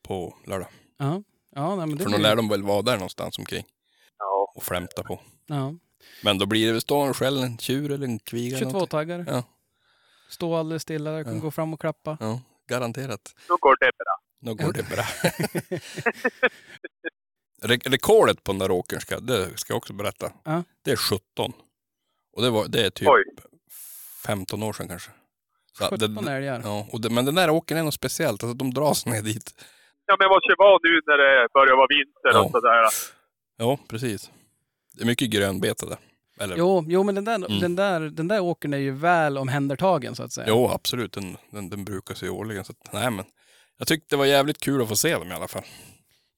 på 0.03 0.37
lördag. 0.47 0.69
Ja, 0.99 1.23
ja 1.55 1.77
nej, 1.77 1.87
men 1.87 1.97
det 1.99 2.05
För 2.05 2.11
då 2.11 2.19
lär 2.19 2.37
de 2.37 2.49
väl 2.49 2.63
vara 2.63 2.83
där 2.83 2.95
någonstans 2.95 3.39
omkring 3.39 3.65
ja. 4.19 4.53
och 4.55 4.63
flämta 4.63 5.03
på. 5.03 5.21
Ja. 5.47 5.75
Men 6.23 6.39
då 6.39 6.47
blir 6.47 6.67
det 6.67 6.73
väl 6.73 6.81
stå 6.81 7.01
en 7.01 7.15
skäll, 7.15 7.43
en 7.43 7.59
tjur 7.59 7.93
eller 7.93 8.07
en 8.07 8.19
kviga. 8.19 8.49
eller 8.57 8.59
22 8.59 8.73
någonting. 8.73 8.91
taggare. 8.91 9.25
Ja. 9.29 9.43
Stå 10.29 10.55
alldeles 10.57 10.83
stilla 10.83 11.11
där, 11.11 11.25
kan 11.25 11.35
Ja. 11.35 11.41
gå 11.41 11.51
fram 11.51 11.75
och 11.75 11.81
klappa. 11.81 12.17
Ja, 12.21 12.41
garanterat. 12.69 13.35
Då 13.49 13.57
går 13.57 13.77
det 13.81 13.91
bra. 13.99 14.17
Nu 14.41 14.55
går 14.55 14.73
det 14.73 14.89
bra. 14.89 15.05
Re- 17.63 17.89
rekordet 17.91 18.45
på 18.45 18.53
den 18.53 18.59
där 18.59 18.71
åkern 18.71 19.01
ska, 19.01 19.21
det 19.21 19.59
ska 19.59 19.73
jag 19.73 19.77
också 19.79 19.93
berätta. 19.93 20.33
Ja. 20.45 20.63
Det 20.83 20.91
är 20.93 20.97
17. 20.97 21.53
Och 22.37 22.43
det, 22.43 22.51
var, 22.51 22.69
det 22.69 22.87
är 22.87 22.91
typ 22.91 23.09
Oj. 23.09 23.25
15 24.27 24.63
år 24.63 24.73
sedan 24.73 24.89
kanske. 24.89 25.11
Så 25.79 25.85
att 25.85 25.91
17 25.91 26.25
det, 26.25 26.33
älgar. 26.33 26.61
ja, 26.65 26.87
och 26.93 27.01
det, 27.01 27.11
men 27.11 27.25
den 27.25 27.35
där 27.35 27.51
åkern 27.51 27.79
är 27.79 27.83
något 27.83 27.95
speciellt. 27.95 28.43
Alltså, 28.43 28.55
de 28.55 28.75
dras 28.75 29.07
ner 29.07 29.23
dit. 29.23 29.65
Ja 30.07 30.17
men 30.19 30.29
måste 30.29 30.49
ju 30.49 30.55
vara 30.59 30.79
nu 30.83 31.01
när 31.07 31.19
det 31.19 31.49
börjar 31.55 31.77
vara 31.77 31.87
vinter 31.87 32.31
Ja. 32.33 32.45
och 32.45 32.51
sådär. 32.51 32.85
Ja, 33.57 33.79
precis. 33.89 34.31
Det 34.95 35.03
är 35.03 35.07
mycket 35.07 35.31
grönbete 35.31 35.87
där. 35.87 35.99
Eller, 36.41 36.57
Jo, 36.57 36.85
jo 36.89 37.03
men 37.03 37.15
den 37.15 37.25
där, 37.25 37.35
Mm. 37.35 37.61
den, 37.61 37.77
där, 37.77 38.01
den 38.01 38.29
där 38.29 38.41
åkern 38.41 38.75
är 38.75 38.79
ju 38.79 38.91
väl 38.91 39.39
omhändertagen 39.39 40.15
så 40.15 40.23
att 40.23 40.33
säga. 40.33 40.47
Jo, 40.49 40.69
absolut. 40.69 41.13
Den, 41.13 41.37
den, 41.51 41.71
den 41.71 41.85
brukar 41.85 42.15
sig 42.15 42.31
årligen. 42.31 42.65
Så 42.65 42.73
att, 42.73 42.93
nej, 42.93 43.11
men 43.11 43.25
jag 43.79 43.89
tyckte 43.89 44.07
det 44.11 44.17
var 44.19 44.25
jävligt 44.27 44.59
kul 44.61 44.83
att 44.83 44.89
få 44.89 44.97
se 44.97 45.15
dem 45.15 45.31
i 45.33 45.35
alla 45.35 45.49
fall. 45.49 45.63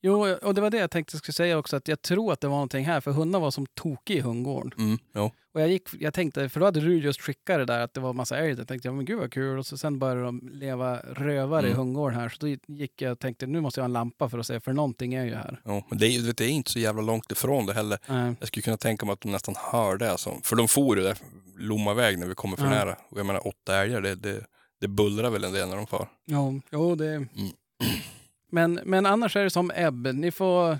Jo, 0.02 0.34
och 0.42 0.54
det 0.54 0.60
var 0.60 0.70
det 0.70 0.78
jag 0.78 0.90
tänkte 0.90 1.16
skulle 1.16 1.32
säga 1.32 1.58
också, 1.58 1.76
att 1.76 1.88
jag 1.88 2.02
tror 2.02 2.32
att 2.32 2.40
det 2.40 2.48
var 2.48 2.54
någonting 2.54 2.84
här, 2.84 3.00
för 3.00 3.10
hundar 3.10 3.40
var 3.40 3.50
som 3.50 3.66
tokig 3.66 4.16
i 4.16 4.20
hundgården. 4.20 4.72
Mm. 4.78 5.30
Och 5.54 5.60
jag, 5.62 5.68
gick, 5.68 5.88
jag 6.00 6.14
tänkte, 6.14 6.48
för 6.48 6.60
då 6.60 6.66
hade 6.66 6.80
du 6.80 6.98
just 6.98 7.20
skickat 7.20 7.58
det 7.58 7.64
där 7.64 7.80
att 7.80 7.94
det 7.94 8.00
var 8.00 8.12
massa 8.12 8.38
älg. 8.38 8.58
Jag 8.58 8.68
tänkte, 8.68 8.88
ja 8.88 8.92
men 8.92 9.04
gud 9.04 9.18
vad 9.18 9.32
kul. 9.32 9.58
Och 9.58 9.66
så 9.66 9.78
sen 9.78 9.98
började 9.98 10.22
de 10.22 10.48
leva 10.52 10.96
rövare 10.98 11.66
i 11.66 11.70
Mm. 11.70 11.78
hundgården 11.78 12.18
här. 12.20 12.28
Så 12.28 12.36
då 12.46 12.48
gick 12.74 13.02
jag 13.02 13.12
och 13.12 13.18
tänkte, 13.18 13.46
nu 13.46 13.60
måste 13.60 13.80
jag 13.80 13.82
ha 13.82 13.86
en 13.88 13.92
lampa 13.92 14.28
för 14.28 14.38
att 14.38 14.46
se, 14.46 14.60
för 14.60 14.72
någonting 14.72 15.14
är 15.14 15.24
ju 15.24 15.34
här. 15.34 15.60
jo. 15.64 15.82
Men 15.88 15.98
det 15.98 16.06
är, 16.06 16.10
ju- 16.10 16.32
det 16.32 16.44
är 16.44 16.48
inte 16.48 16.70
så 16.70 16.78
jävla 16.78 17.02
långt 17.02 17.32
ifrån 17.32 17.66
det 17.66 17.72
heller. 17.74 17.98
Nej. 18.06 18.34
Jag 18.38 18.48
skulle 18.48 18.62
kunna 18.62 18.76
tänka 18.76 19.06
mig 19.06 19.12
att 19.12 19.20
de 19.20 19.32
nästan 19.32 19.54
hör 19.72 19.96
det. 19.96 20.10
Alltså. 20.10 20.34
För 20.42 20.56
de 20.56 20.68
for 20.68 20.96
ju 20.96 21.02
där 21.02 21.18
Lommaväg 21.58 22.18
när 22.18 22.26
vi 22.26 22.34
kommer 22.34 22.56
för 22.56 22.64
Ja. 22.64 22.70
nära. 22.70 22.96
Och 23.08 23.18
jag 23.18 23.26
menar 23.26 23.46
åtta 23.46 23.76
älgar, 23.76 24.00
det, 24.00 24.14
det, 24.14 24.44
det 24.80 24.88
bullrar 24.88 25.30
väl 25.30 25.44
en 25.44 25.52
del 25.52 25.68
när 25.68 25.76
de 25.76 25.86
far. 25.86 26.08
Jo, 26.26 26.60
jo 26.70 26.94
det... 26.94 27.06
Mm. 27.14 27.28
Men, 28.56 28.80
men 28.84 29.06
annars 29.06 29.36
är 29.36 29.44
det 29.44 29.50
som 29.50 29.70
ebb. 29.74 30.06
Ni 30.14 30.30
får 30.32 30.78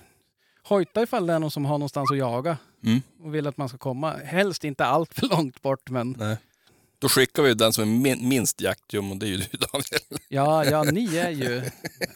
hojta 0.62 1.03
ifall 1.03 1.27
det 1.27 1.33
är 1.33 1.39
någon 1.39 1.51
som 1.51 1.65
har 1.65 1.79
någonstans 1.79 2.11
att 2.11 2.19
jaga 2.19 2.57
Mm. 2.85 3.03
och 3.23 3.35
vill 3.35 3.47
att 3.47 3.57
man 3.57 3.69
ska 3.69 3.79
komma. 3.79 4.12
Helst 4.25 4.65
inte 4.65 4.85
allt 4.85 5.15
för 5.15 5.27
långt 5.29 5.62
bort, 5.62 5.91
men 5.91 6.15
Nej. 6.19 6.37
Då 6.99 7.09
skickar 7.09 7.43
vi 7.43 7.55
den 7.55 7.73
som 7.73 7.83
är 7.85 7.87
min, 8.01 8.29
minst 8.29 8.61
jaktjum 8.61 9.11
och 9.11 9.17
det 9.17 9.27
är 9.27 9.29
ju 9.29 9.37
du 9.37 9.45
Daniel. 9.73 10.21
ja, 10.29 10.65
ja, 10.65 10.83
ni 10.83 11.17
är 11.17 11.31
ju... 11.31 11.62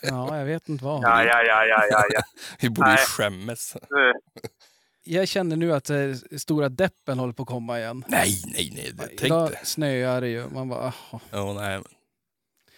Ja, 0.03 0.39
jag 0.39 0.45
vet 0.47 0.69
inte 0.69 0.85
vad. 0.85 1.03
Ja, 1.03 1.25
ja, 1.25 1.43
ja, 1.43 1.65
ja, 1.67 1.87
ja, 1.91 2.05
ja. 2.13 2.21
Vi 2.61 2.71
borde 2.71 2.91
ju 2.91 2.97
skämmas. 2.97 3.77
Eh, 3.77 4.43
Jag 5.05 5.29
känner 5.29 5.57
nu 5.57 5.73
att 5.73 5.91
eh, 5.91 5.99
stora 6.39 6.69
deppen 6.69 7.19
håller 7.19 7.33
på 7.33 7.43
att 7.43 7.49
komma 7.49 7.79
igen. 7.79 8.05
Nej, 8.09 8.43
nej, 8.47 8.73
nej. 8.75 8.93
Det, 8.95 9.07
tänk 9.09 9.23
Idag 9.23 9.51
snöar 9.67 10.21
det 10.21 10.29
ju. 10.29 10.49
Man 10.49 10.69
bara, 10.69 10.93
"Jaha." 11.11 11.21
Ja, 11.31 11.53
nej. 11.53 11.81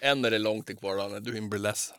Än 0.01 0.25
är 0.25 0.31
det 0.31 0.38
långt 0.38 0.79
kvar 0.81 0.97
Daniel. 0.97 1.25
Du 1.25 1.35
hinner 1.35 1.49
bli 1.49 1.59
ledsen. 1.59 1.97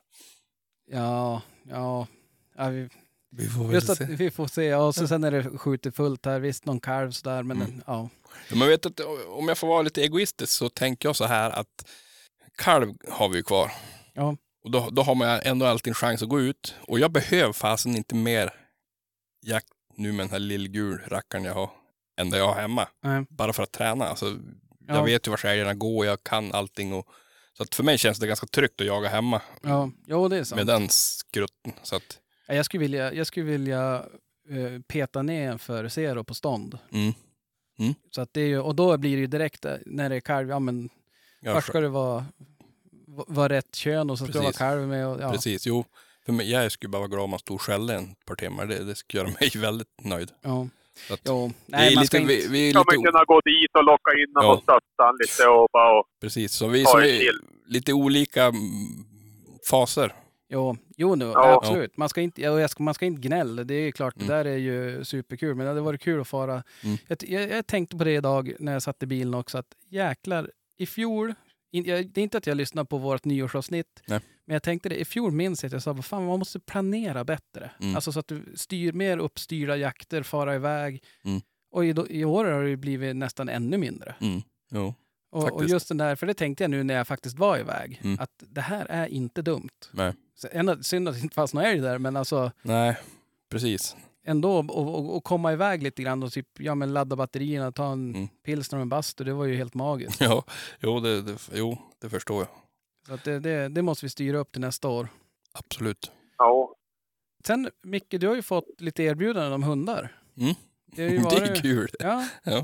Ja, 0.85 1.41
ja. 1.63 2.07
ja 2.55 2.69
vi, 2.69 2.89
Vi 3.29 3.49
får 3.49 3.73
just 3.73 3.89
att 3.89 4.01
vi 4.01 4.31
får 4.31 4.47
se. 4.47 4.63
Ja, 4.65 4.77
och 4.77 4.95
så 4.95 5.07
sen 5.07 5.23
är 5.23 5.31
det 5.31 5.57
skjutit 5.57 5.95
fullt 5.95 6.25
här. 6.25 6.39
Visst, 6.39 6.65
någon 6.65 6.79
kalv 6.79 7.11
sådär, 7.11 7.43
men 7.43 7.57
Mm. 7.61 7.83
ja. 7.87 8.09
Ja, 8.49 8.55
Men 8.55 8.67
vet 8.67 8.85
att 8.85 8.99
om 9.27 9.47
jag 9.47 9.57
får 9.57 9.67
vara 9.67 9.81
lite 9.81 10.01
egoistisk 10.01 10.53
så 10.53 10.69
tänker 10.69 11.09
jag 11.09 11.15
så 11.15 11.25
här 11.25 11.49
att 11.49 11.89
kalv 12.57 12.93
har 13.09 13.29
vi 13.29 13.35
ju 13.37 13.43
kvar. 13.43 13.71
Ja. 14.13 14.35
Och 14.63 14.71
då, 14.71 14.89
då 14.91 15.01
har 15.01 15.15
man 15.15 15.39
ändå 15.43 15.65
alltid 15.65 15.91
en 15.91 15.95
chans 15.95 16.23
att 16.23 16.29
gå 16.29 16.39
ut. 16.41 16.75
Och 16.87 16.99
jag 16.99 17.11
behöver 17.11 17.53
fasen 17.53 17.95
inte 17.95 18.15
mer 18.15 18.53
jakt 19.45 19.67
nu 19.95 20.11
med 20.11 20.25
den 20.25 20.31
här 20.31 20.39
lillgul 20.39 21.01
rackaren 21.07 21.43
jag 21.45 21.53
har 21.53 21.69
än 22.21 22.29
det 22.29 22.37
jag 22.37 22.47
har 22.47 22.61
hemma. 22.61 22.87
Nej. 23.03 23.25
Bara 23.29 23.53
för 23.53 23.63
att 23.63 23.71
träna. 23.71 24.05
Alltså, 24.05 24.37
Ja. 24.87 24.95
Jag 24.95 25.03
vet 25.05 25.27
ju 25.27 25.31
var 25.31 25.45
älgarna 25.45 25.73
går, 25.73 26.05
jag 26.05 26.23
kan 26.23 26.51
allting. 26.53 26.93
Och, 26.93 27.07
så 27.63 27.67
att 27.69 27.75
för 27.75 27.83
mig 27.83 27.97
känns 27.97 28.19
det 28.19 28.27
ganska 28.27 28.47
tryggt 28.47 28.81
att 28.81 28.87
jaga 28.87 29.09
hemma 29.09 29.41
Ja, 29.61 29.91
jo, 30.07 30.27
det 30.27 30.37
är 30.37 30.43
sant. 30.43 30.57
med 30.57 30.67
den 30.67 30.89
skrutten. 30.89 31.73
Så 31.83 31.95
att, 31.95 32.19
Ja, 32.47 32.53
Jag 32.53 32.65
skulle 32.65 32.81
vilja, 32.81 33.13
jag 33.13 33.27
skulle 33.27 33.45
vilja 33.45 34.05
eh, 34.49 34.81
peta 34.87 35.21
ner 35.21 35.51
en 35.51 35.59
för 35.59 35.89
zero 35.89 36.23
på 36.23 36.33
stånd. 36.33 36.77
mm, 36.91 37.13
Mm. 37.79 37.93
Så 38.11 38.21
att 38.21 38.33
det 38.33 38.41
är 38.41 38.45
ju, 38.47 38.59
och 38.59 38.75
då 38.75 38.97
blir 38.97 39.15
det 39.15 39.19
ju 39.21 39.27
direkt 39.27 39.65
eh, 39.65 39.75
när 39.85 40.09
det 40.09 40.15
är 40.15 40.19
kalv, 40.19 40.49
ja 40.49 40.59
men 40.59 40.89
Ja, 41.39 41.53
först 41.55 41.67
ska 41.67 41.79
det 41.79 41.89
vara, 41.89 42.25
vara 43.07 43.49
rätt 43.49 43.75
kön 43.75 44.09
och 44.09 44.17
så 44.17 44.25
ska 44.25 44.33
det 44.33 44.39
vara 44.39 44.53
kalv 44.53 44.87
med. 44.87 45.07
Och, 45.07 45.21
ja. 45.21 45.31
Precis, 45.31 45.65
jo. 45.67 45.85
För 46.25 46.33
mig, 46.33 46.51
jag 46.51 46.71
skulle 46.71 46.89
bara 46.89 46.99
vara 46.99 47.07
glad 47.07 47.23
om 47.23 47.29
man 47.29 47.39
stod 47.39 47.55
och 47.55 47.61
skällde 47.61 47.95
en 47.95 48.15
par 48.25 48.35
timmar. 48.35 48.65
Det, 48.65 48.83
det 48.83 48.95
skulle 48.95 49.23
göra 49.23 49.33
mig 49.39 49.51
väldigt 49.55 49.87
nöjd. 50.01 50.31
Ja. 50.41 50.67
Jo, 51.25 51.47
vi 51.47 51.53
nej, 51.65 51.91
är 51.91 51.95
man 51.95 52.01
lite, 52.01 52.17
ska 52.17 52.25
vi, 52.25 52.47
vi 52.47 52.67
är 52.67 52.71
Ska 52.71 52.79
lite 52.79 52.95
man 52.95 52.97
o- 52.99 53.03
kunna 53.11 53.23
gå 53.25 53.41
dit 53.45 53.71
och 53.77 53.83
locka 53.83 54.11
in 54.11 54.31
Ja. 54.33 54.53
och 54.53 54.57
stötta 54.63 55.03
han 55.03 55.15
lite 55.21 55.49
och 55.49 55.67
bara... 55.73 55.99
Och, 55.99 56.05
Precis, 56.21 56.51
så 56.53 56.67
vi 56.67 56.85
som 56.85 56.99
är 56.99 57.31
lite 57.67 57.93
olika 57.93 58.51
faser. 59.69 60.13
Jo, 60.49 60.77
jo 60.97 61.15
nu, 61.15 61.25
Ja. 61.25 61.53
absolut. 61.63 61.97
Man 61.97 62.09
ska, 62.09 62.21
inte, 62.21 62.67
ska, 62.69 62.83
man 62.83 62.93
ska 62.93 63.05
inte 63.05 63.21
gnälla, 63.27 63.63
det 63.63 63.73
är 63.73 63.91
klart, 63.91 64.15
Mm. 64.15 64.27
det 64.27 64.33
där 64.33 64.45
är 64.45 64.57
ju 64.57 65.05
superkul. 65.05 65.55
Men 65.55 65.65
det 65.65 65.69
hade 65.69 65.81
varit 65.81 66.01
kul 66.01 66.21
att 66.21 66.27
fara. 66.27 66.63
Mm. 66.83 66.97
Jag, 67.07 67.17
jag, 67.27 67.49
jag 67.49 67.67
tänkte 67.67 67.97
på 67.97 68.03
det 68.03 68.11
idag 68.11 68.53
när 68.59 68.73
jag 68.73 68.81
satt 68.83 69.03
i 69.03 69.05
bilen 69.05 69.33
också, 69.33 69.57
att 69.57 69.67
jäklar, 69.89 70.49
i 70.77 70.85
fjol, 70.85 71.33
in, 71.73 71.85
jag, 71.85 72.07
det 72.09 72.21
är 72.21 72.23
inte 72.23 72.37
att 72.37 72.47
jag 72.47 72.57
lyssnar 72.57 72.83
på 72.83 72.97
vårt 72.97 73.25
nyårsavsnitt, 73.25 74.03
Nej. 74.05 74.19
men 74.45 74.53
jag 74.53 74.63
tänkte 74.63 74.89
det, 74.89 74.99
i 74.99 75.05
fjol 75.05 75.31
minns 75.31 75.63
jag 75.63 75.67
att 75.69 75.73
jag 75.73 75.81
sa, 75.81 75.95
fan, 76.01 76.25
man 76.25 76.39
måste 76.39 76.59
planera 76.59 77.23
bättre. 77.23 77.71
Mm. 77.79 77.95
Alltså 77.95 78.11
så 78.11 78.19
att 78.19 78.27
du 78.27 78.53
styr 78.55 78.91
mer 78.93 79.17
uppstyrda 79.17 79.77
jakter, 79.77 80.23
fara 80.23 80.55
iväg. 80.55 81.03
Mm. 81.25 81.41
Och 81.71 81.85
i, 81.85 81.95
i 82.09 82.25
år 82.25 82.45
har 82.45 82.63
det 82.63 82.77
blivit 82.77 83.15
nästan 83.15 83.49
ännu 83.49 83.77
mindre. 83.77 84.15
Mm. 84.21 84.41
Jo. 84.71 84.93
Och, 85.31 85.51
och 85.51 85.65
just 85.65 85.87
den 85.87 85.97
där, 85.97 86.15
för 86.15 86.27
det 86.27 86.33
tänkte 86.33 86.63
jag 86.63 86.71
nu 86.71 86.83
när 86.83 86.93
jag 86.93 87.07
faktiskt 87.07 87.37
var 87.39 87.57
iväg, 87.57 87.99
Mm. 88.03 88.19
att 88.19 88.31
det 88.39 88.61
här 88.61 88.85
är 88.89 89.07
inte 89.07 89.41
dumt. 89.41 89.69
Nej. 89.91 90.13
Synd 90.81 91.07
att 91.09 91.15
det 91.15 91.21
inte 91.21 91.35
fanns 91.35 91.53
någon 91.53 91.63
älg 91.63 91.79
där, 91.79 91.97
men 91.97 92.15
alltså 92.15 92.51
Nej, 92.61 92.97
precis. 93.49 93.95
Ändå 94.25 94.57
och, 94.59 94.69
och, 94.95 95.15
och 95.15 95.23
komma 95.23 95.53
iväg 95.53 95.83
lite 95.83 96.03
grann 96.03 96.23
och 96.23 96.31
typ, 96.31 96.47
ja, 96.59 96.75
men 96.75 96.93
ladda 96.93 97.15
batterierna, 97.15 97.71
ta 97.71 97.91
en 97.91 98.15
Mm. 98.15 98.27
pilsner 98.45 98.77
och 98.79 98.81
en 98.81 98.89
bastu, 98.89 99.23
det 99.23 99.33
var 99.33 99.45
ju 99.45 99.55
helt 99.55 99.73
magiskt. 99.73 100.21
Ja, 100.21 100.43
jo, 100.79 100.99
det, 100.99 101.21
det, 101.21 101.37
jo, 101.53 101.77
det 102.01 102.09
förstår 102.09 102.39
jag. 102.39 102.47
Så 103.07 103.13
att 103.13 103.23
det, 103.23 103.39
det, 103.39 103.67
det 103.69 103.81
måste 103.81 104.05
vi 104.05 104.09
styra 104.09 104.37
upp 104.37 104.51
till 104.51 104.61
nästa 104.61 104.87
år. 104.89 105.07
Absolut. 105.51 106.11
ja. 106.37 106.75
Sen 107.45 107.69
Micke, 107.83 108.09
du 108.19 108.27
har 108.27 108.35
ju 108.35 108.41
fått 108.41 108.81
lite 108.81 109.03
erbjudanden 109.03 109.53
om 109.53 109.63
hundar. 109.63 110.15
Mm. 110.37 110.53
Det, 110.85 111.03
har 111.03 111.09
ju 111.11 111.17
Det 111.29 111.35
är 111.35 111.39
varit, 111.49 111.61
kul. 111.61 111.89
ja, 111.99 112.27
Ja. 112.43 112.57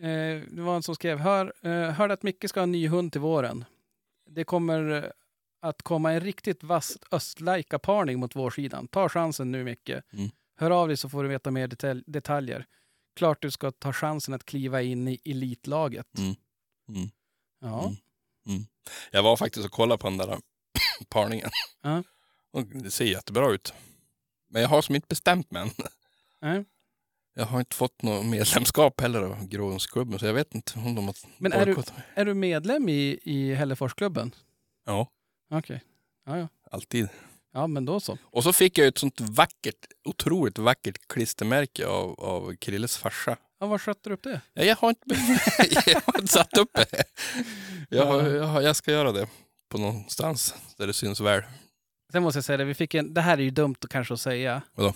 eh, 0.00 0.42
det 0.50 0.62
var 0.62 0.76
en 0.76 0.82
som 0.82 0.94
skrev, 0.94 1.18
Hör, 1.18 1.52
eh, 1.62 1.90
hörde 1.90 2.14
att 2.14 2.22
Micke 2.22 2.44
ska 2.48 2.60
ha 2.60 2.62
en 2.62 2.72
ny 2.72 2.88
hund 2.88 3.12
till 3.12 3.20
våren. 3.20 3.64
Det 4.30 4.44
kommer 4.44 4.90
eh, 5.04 5.04
att 5.62 5.82
komma 5.82 6.12
en 6.12 6.20
riktigt 6.20 6.64
vass 6.64 6.98
östlaika-parning 7.12 8.18
mot 8.18 8.36
vårsidan. 8.36 8.88
Ta 8.88 9.08
chansen 9.08 9.52
nu 9.52 9.64
Micke. 9.64 9.88
Mm. 9.88 10.30
Hör 10.60 10.70
av 10.70 10.88
dig 10.88 10.96
så 10.96 11.08
får 11.08 11.22
du 11.22 11.28
veta 11.28 11.50
mer 11.50 11.68
detalj, 11.68 12.02
detaljer. 12.06 12.66
Klart 13.16 13.42
du 13.42 13.50
ska 13.50 13.70
ta 13.70 13.92
chansen 13.92 14.34
att 14.34 14.44
kliva 14.44 14.82
in 14.82 15.08
i 15.08 15.20
elitlaget. 15.24 16.18
Mm. 16.18 16.34
Mm. 16.88 17.10
Ja. 17.60 17.92
Mm. 18.46 18.66
Jag 19.10 19.22
var 19.22 19.36
faktiskt 19.36 19.66
och 19.66 19.72
kollade 19.72 19.98
på 19.98 20.08
den 20.08 20.18
där 20.18 20.38
parningen. 21.08 21.50
Ja. 21.82 22.02
Det 22.82 22.90
ser 22.90 23.04
jättebra 23.04 23.50
ut. 23.50 23.74
Men 24.48 24.62
jag 24.62 24.68
har 24.68 24.82
som 24.82 24.94
inte 24.94 25.06
bestämt 25.08 25.50
mig 25.50 25.62
än. 25.62 25.70
Nej. 26.40 26.64
Jag 27.34 27.46
har 27.46 27.58
inte 27.60 27.76
fått 27.76 28.02
något 28.02 28.26
medlemskap 28.26 29.00
heller 29.00 29.22
av 29.22 29.48
Gråhundsklubben, 29.48 30.18
så 30.18 30.26
jag 30.26 30.34
vet 30.34 30.54
inte 30.54 30.78
om 30.78 30.94
de 30.94 31.06
har 31.06 31.16
Men 31.38 31.52
är 31.52 31.66
du-. 31.66 31.82
Är 32.14 32.24
du 32.24 32.34
medlem 32.34 32.88
i, 32.88 33.18
i 33.22 33.54
Hälleforsklubben? 33.54 34.34
Ja, 34.84 35.08
Okej. 35.50 35.84
Ja, 36.24 36.38
ja. 36.38 36.48
alltid. 36.70 37.08
Ja, 37.52 37.66
men 37.66 37.84
då 37.84 38.00
så. 38.00 38.18
Och 38.22 38.42
så 38.44 38.52
fick 38.52 38.78
jag 38.78 38.86
ett 38.88 38.98
sånt 38.98 39.20
vackert, 39.20 39.86
otroligt 40.04 40.58
vackert 40.58 40.98
klistermärke 41.08 41.86
av, 41.86 42.20
av 42.20 42.56
Krilles 42.56 42.96
farsa. 42.96 43.36
Ja, 43.60 43.66
var 43.66 43.78
skötte 43.78 44.08
du 44.10 44.14
upp 44.14 44.22
det? 44.22 44.40
Ja, 44.54 44.64
jag, 44.64 44.76
har 44.76 44.88
inte, 44.88 45.04
jag 45.90 46.00
har 46.06 46.20
inte 46.20 46.32
satt 46.32 46.58
upp 46.58 46.70
det. 46.74 47.04
Jag, 47.88 48.32
jag, 48.34 48.62
jag 48.62 48.76
ska 48.76 48.90
göra 48.92 49.12
det 49.12 49.26
på 49.70 49.78
någonstans 49.78 50.54
där 50.76 50.86
det 50.86 50.92
syns 50.92 51.20
väl. 51.20 51.42
Sen 52.12 52.22
måste 52.22 52.36
jag 52.38 52.44
säga 52.44 52.56
det, 52.56 52.64
vi 52.64 52.74
fick 52.74 52.94
en, 52.94 53.14
det 53.14 53.20
här 53.20 53.38
är 53.38 53.42
ju 53.42 53.50
dumt 53.50 53.74
att 53.84 53.90
kanske 53.90 54.14
att 54.14 54.20
säga. 54.20 54.62
Vadå? 54.74 54.94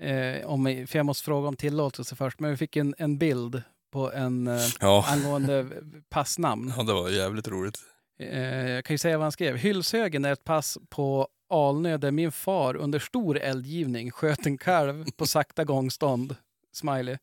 Eh, 0.00 0.46
om, 0.46 0.64
för 0.88 0.98
jag 0.98 1.06
måste 1.06 1.24
fråga 1.24 1.48
om 1.48 1.56
tillåtelse 1.56 2.16
först. 2.16 2.40
Men 2.40 2.50
vi 2.50 2.56
fick 2.56 2.76
en, 2.76 2.94
en 2.98 3.18
bild 3.18 3.62
på 3.92 4.12
en 4.12 4.46
eh, 4.46 4.60
Ja. 4.80 5.04
angående 5.08 5.66
passnamn. 6.08 6.72
ja, 6.76 6.82
det 6.82 6.92
var 6.92 7.10
jävligt 7.10 7.48
roligt. 7.48 7.78
Eh, 8.20 8.68
jag 8.70 8.84
kan 8.84 8.94
ju 8.94 8.98
säga 8.98 9.18
vad 9.18 9.24
han 9.24 9.32
skrev. 9.32 9.56
Hylshögen 9.56 10.24
är 10.24 10.32
ett 10.32 10.44
pass 10.44 10.78
på 10.88 11.28
Alnö 11.54 11.96
där 11.96 12.10
min 12.10 12.32
far 12.32 12.76
under 12.76 12.98
stor 12.98 13.38
eldgivning 13.38 14.10
sköt 14.10 14.46
en 14.46 14.58
kalv 14.58 15.04
på 15.16 15.26
sakta 15.26 15.64
gångstånd. 15.64 16.36
Smiley. 16.72 17.18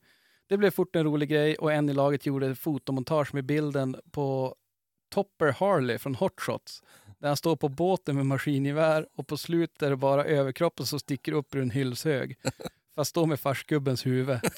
Det 0.48 0.56
blev 0.56 0.70
fort 0.70 0.96
en 0.96 1.04
rolig 1.04 1.28
grej 1.28 1.56
och 1.56 1.72
en 1.72 1.88
i 1.88 1.92
laget 1.92 2.26
gjorde 2.26 2.54
fotomontage 2.54 3.34
med 3.34 3.44
bilden 3.44 3.96
på 4.10 4.56
Topper 5.10 5.52
Harley 5.52 5.98
från 5.98 6.14
Hot 6.14 6.40
Shots. 6.40 6.82
Där 7.18 7.28
han 7.28 7.36
står 7.36 7.56
på 7.56 7.68
båten 7.68 8.16
med 8.16 8.26
maskingevär 8.26 9.06
och 9.14 9.26
på 9.26 9.36
slutet 9.36 9.82
är 9.82 9.90
det 9.90 9.96
bara 9.96 10.24
överkroppen 10.24 10.86
som 10.86 11.00
sticker 11.00 11.32
upp 11.32 11.54
ur 11.54 11.62
en 11.62 11.70
hylshög. 11.70 12.36
Fast 12.94 13.14
då 13.14 13.26
med 13.26 13.40
farsgubbens 13.40 14.06
huvud. 14.06 14.40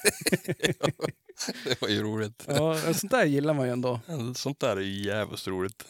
Det 1.63 1.81
var 1.81 1.89
ju 1.89 2.03
roligt. 2.03 2.45
Ja, 2.47 2.93
sånt 2.93 3.11
där 3.11 3.25
gillar 3.25 3.53
man 3.53 3.65
ju 3.65 3.71
ändå. 3.71 3.99
Sånt 4.35 4.59
där 4.59 4.77
är 4.77 4.81
jävligt 4.81 5.47
roligt. 5.47 5.85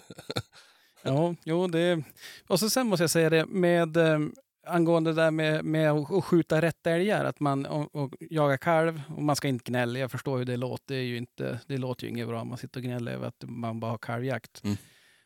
Ja, 1.06 1.36
jo 1.44 1.68
det... 1.68 2.04
Och 2.48 2.60
så 2.60 2.70
sen 2.70 2.88
måste 2.88 3.04
jag 3.04 3.10
säga 3.10 3.30
det 3.30 3.46
med 3.46 3.98
eh, 3.98 4.20
angående 4.68 5.14
det 5.14 5.22
där 5.22 5.32
med, 5.32 5.66
med 5.66 5.92
att 5.92 6.24
skjuta 6.24 6.62
rätt 6.62 6.88
älgar, 6.88 7.26
att 7.26 7.40
man 7.40 7.66
och, 7.66 7.96
och 7.96 8.14
jaga 8.20 8.58
kalv 8.58 9.02
och 9.16 9.24
man 9.24 9.36
ska 9.36 9.48
inte 9.48 9.72
gnälla. 9.72 10.00
Jag 10.00 10.12
förstår 10.12 10.38
hur 10.38 10.46
det 10.46 10.58
låter. 10.58 10.96
Det, 10.96 10.96
är 10.96 11.04
ju 11.04 11.18
inte, 11.18 11.60
det 11.68 11.78
låter 11.78 12.04
ju 12.04 12.10
inget 12.10 12.28
bra 12.28 12.42
om 12.42 12.48
man 12.48 12.58
sitter 12.58 12.80
och 12.80 12.84
gnäller 12.84 13.12
över 13.12 13.28
att 13.28 13.44
man 13.48 13.80
bara 13.80 13.92
har 13.92 13.98
kalvjakt. 13.98 14.64
Mm. 14.64 14.78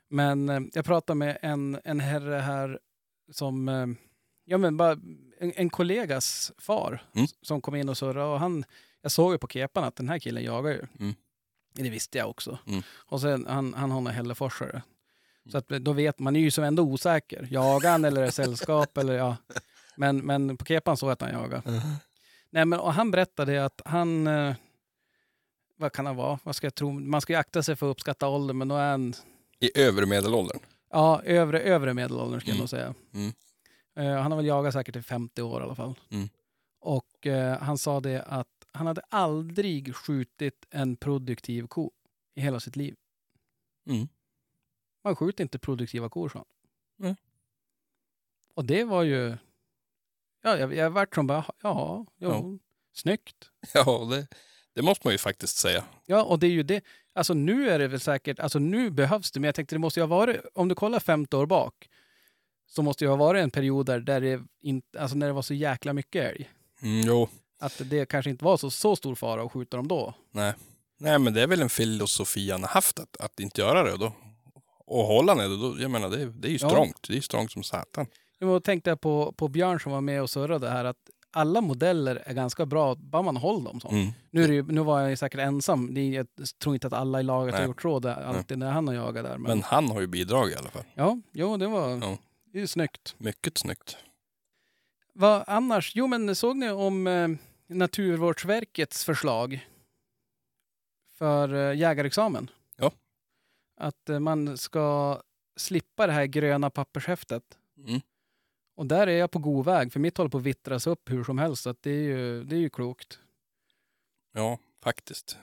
Men 0.10 0.50
eh, 0.50 0.60
jag 0.74 0.86
pratade 0.86 1.18
med 1.18 1.38
en, 1.42 1.80
en 1.84 2.00
herre 2.00 2.36
här 2.36 2.80
som, 3.32 3.70
eh, 3.70 3.88
ja 4.46 4.58
men 4.58 4.78
bara 4.78 4.92
en, 5.40 5.54
en 5.56 5.70
kollegas 5.70 6.52
far 6.58 7.02
Mm. 7.16 7.28
som 7.42 7.62
kom 7.62 7.76
in 7.76 7.90
och 7.90 7.98
surrade 7.98 8.26
och 8.34 8.40
han, 8.40 8.64
jag 9.02 9.12
såg 9.12 9.32
ju 9.32 9.38
på 9.38 9.48
kepan 9.48 9.84
att 9.84 9.96
den 9.96 10.10
här 10.10 10.20
killen 10.20 10.44
jagar 10.44 10.72
ju. 10.72 10.82
Mm. 11.00 11.16
Det 11.74 11.90
visste 11.90 12.18
jag 12.18 12.30
också. 12.30 12.58
Mm. 12.68 12.82
Och 12.92 13.22
sen, 13.22 13.46
han, 13.50 13.74
han 13.74 13.92
har 13.92 14.00
en 14.00 14.08
hälleforsare. 14.08 14.82
Så 15.52 15.58
att 15.58 15.68
då 15.68 15.94
vet 15.94 16.20
man 16.20 16.36
är 16.36 16.40
ju 16.40 16.52
som 16.52 16.64
ändå 16.64 16.84
osäker. 16.84 17.48
Jagar 17.52 17.92
han 17.92 18.06
eller 18.06 18.22
är 18.22 18.26
det 18.26 18.32
sällskap 18.32 18.98
eller 18.98 19.14
ja. 19.14 19.38
Men, 19.96 20.18
men 20.18 20.58
på 20.58 20.66
kepan 20.66 20.98
såg 20.98 21.08
jag 21.10 21.14
att 21.14 21.22
han 21.22 21.32
jagar. 21.32 21.62
Nej 22.50 22.66
men 22.66 22.80
och 22.80 22.94
han 22.94 23.12
berättade 23.12 23.66
att 23.66 23.82
han, 23.86 24.28
eh, 24.28 24.56
vad 25.78 25.92
kan 25.92 26.06
han 26.06 26.16
vara? 26.16 26.40
Vad 26.44 26.56
ska 26.56 26.66
jag 26.66 26.76
tro? 26.76 26.92
Man 26.92 27.22
ska 27.22 27.34
ju 27.34 27.40
akta 27.40 27.64
sig 27.64 27.76
för 27.76 27.88
att 27.90 27.92
uppskatta 27.96 28.28
ålder 28.28 28.54
men 28.54 28.68
då 28.68 28.76
är 28.76 28.92
han, 28.92 29.14
I 29.60 29.80
övre 29.80 30.06
medelåldern. 30.06 30.60
ja 30.92 31.22
övre, 31.26 31.62
övre 31.62 31.94
medelåldern 31.94 32.40
jag 32.44 32.50
Mm. 32.50 32.60
nog 32.60 32.70
säga. 32.70 32.94
Mm. 33.14 33.34
Eh, 33.96 34.22
han 34.22 34.32
har 34.32 34.38
väl 34.38 34.46
jagat 34.46 34.74
säkert 34.74 34.96
i 34.96 35.02
50 35.02 35.42
år 35.42 35.62
i 35.62 35.64
alla 35.64 35.76
fall. 35.76 36.00
Mm. 36.12 36.30
Och 36.82 37.28
eh, 37.28 37.58
han 37.60 37.78
sa 37.78 38.00
det 38.00 38.22
att 38.24 38.48
han 38.72 38.88
hade 38.88 39.02
aldrig 39.10 39.96
skjutit 39.96 40.66
en 40.70 40.96
produktiv 40.96 41.68
ko 41.68 41.92
i 42.36 42.42
hela 42.42 42.60
sitt 42.60 42.76
liv. 42.76 42.96
Mm. 45.10 45.12
Man 45.12 45.16
skjuter 45.16 45.44
inte 45.44 45.60
produktiva 45.60 46.10
kor, 46.10 46.30
sa. 46.30 46.46
Nej. 46.98 47.16
Och 48.56 48.66
det 48.66 48.84
var 48.84 49.04
ju... 49.04 49.38
Ja, 50.44 50.58
jag, 50.58 50.74
jag 50.76 50.90
vart 50.90 51.16
som 51.16 51.28
bara, 51.28 51.46
ja, 51.62 52.06
jo, 52.18 52.30
Ja. 52.30 52.44
snyggt. 52.94 53.50
Ja, 53.74 54.08
det, 54.12 54.28
det 54.74 54.82
måste 54.82 55.08
man 55.08 55.14
ju 55.14 55.18
faktiskt 55.18 55.58
säga. 55.58 55.84
Ja, 56.06 56.24
och 56.24 56.40
det 56.40 56.48
är 56.48 56.52
ju 56.52 56.64
det. 56.64 56.84
Alltså 57.14 57.34
nu 57.34 57.70
är 57.70 57.80
det 57.80 57.88
väl 57.88 58.00
säkert, 58.00 58.40
alltså 58.40 58.60
nu 58.60 58.90
behövs 58.92 59.32
det, 59.32 59.40
men 59.40 59.48
jag 59.48 59.56
tänkte 59.56 59.76
det 59.76 59.80
måste 59.80 60.00
ju 60.00 60.04
ha 60.04 60.08
varit, 60.18 60.42
om 60.54 60.68
du 60.68 60.76
kollar 60.76 61.00
50 61.00 61.36
år 61.38 61.46
bak, 61.46 61.90
så 62.68 62.82
måste 62.82 63.06
det 63.06 63.10
ha 63.10 63.16
varit 63.18 63.44
en 63.44 63.52
period 63.52 63.86
där, 63.86 64.00
där 64.00 64.22
det 64.22 64.42
inte, 64.62 65.02
alltså 65.02 65.18
när 65.18 65.28
det 65.28 65.34
var 65.34 65.42
så 65.42 65.54
jäkla 65.54 65.94
mycket 65.94 66.24
älg. 66.36 66.50
Mm, 66.82 67.02
jo, 67.08 67.30
Att 67.60 67.82
det 67.86 68.06
kanske 68.06 68.30
inte 68.30 68.46
var 68.46 68.58
så, 68.58 68.70
så 68.72 68.96
stor 68.96 69.16
fara 69.16 69.44
att 69.44 69.52
skjuta 69.52 69.78
dem 69.78 69.88
då. 69.88 70.14
nej. 70.32 70.54
Nej, 71.02 71.20
men 71.20 71.34
det 71.34 71.42
är 71.42 71.48
väl 71.48 71.62
en 71.62 71.70
filosofi 71.70 72.52
han 72.52 72.62
har 72.64 72.70
haft 72.70 73.00
att, 73.00 73.18
att 73.18 73.40
inte 73.40 73.62
göra 73.62 73.84
det. 73.84 73.94
Och, 73.94 74.00
då, 74.00 74.14
och 74.90 75.04
hålla 75.06 75.36
det, 75.36 75.48
då, 75.58 75.76
jag 75.80 75.92
menar 75.92 76.10
det, 76.10 76.26
det 76.26 76.48
är 76.48 76.52
ju 76.52 76.58
Ja. 76.62 76.70
strångt. 76.70 77.08
Det 77.08 77.18
är 77.18 77.22
strångt 77.22 77.52
som 77.52 77.64
satan. 77.64 78.06
Då 78.40 78.60
tänkte 78.60 78.90
jag 78.90 79.02
på, 79.02 79.32
på 79.32 79.48
Björn 79.48 79.80
som 79.80 79.92
var 79.92 80.02
med 80.02 80.22
och 80.22 80.30
surrade 80.30 80.70
här, 80.70 80.86
att 80.86 80.98
alla 81.32 81.62
modeller 81.62 82.24
är 82.26 82.34
ganska 82.34 82.66
bra, 82.66 82.96
bara 82.96 83.22
man 83.22 83.38
håller 83.38 83.66
dem 83.66 83.80
så. 83.80 83.90
Mm. 83.90 84.08
Nu, 84.32 84.44
är 84.44 84.48
ju, 84.48 84.64
nu 84.64 84.82
var 84.82 85.00
jag 85.02 85.10
ju 85.10 85.16
säkert 85.16 85.40
ensam. 85.40 85.94
Det 85.94 86.02
är, 86.02 86.12
jag 86.14 86.28
tror 86.64 86.76
inte 86.76 86.88
att 86.88 86.94
alla 86.94 87.20
i 87.20 87.24
laget 87.24 87.54
har 87.54 87.62
Nej. 87.62 87.68
gjort 87.70 87.82
så 87.82 88.00
där, 88.00 88.16
alltid 88.22 88.58
när 88.60 88.72
han 88.72 88.88
har 88.88 88.96
jagat 88.96 89.24
där. 89.24 89.38
Men, 89.38 89.42
Men 89.42 89.64
han 89.64 89.92
har 89.92 90.02
ju 90.02 90.08
bidrag 90.08 90.50
i 90.52 90.56
alla 90.56 90.70
fall. 90.70 90.84
ja, 90.94 91.18
jo, 91.32 91.58
det 91.58 91.68
var 91.68 91.90
Ja. 91.90 92.18
det 92.52 92.58
är 92.58 92.62
ju 92.62 92.68
snyggt. 92.68 93.16
Mycket 93.18 93.58
snyggt. 93.58 93.98
Vad 95.14 95.44
annars? 95.48 95.92
Jo, 95.96 96.08
men 96.08 96.36
såg 96.36 96.58
ni 96.58 96.70
om 96.70 97.08
eh, 97.08 97.28
Naturvårdsverkets 97.68 99.04
förslag 99.06 99.68
för 101.18 101.54
eh, 101.54 101.78
jägarexamen? 101.78 102.50
Att 103.80 104.10
eh, 104.10 104.20
man 104.20 104.58
ska 104.58 105.22
slippa 105.56 106.08
det 106.08 106.14
här 106.14 106.26
gröna 106.26 106.70
pappershäftet. 106.70 107.44
Mm. 107.88 108.02
Och 108.76 108.86
där 108.86 109.08
är 109.08 109.18
jag 109.18 109.32
på 109.32 109.40
god 109.40 109.66
väg, 109.66 109.94
för 109.94 110.00
mitt 110.00 110.18
håller 110.18 110.30
på 110.30 110.38
att 110.38 110.44
vittras 110.44 110.88
upp 110.88 111.10
hur 111.12 111.24
som 111.24 111.38
helst. 111.40 111.64
Så 111.64 111.76
det, 111.82 111.90
är 111.92 112.04
ju, 112.04 112.44
det 112.44 112.56
är 112.56 112.60
ju 112.60 112.70
klokt. 112.70 113.20
Ja, 114.34 114.58
faktiskt. 114.84 115.38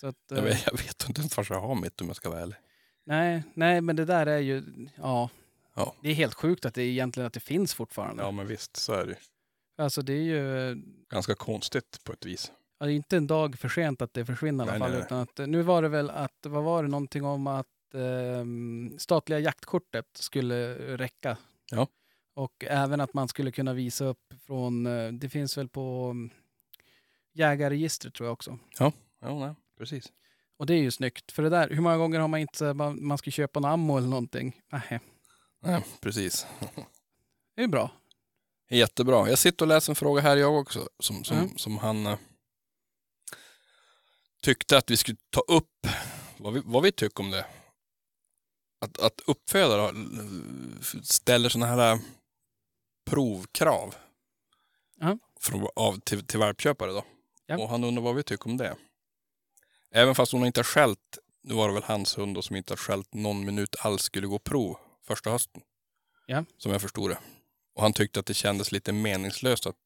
Så 0.00 0.06
att, 0.06 0.16
Jag 0.28 0.38
eh, 0.38 0.44
vet, 0.44 0.66
jag 0.66 0.72
vet 0.78 1.08
inte 1.08 1.20
ens 1.20 1.50
jag 1.50 1.60
har 1.60 1.74
mitt 1.74 2.00
om 2.00 2.06
jag 2.06 2.16
ska 2.16 2.30
vara 2.30 2.40
ärlig. 2.40 2.56
nej, 3.04 3.42
nej, 3.54 3.80
men 3.80 3.96
det 3.96 4.04
där 4.04 4.26
är 4.26 4.38
ju, 4.38 4.62
ja, 4.96 5.30
Ja. 5.74 5.94
det 6.02 6.10
är 6.10 6.14
helt 6.14 6.34
sjukt 6.34 6.64
att 6.64 6.74
det 6.74 6.82
egentligen 6.82 7.26
att 7.26 7.32
det 7.32 7.40
finns 7.40 7.74
fortfarande. 7.74 8.22
Ja 8.22 8.30
men 8.30 8.46
visst, 8.46 8.76
så 8.76 8.92
är 8.92 9.04
det 9.06 9.10
ju. 9.10 9.16
Alltså 9.76 10.02
det 10.02 10.12
är 10.12 10.22
ju, 10.22 10.74
Ganska 11.10 11.34
konstigt 11.34 12.04
på 12.04 12.12
ett 12.12 12.26
vis. 12.26 12.52
ja, 12.78 12.86
det 12.86 12.92
är 12.92 12.94
inte 12.96 13.16
en 13.16 13.26
dag 13.26 13.58
för 13.58 13.68
sent 13.68 14.02
att 14.02 14.14
det 14.14 14.24
försvinner 14.26 14.64
i 14.66 14.68
alla 14.68 14.72
Nej, 14.72 14.80
fall. 14.80 14.90
nej, 14.90 14.98
nej. 14.98 15.06
Utan 15.06 15.44
att, 15.44 15.50
nu 15.50 15.62
var 15.62 15.82
det 15.82 15.88
väl 15.88 16.10
att, 16.10 16.46
vad 16.46 16.64
var 16.64 16.82
det 16.82 16.88
någonting 16.88 17.24
om 17.24 17.46
att 17.46 17.66
ehm, 17.94 18.98
statliga 18.98 19.38
jaktkortet 19.38 20.06
skulle 20.14 20.74
räcka. 20.96 21.36
Ja. 21.70 21.86
Och 22.34 22.64
även 22.68 23.00
att 23.00 23.14
man 23.14 23.28
skulle 23.28 23.52
kunna 23.52 23.72
visa 23.72 24.04
upp 24.04 24.34
från, 24.46 24.86
eh, 24.86 25.12
det 25.12 25.28
finns 25.28 25.58
väl 25.58 25.68
på 25.68 26.08
mm, 26.10 26.30
jägarregistret 27.32 28.14
tror 28.14 28.26
jag 28.26 28.32
också. 28.32 28.58
Ja, 28.78 28.92
nej, 29.20 29.54
precis. 29.78 30.12
Och 30.56 30.66
det 30.66 30.74
är 30.74 30.78
ju 30.78 30.90
snyggt. 30.90 31.32
För 31.32 31.42
det 31.42 31.48
där, 31.48 31.68
hur 31.70 31.80
många 31.80 31.96
gånger 31.96 32.20
har 32.20 32.28
man 32.28 32.40
inte 32.40 32.74
man 32.74 33.18
ska 33.18 33.30
köpa 33.30 33.58
en 33.60 33.64
ammo 33.64 33.96
eller 33.98 34.08
någonting? 34.08 34.60
Nej, 34.72 35.00
Nej, 35.62 35.84
precis. 36.00 36.46
det 37.56 37.62
är 37.62 37.68
bra. 37.68 37.90
Jättebra. 38.70 39.28
Jag 39.28 39.38
sitter 39.38 39.64
och 39.64 39.68
läser 39.68 39.92
en 39.92 39.96
fråga 39.96 40.20
här 40.22 40.36
jag 40.36 40.58
också 40.58 40.88
som, 40.98 41.24
som, 41.24 41.36
Mm. 41.36 41.56
som 41.58 41.78
han 41.78 42.06
eh, 42.06 42.18
tyckte 44.42 44.78
att 44.78 44.90
vi 44.90 44.96
skulle 44.96 45.18
ta 45.30 45.40
upp 45.40 45.86
vad 46.36 46.52
vi, 46.52 46.62
vad 46.64 46.82
vi 46.82 46.92
tycker 46.92 47.20
om 47.24 47.30
det. 47.30 47.46
Att, 48.82 48.98
att 48.98 49.20
uppfödare 49.26 49.94
ställer 51.02 51.48
sådana 51.48 51.66
här 51.66 51.92
eh, 51.92 52.00
provkrav 53.04 53.94
Ja. 55.00 55.18
från, 55.40 55.68
av, 55.76 56.00
till, 56.00 56.26
till 56.26 56.38
valpköpare 56.38 56.90
då. 56.92 57.04
Ja. 57.46 57.58
Och 57.58 57.68
han 57.68 57.84
undrar 57.84 58.02
vad 58.02 58.14
vi 58.14 58.22
tycker 58.22 58.46
om 58.50 58.56
det. 58.56 58.76
Även 59.94 60.14
fast 60.14 60.32
hon 60.32 60.46
inte 60.46 60.60
har 60.60 60.64
skällt, 60.64 61.18
nu 61.42 61.54
var 61.54 61.68
det 61.68 61.74
väl 61.74 61.82
hans 61.82 62.18
hund 62.18 62.34
då, 62.34 62.42
som 62.42 62.56
inte 62.56 62.72
har 62.72 62.76
skällt 62.76 63.14
någon 63.14 63.44
minut 63.44 63.76
alls 63.78 64.02
skulle 64.02 64.26
gå 64.26 64.38
prov 64.38 64.76
första 65.02 65.30
hösten. 65.30 65.62
Ja. 66.26 66.44
Som 66.58 66.72
jag 66.72 66.82
förstod 66.82 67.10
det. 67.10 67.18
Och 67.74 67.82
han 67.82 67.92
tyckte 67.92 68.20
att 68.20 68.26
det 68.26 68.34
kändes 68.34 68.72
lite 68.72 68.92
meningslöst 68.92 69.66
att 69.66 69.76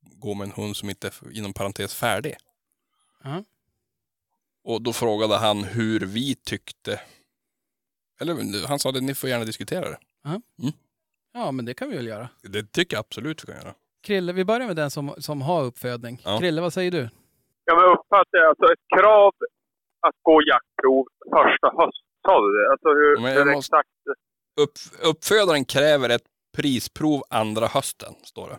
gå 0.00 0.34
med 0.34 0.44
en 0.44 0.52
hund 0.52 0.76
som 0.76 0.90
inte 0.90 1.06
är 1.08 1.32
inom 1.32 1.52
parentes 1.52 1.94
färdig. 1.94 2.36
Och 4.64 4.82
då 4.82 4.92
frågade 4.92 5.36
han 5.36 5.64
hur 5.64 6.00
vi 6.00 6.34
tyckte. 6.34 7.00
Eller 8.20 8.66
han 8.68 8.78
sa 8.78 8.88
att 8.88 9.02
ni 9.02 9.14
får 9.14 9.28
gärna 9.30 9.44
diskutera 9.44 9.88
det. 9.90 9.98
Ja, 11.32 11.52
men 11.52 11.64
det 11.64 11.74
kan 11.74 11.90
vi 11.90 11.96
väl 11.96 12.06
göra. 12.06 12.28
Det 12.42 12.72
tycker 12.72 12.96
jag 12.96 13.00
absolut 13.00 13.42
vi 13.44 13.46
kan 13.52 13.56
göra. 13.62 13.74
Krille, 14.06 14.32
vi 14.32 14.44
börjar 14.44 14.66
med 14.66 14.76
den 14.76 14.90
som, 14.90 15.14
som 15.18 15.42
har 15.42 15.64
uppfödning. 15.64 16.20
Ja. 16.24 16.38
Krille, 16.38 16.60
vad 16.60 16.72
säger 16.72 16.90
du? 16.90 17.08
Ja, 17.64 17.74
men 17.74 17.84
uppfattar 17.84 18.38
jag 18.38 18.48
alltså 18.48 18.64
ett 18.64 18.98
krav 19.00 19.32
att 20.00 20.14
gå 20.22 20.40
jaktprov 20.42 21.06
första 21.30 21.66
höst, 21.82 22.02
sa 22.26 22.40
du 22.46 22.58
det? 22.58 22.70
Alltså 22.72 22.88
hur, 22.88 23.20
Men 23.20 23.32
hur 23.48 23.54
måste- 23.54 23.76
exakt? 23.76 23.88
Upp, 24.60 24.72
uppfödaren 25.10 25.64
kräver 25.64 26.08
ett 26.08 26.24
prisprov 26.56 27.22
andra 27.30 27.66
hösten, 27.66 28.14
står 28.22 28.48
det. 28.48 28.58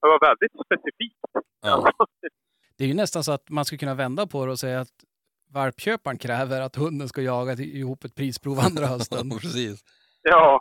Det 0.00 0.06
var 0.08 0.20
väldigt 0.20 0.52
specifikt. 0.66 1.16
Ja. 1.62 1.92
Det 2.78 2.84
är 2.84 2.88
ju 2.88 2.94
nästan 2.94 3.24
så 3.24 3.32
att 3.32 3.50
man 3.50 3.64
skulle 3.64 3.78
kunna 3.78 3.94
vända 3.94 4.26
på 4.26 4.46
det 4.46 4.52
och 4.52 4.58
säga 4.58 4.80
att 4.80 4.88
valpköparen 5.56 6.18
kräver 6.18 6.60
att 6.60 6.76
hunden 6.76 7.08
ska 7.08 7.22
jaga 7.22 7.52
ihop 7.52 8.04
ett 8.04 8.14
prisprov 8.14 8.58
andra 8.60 8.86
hösten. 8.94 9.30
precis. 9.30 9.84
Ja, 10.22 10.60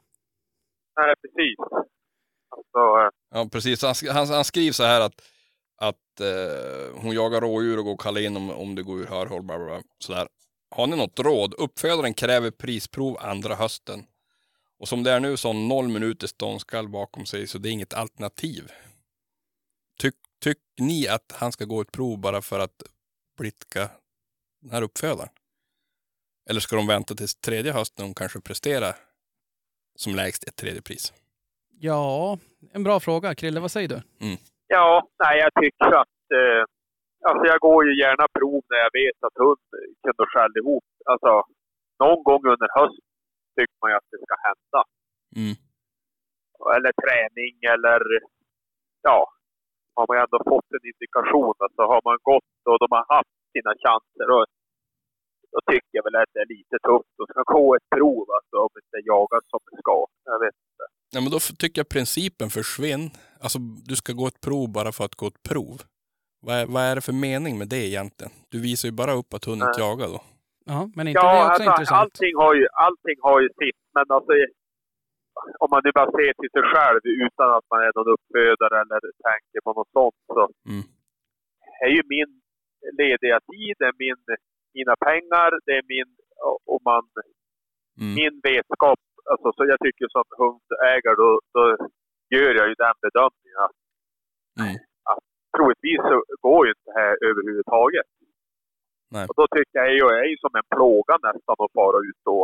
nej 1.00 1.14
precis. 1.22 1.56
Alltså, 2.50 2.80
eh, 2.80 3.10
Ja, 3.30 3.50
precis. 3.52 3.82
Han, 3.82 3.96
han, 4.16 4.28
han 4.28 4.44
skriver 4.46 4.74
så 4.74 4.84
här 4.84 5.02
att, 5.02 5.22
att 5.78 6.22
eh, 6.22 7.02
hon 7.02 7.16
jagar 7.16 7.42
rådjur 7.42 7.78
och 7.78 7.84
går 7.86 7.94
och 7.94 8.02
kallar 8.02 8.22
in 8.22 8.38
om, 8.38 8.50
om 8.52 8.76
det 8.76 8.84
går 8.84 9.00
ur 9.00 9.08
hörhåll. 9.08 9.44
Bla 9.44 9.58
bla 9.58 9.66
bla, 9.66 9.82
sådär. 10.00 10.28
Har 10.76 10.88
ni 10.88 10.98
något 10.98 11.20
råd? 11.20 11.54
Uppfödaren 11.54 12.14
kräver 12.14 12.52
prisprov 12.52 13.18
andra 13.20 13.56
hösten. 13.56 14.06
Och 14.80 14.88
som 14.88 15.04
det 15.04 15.12
är 15.12 15.20
nu 15.20 15.38
så 15.38 15.48
har 15.48 15.54
noll 15.54 15.88
minuter 15.88 16.28
ståndskall 16.28 16.90
bakom 16.90 17.26
sig 17.26 17.48
så 17.48 17.58
det 17.58 17.70
är 17.70 17.72
inget 17.72 17.94
alternativ. 17.94 18.72
Tyck, 20.00 20.16
tyck 20.44 20.58
ni 20.80 21.08
att 21.08 21.32
han 21.36 21.52
ska 21.52 21.66
gå 21.66 21.82
ett 21.82 21.92
prov 21.92 22.20
bara 22.20 22.42
för 22.42 22.60
att 22.60 22.84
blidka 23.38 23.90
den 24.66 24.74
här 24.76 24.84
uppfödaren? 24.88 25.30
Eller 26.50 26.60
ska 26.60 26.76
de 26.76 26.88
vänta 26.88 27.14
till 27.16 27.28
tredje 27.28 27.72
hösten 27.72 27.96
när 27.98 28.06
hon 28.06 28.20
kanske 28.22 28.40
presterar 28.50 28.94
som 29.96 30.16
lägst 30.16 30.44
ett 30.48 30.56
tredje 30.56 30.82
pris? 30.82 31.14
Ja, 31.88 32.38
en 32.74 32.84
bra 32.84 33.00
fråga. 33.00 33.36
Krille, 33.36 33.60
vad 33.60 33.72
säger 33.72 33.90
du? 33.90 34.00
ja, 34.68 35.08
nej 35.24 35.36
jag 35.44 35.52
tycker 35.64 35.92
att... 36.02 36.20
Eh, 36.40 36.64
alltså 37.30 37.44
jag 37.52 37.60
går 37.60 37.80
ju 37.88 37.94
gärna 38.04 38.26
prov 38.40 38.62
när 38.72 38.80
jag 38.86 38.94
vet 39.02 39.20
att 39.28 39.38
hund 39.44 39.66
kunde 40.04 40.24
skälla 40.32 40.58
ihop. 40.62 40.88
Alltså, 41.12 41.32
någon 42.04 42.24
gång 42.24 42.44
under 42.54 42.70
hösten 42.80 43.10
tycker 43.58 43.78
man 43.82 43.92
ju 43.92 43.96
att 43.98 44.10
det 44.12 44.20
ska 44.26 44.36
hända. 44.50 44.82
Mm. 45.42 45.56
eller 46.76 46.94
träning 47.04 47.56
eller 47.74 48.02
ja, 49.08 49.20
har 49.96 50.06
man 50.08 50.18
ju 50.18 50.22
ändå 50.26 50.40
fått 50.52 50.70
en 50.78 50.86
indikation. 50.92 51.56
Alltså 51.66 51.82
har 51.94 52.02
man 52.10 52.18
gått 52.32 52.60
och 52.70 52.80
de 52.84 52.88
har 52.98 53.06
haft 53.16 53.36
sina 53.56 53.74
chanser 53.84 54.28
och 54.36 54.46
då 55.56 55.60
tycker 55.72 55.94
jag 55.98 56.04
väl 56.08 56.16
att 56.16 56.34
det 56.34 56.42
är 56.46 56.50
lite 56.58 56.78
tufft 56.90 57.14
att 57.22 57.30
ska 57.34 57.42
gå 57.58 57.76
ett 57.78 57.90
prov 57.96 58.26
alltså, 58.38 58.56
om 58.66 58.74
inte 58.82 58.98
jagas 59.14 59.44
som 59.52 59.60
det 59.72 59.78
ska. 59.84 59.98
Jag 60.34 60.40
vet 60.46 60.56
inte. 60.70 60.84
Ja, 61.14 61.20
men 61.24 61.32
då 61.36 61.40
tycker 61.62 61.78
jag 61.80 61.90
principen 61.98 62.50
försvinner. 62.60 63.10
Alltså, 63.44 63.60
du 63.90 63.96
ska 64.02 64.12
gå 64.22 64.28
ett 64.28 64.42
prov 64.48 64.66
bara 64.78 64.92
för 64.98 65.04
att 65.08 65.16
gå 65.22 65.28
ett 65.34 65.44
prov. 65.50 65.78
Vad 66.46 66.56
är, 66.60 66.66
vad 66.76 66.84
är 66.90 66.96
det 66.96 67.02
för 67.10 67.18
mening 67.28 67.54
med 67.62 67.68
det 67.74 67.84
egentligen? 67.92 68.34
Du 68.52 68.58
visar 68.68 68.86
ju 68.90 68.96
bara 69.02 69.14
upp 69.20 69.34
att 69.34 69.46
hunden 69.50 69.68
inte 69.68 69.82
jagar 69.88 70.08
då. 70.16 70.22
Ja, 70.74 70.80
men 70.96 71.08
inte 71.08 71.20
Ja, 71.20 71.32
det 71.34 71.40
också 71.40 71.50
alltså, 71.50 71.72
intressant? 71.72 72.02
allting, 72.02 72.34
har 72.44 72.54
ju, 72.60 72.66
allting 72.88 73.18
har 73.28 73.38
ju 73.44 73.50
sitt, 73.62 73.80
men 73.96 74.06
alltså 74.18 74.34
om 75.64 75.68
man 75.74 75.82
nu 75.86 75.92
bara 76.00 76.12
ser 76.18 76.34
till 76.40 76.52
sig 76.56 76.66
själv 76.74 77.00
utan 77.26 77.48
att 77.58 77.66
man 77.72 77.80
är 77.88 77.92
någon 77.98 78.14
uppfödare 78.16 78.76
eller 78.84 79.00
tänker 79.30 79.60
på 79.66 79.72
något 79.78 79.92
sånt 79.98 80.18
så 80.28 80.34
Mm. 80.70 80.84
är 81.86 81.92
ju 81.98 82.02
min 82.16 82.32
lediga 83.02 83.38
tid, 83.52 83.76
är 83.90 83.94
min, 84.06 84.20
mina 84.78 84.96
pengar, 85.10 85.50
det 85.66 85.74
är 85.80 85.86
min, 85.96 86.10
och 86.74 86.82
man, 86.90 87.04
Mm. 88.02 88.14
min 88.22 88.36
vetskap. 88.50 89.00
Alltså, 89.32 89.48
så 89.56 89.62
jag 89.72 89.80
tycker 89.86 90.06
som 90.16 90.26
hundägare 90.42 91.16
då, 91.24 91.30
då 91.56 91.62
gör 92.36 92.54
jag 92.60 92.68
ju 92.72 92.76
den 92.86 92.96
bedömningen 93.06 93.60
att, 93.68 93.78
Mm. 94.62 94.76
att 95.12 95.24
troligtvis 95.56 96.02
så 96.10 96.16
går 96.48 96.62
ju 96.66 96.70
inte 96.76 96.88
det 96.92 96.98
här 97.02 97.14
överhuvudtaget. 97.30 98.08
Nej. 99.16 99.26
Och 99.30 99.36
då 99.40 99.46
tycker 99.56 99.76
jag 99.80 99.94
ju, 100.00 100.04
är 100.24 100.30
ju 100.34 100.38
som 100.46 100.54
en 100.60 100.68
plåga 100.76 101.16
nästan 101.28 101.56
att 101.64 101.74
fara 101.80 101.98
ut 102.10 102.20
då. 102.32 102.40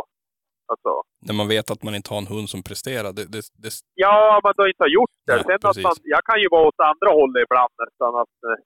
Alltså, 0.72 0.90
När 1.26 1.34
man 1.40 1.48
vet 1.54 1.70
att 1.70 1.82
man 1.86 1.94
inte 1.98 2.10
har 2.12 2.18
en 2.24 2.32
hund 2.36 2.48
som 2.54 2.62
presterar. 2.68 3.10
Det, 3.18 3.24
det, 3.34 3.42
det, 3.62 3.70
Ja, 4.04 4.40
man 4.44 4.54
har 4.56 4.68
inte 4.74 4.88
gjort 4.98 5.14
det. 5.26 5.34
Nej, 5.36 5.44
Sen 5.48 5.60
att 5.70 5.82
man, 5.86 5.96
jag 6.14 6.22
kan 6.28 6.38
ju 6.42 6.48
vara 6.56 6.66
åt 6.70 6.80
andra 6.92 7.08
hållet 7.18 7.42
ibland 7.46 7.72
nästan. 7.84 8.12
Att, 8.22 8.36
eh, 8.48 8.58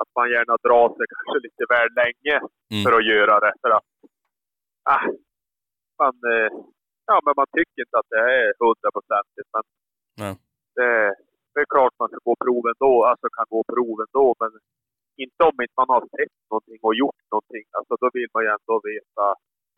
att 0.00 0.10
man 0.18 0.26
gärna 0.34 0.54
drar 0.66 0.88
sig 0.96 1.06
kanske 1.14 1.36
lite 1.46 1.64
väl 1.74 1.90
länge 2.02 2.36
Mm. 2.72 2.82
för 2.84 2.92
att 2.98 3.06
göra 3.12 3.34
det. 3.44 3.52
För 3.62 3.70
att, 3.78 3.88
ah, 4.94 5.04
man, 6.00 6.14
eh, 6.32 6.48
ja, 7.10 7.16
men 7.24 7.34
man 7.40 7.48
tycker 7.56 7.78
inte 7.84 7.96
att 8.00 8.10
det 8.14 8.22
är 8.38 8.46
hundraprocentigt. 8.62 9.48
Men 9.54 9.64
Nej. 10.22 10.34
det, 10.76 10.90
det 11.52 11.60
är 11.64 11.68
klart 11.74 11.94
man 12.02 12.08
ska 12.10 12.18
gå 12.28 12.34
proven 12.44 12.74
då. 12.86 12.94
Alltså 13.10 13.26
kan 13.36 13.46
gå 13.54 13.60
proven 13.74 14.08
då. 14.18 14.26
Men 14.42 14.50
inte 15.24 15.40
om 15.48 15.56
inte 15.64 15.76
man 15.82 15.88
har 15.94 16.02
sett 16.16 16.36
någonting 16.50 16.80
och 16.88 16.94
gjort 17.02 17.22
någonting. 17.32 17.64
Alltså 17.78 17.94
då 18.02 18.06
vill 18.16 18.28
man 18.34 18.42
ju 18.44 18.48
ändå 18.58 18.74
veta 18.92 19.26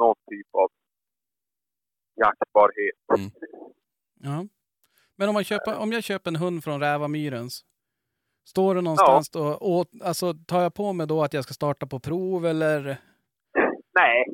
någon 0.01 0.16
typ 0.31 0.51
av 0.62 0.68
jaktbarhet. 2.23 3.01
Mm. 3.18 3.31
Ja. 4.29 4.47
Men 5.16 5.29
om, 5.29 5.35
man 5.35 5.45
köper, 5.45 5.79
om 5.79 5.93
jag 5.93 6.03
köper 6.05 6.31
en 6.31 6.37
hund 6.37 6.64
från 6.64 6.81
Rävamyrens, 6.81 7.64
står 8.45 8.74
det 8.74 8.80
någonstans 8.80 9.30
då, 9.30 9.45
och, 9.72 9.86
alltså, 10.05 10.34
tar 10.34 10.62
jag 10.62 10.74
på 10.74 10.93
mig 10.93 11.07
då 11.07 11.22
att 11.22 11.34
jag 11.34 11.45
ska 11.45 11.55
starta 11.55 11.86
på 11.86 11.99
prov 12.01 12.47
eller? 12.47 12.97
Nej, 14.01 14.24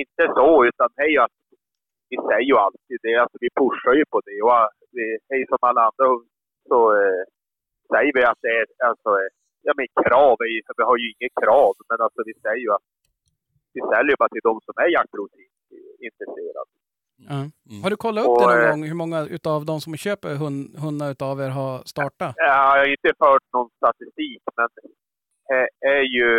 inte 0.00 0.22
så. 0.36 0.64
Utan 0.64 0.88
ju 1.08 1.18
att 1.18 1.36
vi 2.10 2.16
säger 2.28 2.48
ju 2.52 2.56
alltid 2.66 2.98
det. 3.06 3.16
Alltså 3.22 3.38
vi 3.40 3.50
pushar 3.60 3.94
ju 4.00 4.04
på 4.14 4.20
det. 4.28 4.38
Och 4.46 4.52
vi, 4.96 5.04
hej 5.30 5.42
som 5.48 5.58
alla 5.60 5.82
andra 5.88 6.06
så 6.70 6.78
eh, 7.00 7.22
säger 7.92 8.12
vi 8.16 8.22
att 8.30 8.42
det 8.46 8.54
är 8.60 8.66
alltså, 8.90 9.10
eh, 9.22 9.30
ja 9.66 9.72
men 9.76 9.86
krav. 10.04 10.36
är 10.44 10.50
Vi 10.80 10.84
har 10.90 10.98
ju 11.02 11.06
inget 11.14 11.34
krav. 11.42 11.74
Men 11.90 11.98
alltså 12.04 12.20
vi 12.28 12.34
säger 12.44 12.62
ju 12.66 12.70
att 12.78 12.86
vi 13.74 13.80
säljer 13.92 14.16
bara 14.20 14.32
till 14.34 14.48
de 14.50 14.54
som 14.66 14.74
är 14.84 14.88
jaktprovsintresserade. 14.96 16.72
Ja. 17.28 17.40
Mm. 17.70 17.82
Har 17.82 17.90
du 17.90 17.96
kollat 17.96 18.24
upp 18.24 18.30
Och, 18.30 18.50
det 18.50 18.56
någon 18.56 18.70
gång, 18.70 18.84
hur 18.84 18.94
många 18.94 19.20
utav 19.36 19.64
de 19.64 19.80
som 19.80 19.96
köper 19.96 20.34
hund, 20.34 20.78
hundar 20.84 21.10
utav 21.10 21.40
er 21.40 21.48
har 21.48 21.82
startat? 21.84 22.34
Jag 22.36 22.54
har 22.70 22.90
inte 22.90 23.12
fört 23.18 23.46
någon 23.52 23.70
statistik, 23.76 24.42
men 24.56 24.68
det 24.76 25.88
är 25.88 26.04
ju 26.18 26.30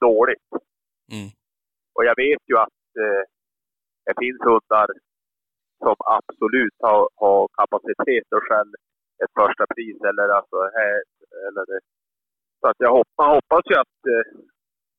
dåligt. 0.00 0.48
Mm. 1.12 1.28
Och 1.94 2.04
jag 2.04 2.16
vet 2.16 2.42
ju 2.50 2.54
att 2.58 2.82
eh, 3.02 3.22
det 4.06 4.14
finns 4.22 4.40
hundar 4.48 4.86
som 5.84 5.96
absolut 6.18 6.76
har, 6.86 7.08
har 7.22 7.48
kapacitet 7.60 8.26
att 8.36 8.44
skälla 8.48 8.78
ett 9.22 9.32
första 9.40 9.64
pris 9.74 9.98
eller 10.10 10.26
alltså 10.38 10.58
här, 10.78 10.98
eller 11.46 11.64
det. 11.70 11.80
Så 12.60 12.66
att 12.70 12.78
jag 12.78 12.92
hoppas, 12.98 13.26
hoppas 13.36 13.64
ju 13.70 13.76
att, 13.84 13.98
eh, 14.12 14.26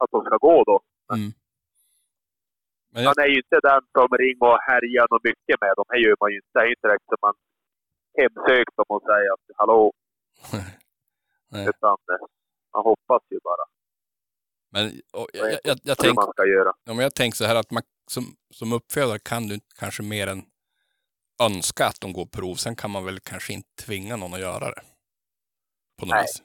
att 0.02 0.12
de 0.12 0.20
ska 0.26 0.38
gå 0.38 0.64
då. 0.64 0.78
Mm. 1.16 1.32
Men 2.94 3.04
jag, 3.04 3.10
Han 3.10 3.24
är 3.26 3.30
ju 3.34 3.38
inte 3.44 3.60
den 3.70 3.84
som 3.96 4.08
ringer 4.24 4.48
och 4.54 4.62
härjar 4.70 5.06
något 5.12 5.24
mycket 5.30 5.58
med 5.64 5.74
dem. 5.78 5.86
Det 5.90 6.00
gör 6.06 6.16
man 6.22 6.30
ju 6.34 6.38
inte. 6.42 6.54
Det 6.54 6.60
är 6.68 6.70
inte 6.76 6.88
direkt 6.88 7.08
som 7.12 7.22
man 7.28 7.36
hemsökt 8.20 8.76
dem 8.80 8.90
och 8.96 9.04
säger 9.10 9.30
att 9.36 9.46
hallå, 9.60 9.82
nej. 11.54 11.64
utan 11.72 11.98
eh, 12.14 12.24
man 12.74 12.84
hoppas 12.90 13.24
ju 13.34 13.40
bara 13.50 13.66
Men 14.74 14.86
och, 15.20 15.28
jag, 15.34 15.52
jag, 15.52 15.60
jag, 15.64 15.78
jag 15.84 15.98
tänker. 15.98 16.24
Ja, 16.84 16.94
jag 17.08 17.16
tänker 17.16 17.36
så 17.36 17.46
här 17.46 17.56
att 17.56 17.72
man 17.72 17.84
som, 18.08 18.24
som 18.50 18.74
uppfödare 18.74 19.20
kan 19.20 19.48
du 19.48 19.60
kanske 19.80 20.04
mer 20.04 20.28
än 20.28 20.42
önska 21.44 21.86
att 21.86 22.02
de 22.02 22.14
går 22.14 22.26
prov. 22.26 22.56
Sen 22.56 22.76
kan 22.76 22.92
man 22.92 23.06
väl 23.06 23.20
kanske 23.20 23.54
inte 23.54 23.70
tvinga 23.86 24.16
någon 24.16 24.34
att 24.34 24.40
göra 24.40 24.66
det. 24.70 24.82
På 26.00 26.06
något 26.06 26.16
Nej. 26.16 26.24
vis. 26.24 26.44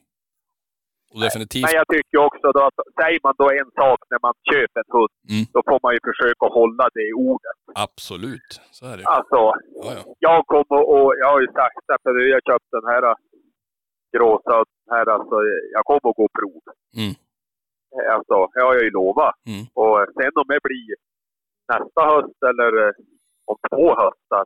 Och 1.14 1.20
definitivt, 1.26 1.62
Men 1.66 1.74
jag 1.80 1.86
tycker 1.94 2.18
också 2.28 2.46
då 2.56 2.60
att 2.68 2.78
säger 3.00 3.20
man 3.26 3.34
då 3.42 3.46
en 3.60 3.70
sak 3.80 3.98
när 4.12 4.20
man 4.26 4.34
köper 4.50 4.78
en 4.84 4.90
hund, 4.96 5.14
Mm. 5.32 5.44
då 5.54 5.60
får 5.68 5.78
man 5.84 5.92
ju 5.96 6.00
försöka 6.10 6.44
hålla 6.58 6.84
det 6.96 7.04
i 7.10 7.12
ordet. 7.28 7.56
absolut. 7.86 8.50
Så 8.76 8.82
är 8.92 8.96
det. 8.98 9.04
Alltså, 9.16 9.38
Ja, 9.84 9.90
ja. 9.96 10.02
jag 10.28 10.38
kommer 10.52 10.80
och 10.94 11.08
jag 11.20 11.28
har 11.34 11.40
ju 11.46 11.50
sagt 11.60 11.84
att 11.94 12.02
jag 12.04 12.34
har 12.38 12.46
köpt 12.50 12.68
den 12.76 12.86
här 12.92 13.02
gråsa 14.16 14.64
här, 14.90 15.06
alltså, 15.16 15.36
jag 15.76 15.82
kommer 15.88 16.06
att 16.10 16.16
gå 16.22 16.28
prov. 16.38 16.62
Mm. 17.02 17.14
Alltså, 18.14 18.36
det 18.54 18.60
har 18.66 18.74
jag 18.74 18.84
ju 18.84 18.90
lovat. 18.90 19.34
Mm. 19.52 19.64
Och 19.80 19.96
sen 20.16 20.32
om 20.40 20.46
det 20.52 20.60
blir 20.68 20.94
nästa 21.72 22.00
höst 22.12 22.38
eller 22.50 22.70
eh, 22.86 22.92
om 23.50 23.56
två 23.70 23.86
höstar, 24.02 24.44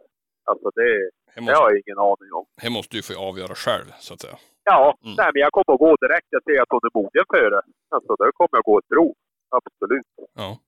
alltså 0.51 0.69
det, 0.75 0.83
Det 0.83 1.11
det 1.35 1.41
har 1.41 1.43
måste, 1.43 1.63
jag 1.63 1.79
ingen 1.83 1.99
aning 1.99 2.31
om. 2.39 2.45
det 2.63 2.71
måste 2.71 2.97
du 2.97 3.03
få 3.03 3.15
avgöra 3.29 3.55
själv, 3.55 3.87
så 4.07 4.15
att 4.15 4.21
säga. 4.21 4.37
Ja, 4.65 4.99
Mm. 5.05 5.15
nej, 5.19 5.31
men 5.35 5.41
jag 5.41 5.53
kommer 5.53 5.75
att 5.75 5.79
gå 5.81 5.97
direkt. 5.97 6.27
Jag 6.31 6.43
ser 6.45 6.63
att 6.63 6.69
hon 6.71 6.81
är 6.83 6.99
mogen 6.99 7.25
för 7.35 7.51
det. 7.51 7.63
Alltså, 7.95 8.09
då 8.17 8.33
kommer 8.33 8.49
jag 8.53 8.65
gå 8.65 8.79
ett 8.79 8.89
prov. 8.89 9.15
Absolut. 9.51 10.07
Ja. 10.35 10.59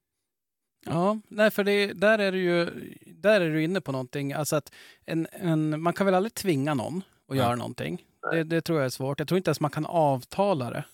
Ja, 0.87 1.19
nej, 1.29 1.51
för 1.51 1.65
det, 1.65 1.93
där 1.93 2.19
är 2.19 2.33
du 2.33 2.39
ju 2.43 2.65
där 3.07 3.41
är 3.41 3.51
du 3.51 3.63
inne 3.65 3.81
på 3.81 3.93
någonting. 3.93 4.33
Alltså 4.33 4.57
att 4.57 4.73
en, 5.07 5.27
en, 5.33 5.81
man 5.83 5.93
kan 5.93 6.07
väl 6.07 6.15
aldrig 6.15 6.35
tvinga 6.35 6.75
någon 6.75 7.03
att 7.31 7.37
göra 7.37 7.55
någonting. 7.57 8.03
Det, 8.31 8.45
det 8.45 8.61
tror 8.61 8.79
jag 8.79 8.87
är 8.87 8.91
svårt. 8.91 9.19
Jag 9.19 9.29
tror 9.29 9.37
inte 9.37 9.49
ens 9.49 9.61
man 9.61 9.71
kan 9.71 9.87
avtala 9.87 10.71
det. 10.71 10.85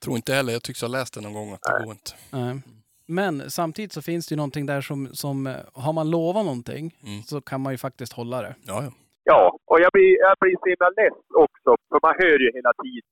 Tror 0.00 0.16
inte 0.16 0.34
heller, 0.34 0.52
jag 0.52 0.62
tycks 0.62 0.80
ha 0.80 0.88
läst 0.88 1.14
det 1.14 1.20
någon 1.20 1.32
gång 1.32 1.52
att 1.52 1.62
det 1.62 1.72
Nej. 1.72 1.84
går 1.84 1.92
inte. 1.92 2.10
Nej. 2.30 2.60
Men 3.06 3.50
samtidigt 3.50 3.92
så 3.92 4.02
finns 4.02 4.26
det 4.26 4.32
ju 4.32 4.36
någonting 4.36 4.66
där 4.66 4.80
som, 4.80 5.14
som 5.14 5.54
har 5.72 5.92
man 5.92 6.10
lovat 6.10 6.44
någonting 6.44 6.96
Mm. 7.02 7.22
så 7.22 7.40
kan 7.40 7.60
man 7.60 7.72
ju 7.72 7.78
faktiskt 7.78 8.12
hålla 8.12 8.42
det. 8.42 8.54
Ja, 8.62 8.82
ja. 8.84 8.92
Ja, 9.30 9.42
och 9.70 9.78
jag 9.84 9.90
blir, 9.96 10.10
jag 10.26 10.34
blir 10.40 10.56
så 10.60 10.66
himla 10.72 10.90
less 11.00 11.18
också. 11.44 11.70
För 11.90 11.98
man 12.06 12.14
hör 12.22 12.38
ju 12.44 12.48
hela 12.58 12.72
tiden 12.82 13.10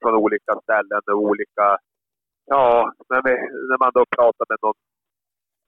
från 0.00 0.14
olika 0.24 0.52
ställen 0.64 1.02
och 1.12 1.20
olika... 1.30 1.66
Ja, 2.54 2.92
när, 3.10 3.20
vi, 3.26 3.32
när 3.70 3.78
man 3.84 3.92
då 3.98 4.02
pratar 4.16 4.44
med 4.50 4.58
någon 4.64 4.78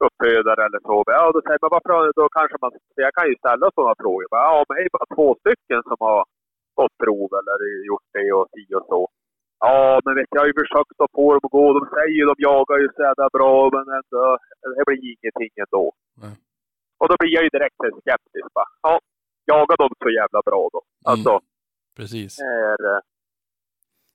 uppfödare 0.05 0.61
eller 0.67 0.81
så. 0.87 0.97
Ja, 1.17 1.31
då 1.35 1.39
säger 1.41 1.61
man 1.63 1.75
varför 1.75 2.13
då 2.19 2.25
kanske 2.37 2.57
man... 2.63 2.71
Jag 3.05 3.13
kan 3.17 3.27
ju 3.31 3.35
ställa 3.43 3.65
sådana 3.75 3.95
frågor. 4.03 4.27
Ja, 4.45 4.65
men 4.65 4.73
det 4.75 4.83
är 4.83 4.97
bara 4.97 5.15
två 5.15 5.27
stycken 5.41 5.81
som 5.89 5.97
har 6.07 6.19
fått 6.77 6.95
prov 7.03 7.29
eller 7.39 7.57
gjort 7.89 8.09
det 8.17 8.27
och 8.37 8.47
si 8.53 8.63
och 8.79 8.85
så. 8.91 9.01
Ja, 9.65 10.01
men 10.03 10.15
vet 10.15 10.35
jag 10.35 10.41
har 10.41 10.51
ju 10.51 10.61
försökt 10.63 11.01
att 11.03 11.15
få 11.17 11.25
dem 11.33 11.45
att 11.47 11.55
gå. 11.57 11.65
De 11.77 11.83
säger 11.95 12.15
ju 12.19 12.23
de 12.31 12.35
jagar 12.49 12.77
ju 12.83 12.87
så 12.95 13.01
jävla 13.09 13.27
bra, 13.37 13.55
men 13.75 13.85
ändå, 13.99 14.21
det 14.77 14.85
blir 14.87 15.01
ingenting 15.11 15.53
ändå. 15.65 15.85
Nej. 16.21 16.35
Och 16.99 17.07
då 17.09 17.15
blir 17.19 17.33
jag 17.35 17.43
ju 17.43 17.49
direkt 17.57 17.79
skeptisk. 18.01 18.47
Bara, 18.57 18.71
ja, 18.87 18.93
jagar 19.53 19.77
de 19.77 19.89
så 20.03 20.09
jävla 20.19 20.41
bra 20.45 20.69
då? 20.73 20.81
Alltså, 21.11 21.39
Precis. 21.97 22.39
är, 22.39 22.95
eh, 22.95 23.01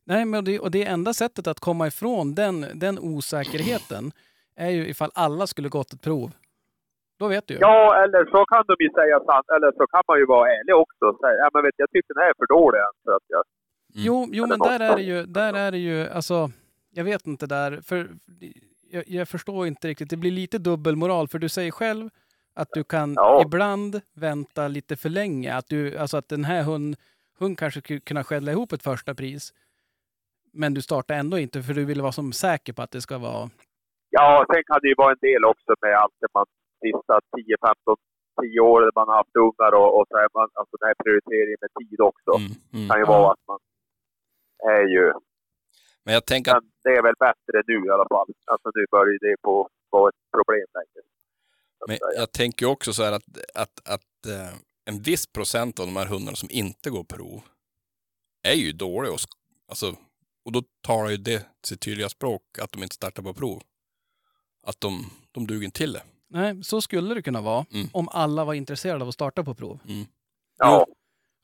Nej, 0.07 0.24
men 0.24 0.45
det, 0.45 0.59
och 0.61 0.70
det 0.70 0.84
enda 0.84 1.12
sättet 1.14 1.47
att 1.47 1.61
komma 1.61 1.87
ifrån 1.87 2.34
den, 2.34 2.66
den 2.74 2.99
osäkerheten 2.99 4.12
är 4.57 4.70
ju 4.70 4.89
ifall 4.89 5.11
alla 5.14 5.47
skulle 5.47 5.68
gått 5.68 5.93
ett 5.93 6.03
prov. 6.03 6.30
Då 7.18 7.28
vet 7.28 7.47
du 7.47 7.55
ju. 7.55 7.61
ja, 7.61 8.05
eller 8.05 8.24
så 8.24 8.45
kan 8.45 8.64
de 8.66 8.76
ju 8.84 8.91
säga 8.91 9.18
sant, 9.20 9.47
eller 9.57 9.72
så 9.72 9.87
kan 9.87 10.03
man 10.09 10.18
ju 10.18 10.26
vara 10.26 10.51
ärlig 10.51 10.74
också 10.74 11.05
och 11.11 11.18
säga, 11.20 11.37
ja 11.43 11.51
men 11.55 11.62
vet 11.62 11.74
jag 11.76 11.91
tycker 11.91 12.14
den 12.14 12.22
här 12.22 12.30
är 12.30 12.34
för 12.39 12.47
dålig 12.47 12.78
än 12.78 12.97
för 13.05 13.12
att 13.16 13.26
jag... 13.28 13.43
Jo, 13.95 14.26
jo 14.32 14.45
Eller 14.45 14.59
men 14.59 14.68
där 14.68 14.80
är 14.80 14.97
det 14.97 15.03
ju, 15.03 15.22
där 15.26 15.53
är 15.55 15.70
det 15.70 15.78
ju, 15.78 16.09
alltså, 16.09 16.51
jag 16.91 17.05
vet 17.05 17.26
inte 17.26 17.47
där, 17.47 17.80
för 17.89 18.09
jag, 18.91 19.05
jag 19.07 19.28
förstår 19.28 19.66
inte 19.66 19.89
riktigt, 19.89 20.11
det 20.11 20.16
blir 20.16 20.30
lite 20.30 20.59
dubbelmoral, 20.59 21.28
för 21.28 21.39
du 21.39 21.49
säger 21.49 21.70
själv 21.70 22.11
att 22.57 22.69
du 22.73 22.85
kan 22.85 23.13
Ja. 23.17 23.43
ibland 23.47 24.01
vänta 24.15 24.69
lite 24.69 24.97
för 24.97 25.09
länge, 25.09 25.55
att 25.55 25.69
du, 25.69 25.99
alltså 25.99 26.17
att 26.17 26.29
den 26.29 26.45
här 26.45 26.63
hund, 26.63 26.97
hund 27.39 27.59
kanske 27.59 27.81
skulle 27.81 28.01
kunna 28.01 28.25
skälla 28.25 28.53
ihop 28.53 28.73
ett 28.73 28.83
första 28.83 29.15
pris, 29.15 29.53
men 30.53 30.75
du 30.75 30.83
startar 30.83 31.15
ändå 31.15 31.39
inte 31.39 31.63
för 31.63 31.75
du 31.75 31.85
vill 31.85 32.01
vara 32.03 32.13
som 32.13 32.33
säker 32.33 32.73
på 32.73 32.83
att 32.83 32.91
det 32.91 33.01
ska 33.01 33.19
vara, 33.19 33.51
Ja, 34.11 34.47
sen 34.53 34.63
kan 34.67 34.79
det 34.83 34.89
ju 34.89 34.95
vara 34.99 35.13
en 35.13 35.19
del 35.29 35.45
också 35.45 35.71
med 35.83 35.95
allt 36.03 36.15
det 36.21 36.29
man 36.35 36.47
sista 36.85 37.15
10, 37.37 37.57
15, 37.67 37.97
10 38.43 38.61
år 38.61 38.81
där 38.81 38.93
man 39.01 39.09
har 39.09 39.17
haft 39.23 39.37
ungar 39.47 39.73
och, 39.81 39.91
och 39.99 40.05
så 40.09 40.15
är 40.25 40.29
man, 40.39 40.49
alltså 40.59 40.75
den 40.81 40.87
här 40.91 40.97
prioriteringen 41.05 41.59
med 41.65 41.71
tid 41.81 42.01
också. 42.11 42.33
Mm, 42.41 42.53
mm. 42.77 42.89
kan 42.89 42.99
ju 43.01 43.07
Ja. 43.07 43.13
vara 43.15 43.27
att 43.33 43.45
man 43.51 43.61
är 44.77 44.85
ju... 44.95 45.05
Men 46.05 46.15
jag 46.19 46.25
tänker 46.33 46.51
att 46.57 46.63
Men 46.65 46.71
det 46.85 46.93
är 46.99 47.03
väl 47.09 47.19
bättre 47.29 47.57
nu 47.71 47.77
i 47.89 47.91
alla 47.97 48.09
fall. 48.15 48.29
Alltså 48.53 48.69
nu 48.75 48.83
börjar 48.95 49.19
det 49.27 49.37
på 49.47 49.55
vara 49.95 50.09
ett 50.13 50.23
problem 50.37 50.67
längre. 50.79 51.01
Men 51.89 51.99
säga. 51.99 52.20
jag 52.20 52.32
tänker 52.32 52.66
också 52.66 52.93
så 52.93 53.03
här 53.05 53.12
att, 53.12 53.24
att, 53.55 53.80
att 53.89 54.26
eh, 54.26 54.55
en 54.84 55.03
viss 55.03 55.26
procent 55.26 55.80
av 55.80 55.87
de 55.87 55.97
här 55.97 56.07
hundarna 56.07 56.37
som 56.37 56.51
inte 56.51 56.91
går 56.91 57.05
prov 57.05 57.43
är 58.43 58.55
ju 58.55 58.72
dåliga. 58.72 59.12
Och, 59.12 59.20
alltså, 59.68 59.97
och 60.45 60.53
då 60.53 60.62
talar 60.82 61.11
ju 61.11 61.16
det 61.16 61.47
sitt 61.64 61.80
tydliga 61.80 62.09
språk 62.09 62.43
att 62.62 62.72
de 62.72 62.82
inte 62.82 62.95
startar 62.95 63.22
på 63.22 63.34
prov. 63.34 63.62
Att 64.66 64.80
de, 64.80 65.11
de 65.32 65.47
duger 65.47 65.64
inte 65.64 65.78
till 65.78 65.93
det. 65.93 66.03
nej, 66.30 66.64
så 66.64 66.80
skulle 66.80 67.14
det 67.14 67.22
kunna 67.22 67.41
vara 67.41 67.66
Mm. 67.72 67.89
om 67.93 68.09
alla 68.09 68.45
var 68.45 68.55
intresserade 68.55 69.03
av 69.03 69.09
att 69.09 69.14
starta 69.14 69.45
på 69.45 69.55
prov. 69.55 69.80
Ja, 70.59 70.87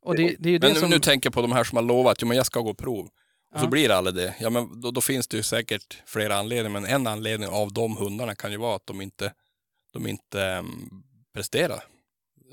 Och 0.02 0.16
det, 0.16 0.36
det 0.38 0.48
är 0.48 0.52
ju 0.52 0.58
det 0.58 0.66
Men 0.68 0.76
som... 0.80 0.90
nu 0.90 0.98
tänker 0.98 1.26
jag 1.26 1.34
på 1.34 1.42
de 1.42 1.52
här 1.52 1.64
som 1.64 1.76
har 1.76 1.82
lovat 1.82 2.22
att 2.22 2.36
jag 2.36 2.46
ska 2.46 2.60
gå 2.60 2.74
prov. 2.74 3.08
Och 3.54 3.60
så 3.60 3.68
blir 3.68 3.88
det 3.88 3.96
aldrig 3.96 4.14
det. 4.16 4.34
Ja, 4.40 4.50
men 4.50 4.80
då, 4.80 4.90
då 4.90 5.00
finns 5.00 5.28
det 5.28 5.36
ju 5.36 5.42
säkert 5.42 6.02
flera 6.06 6.36
anledningar. 6.36 6.80
Men 6.80 6.84
en 6.90 7.06
anledning 7.06 7.48
av 7.48 7.72
de 7.72 7.96
hundarna 7.96 8.34
kan 8.34 8.50
ju 8.50 8.56
vara 8.56 8.76
att 8.76 8.86
de 8.86 9.00
inte, 9.00 9.32
de 9.92 10.06
inte 10.06 10.42
ehm, 10.42 10.66
presterar 11.34 11.80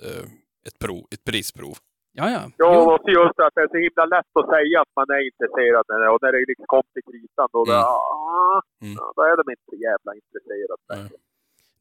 eh, 0.05 0.25
ett, 0.67 0.79
prov, 0.79 1.03
ett 1.11 1.23
prisprov. 1.23 1.77
Ja, 2.11 2.31
ja. 2.31 2.41
Jo, 2.59 2.67
och 2.67 2.99
så 3.03 3.09
just 3.09 3.39
att 3.39 3.53
det 3.55 3.61
är 3.61 3.67
så 3.75 3.77
himla 3.85 4.05
lätt 4.15 4.31
att 4.39 4.49
säga 4.55 4.81
att 4.81 4.91
man 4.95 5.05
är 5.17 5.21
intresserad 5.29 5.83
när 5.89 5.99
det, 5.99 6.09
och 6.13 6.19
när 6.21 6.31
det 6.31 6.45
liksom 6.47 6.65
kom 6.67 6.83
till 6.93 7.03
kritan 7.11 7.47
då, 7.51 7.59
Mm. 7.65 7.75
då, 7.75 7.81
ah, 7.81 8.61
Mm. 8.81 8.93
ja, 8.99 9.13
då 9.15 9.21
är 9.21 9.35
de 9.41 9.45
inte 9.55 9.75
jävla 9.87 10.11
intresserade. 10.21 10.81
Nej. 10.93 11.19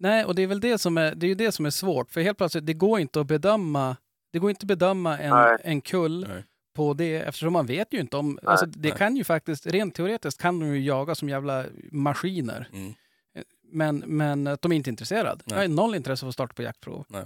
Nej, 0.01 0.25
och 0.25 0.35
det 0.35 0.43
är 0.43 0.47
väl 0.47 0.61
det 0.61 0.79
som 0.79 0.99
är, 0.99 1.15
det 1.15 1.27
är 1.27 1.29
ju 1.29 1.35
det 1.35 1.53
som 1.53 1.67
är 1.67 1.71
svårt. 1.71 2.11
För 2.11 2.21
helt 2.21 2.39
plötsligt, 2.39 2.67
det 2.67 2.75
går 2.75 3.01
inte 3.01 3.21
att 3.21 3.27
bedöma, 3.27 3.97
det 4.33 4.39
går 4.39 4.51
inte 4.51 4.65
att 4.65 4.69
bedöma 4.79 5.19
en, 5.19 5.31
Nej. 5.31 5.57
en 5.65 5.81
kull 5.81 6.27
Nej. 6.29 6.45
på 6.77 6.95
det 6.95 7.17
eftersom 7.17 7.53
man 7.53 7.67
vet 7.67 7.95
ju 7.95 8.01
inte 8.01 8.17
om, 8.17 8.39
alltså 8.45 8.67
det 8.67 8.89
Nej. 8.89 8.99
kan 8.99 9.17
ju 9.17 9.25
faktiskt, 9.25 9.67
rent 9.67 9.95
teoretiskt 9.95 10.41
kan 10.43 10.61
de 10.61 10.67
ju 10.67 10.81
jaga 10.81 11.15
som 11.15 11.29
jävla 11.29 11.65
maskiner. 11.93 12.69
Mm. 12.73 12.93
Men, 13.71 13.99
men 14.07 14.47
att 14.47 14.63
de 14.63 14.73
är 14.73 14.77
inte 14.77 14.91
intresserade. 14.91 15.41
Nej. 15.45 15.57
Jag 15.59 15.63
har 15.69 15.69
noll 15.69 15.95
intresse 15.95 16.25
av 16.27 16.29
att 16.29 16.35
starta 16.35 16.55
på 16.55 16.63
jaktprov. 16.63 17.05
Nej. 17.09 17.25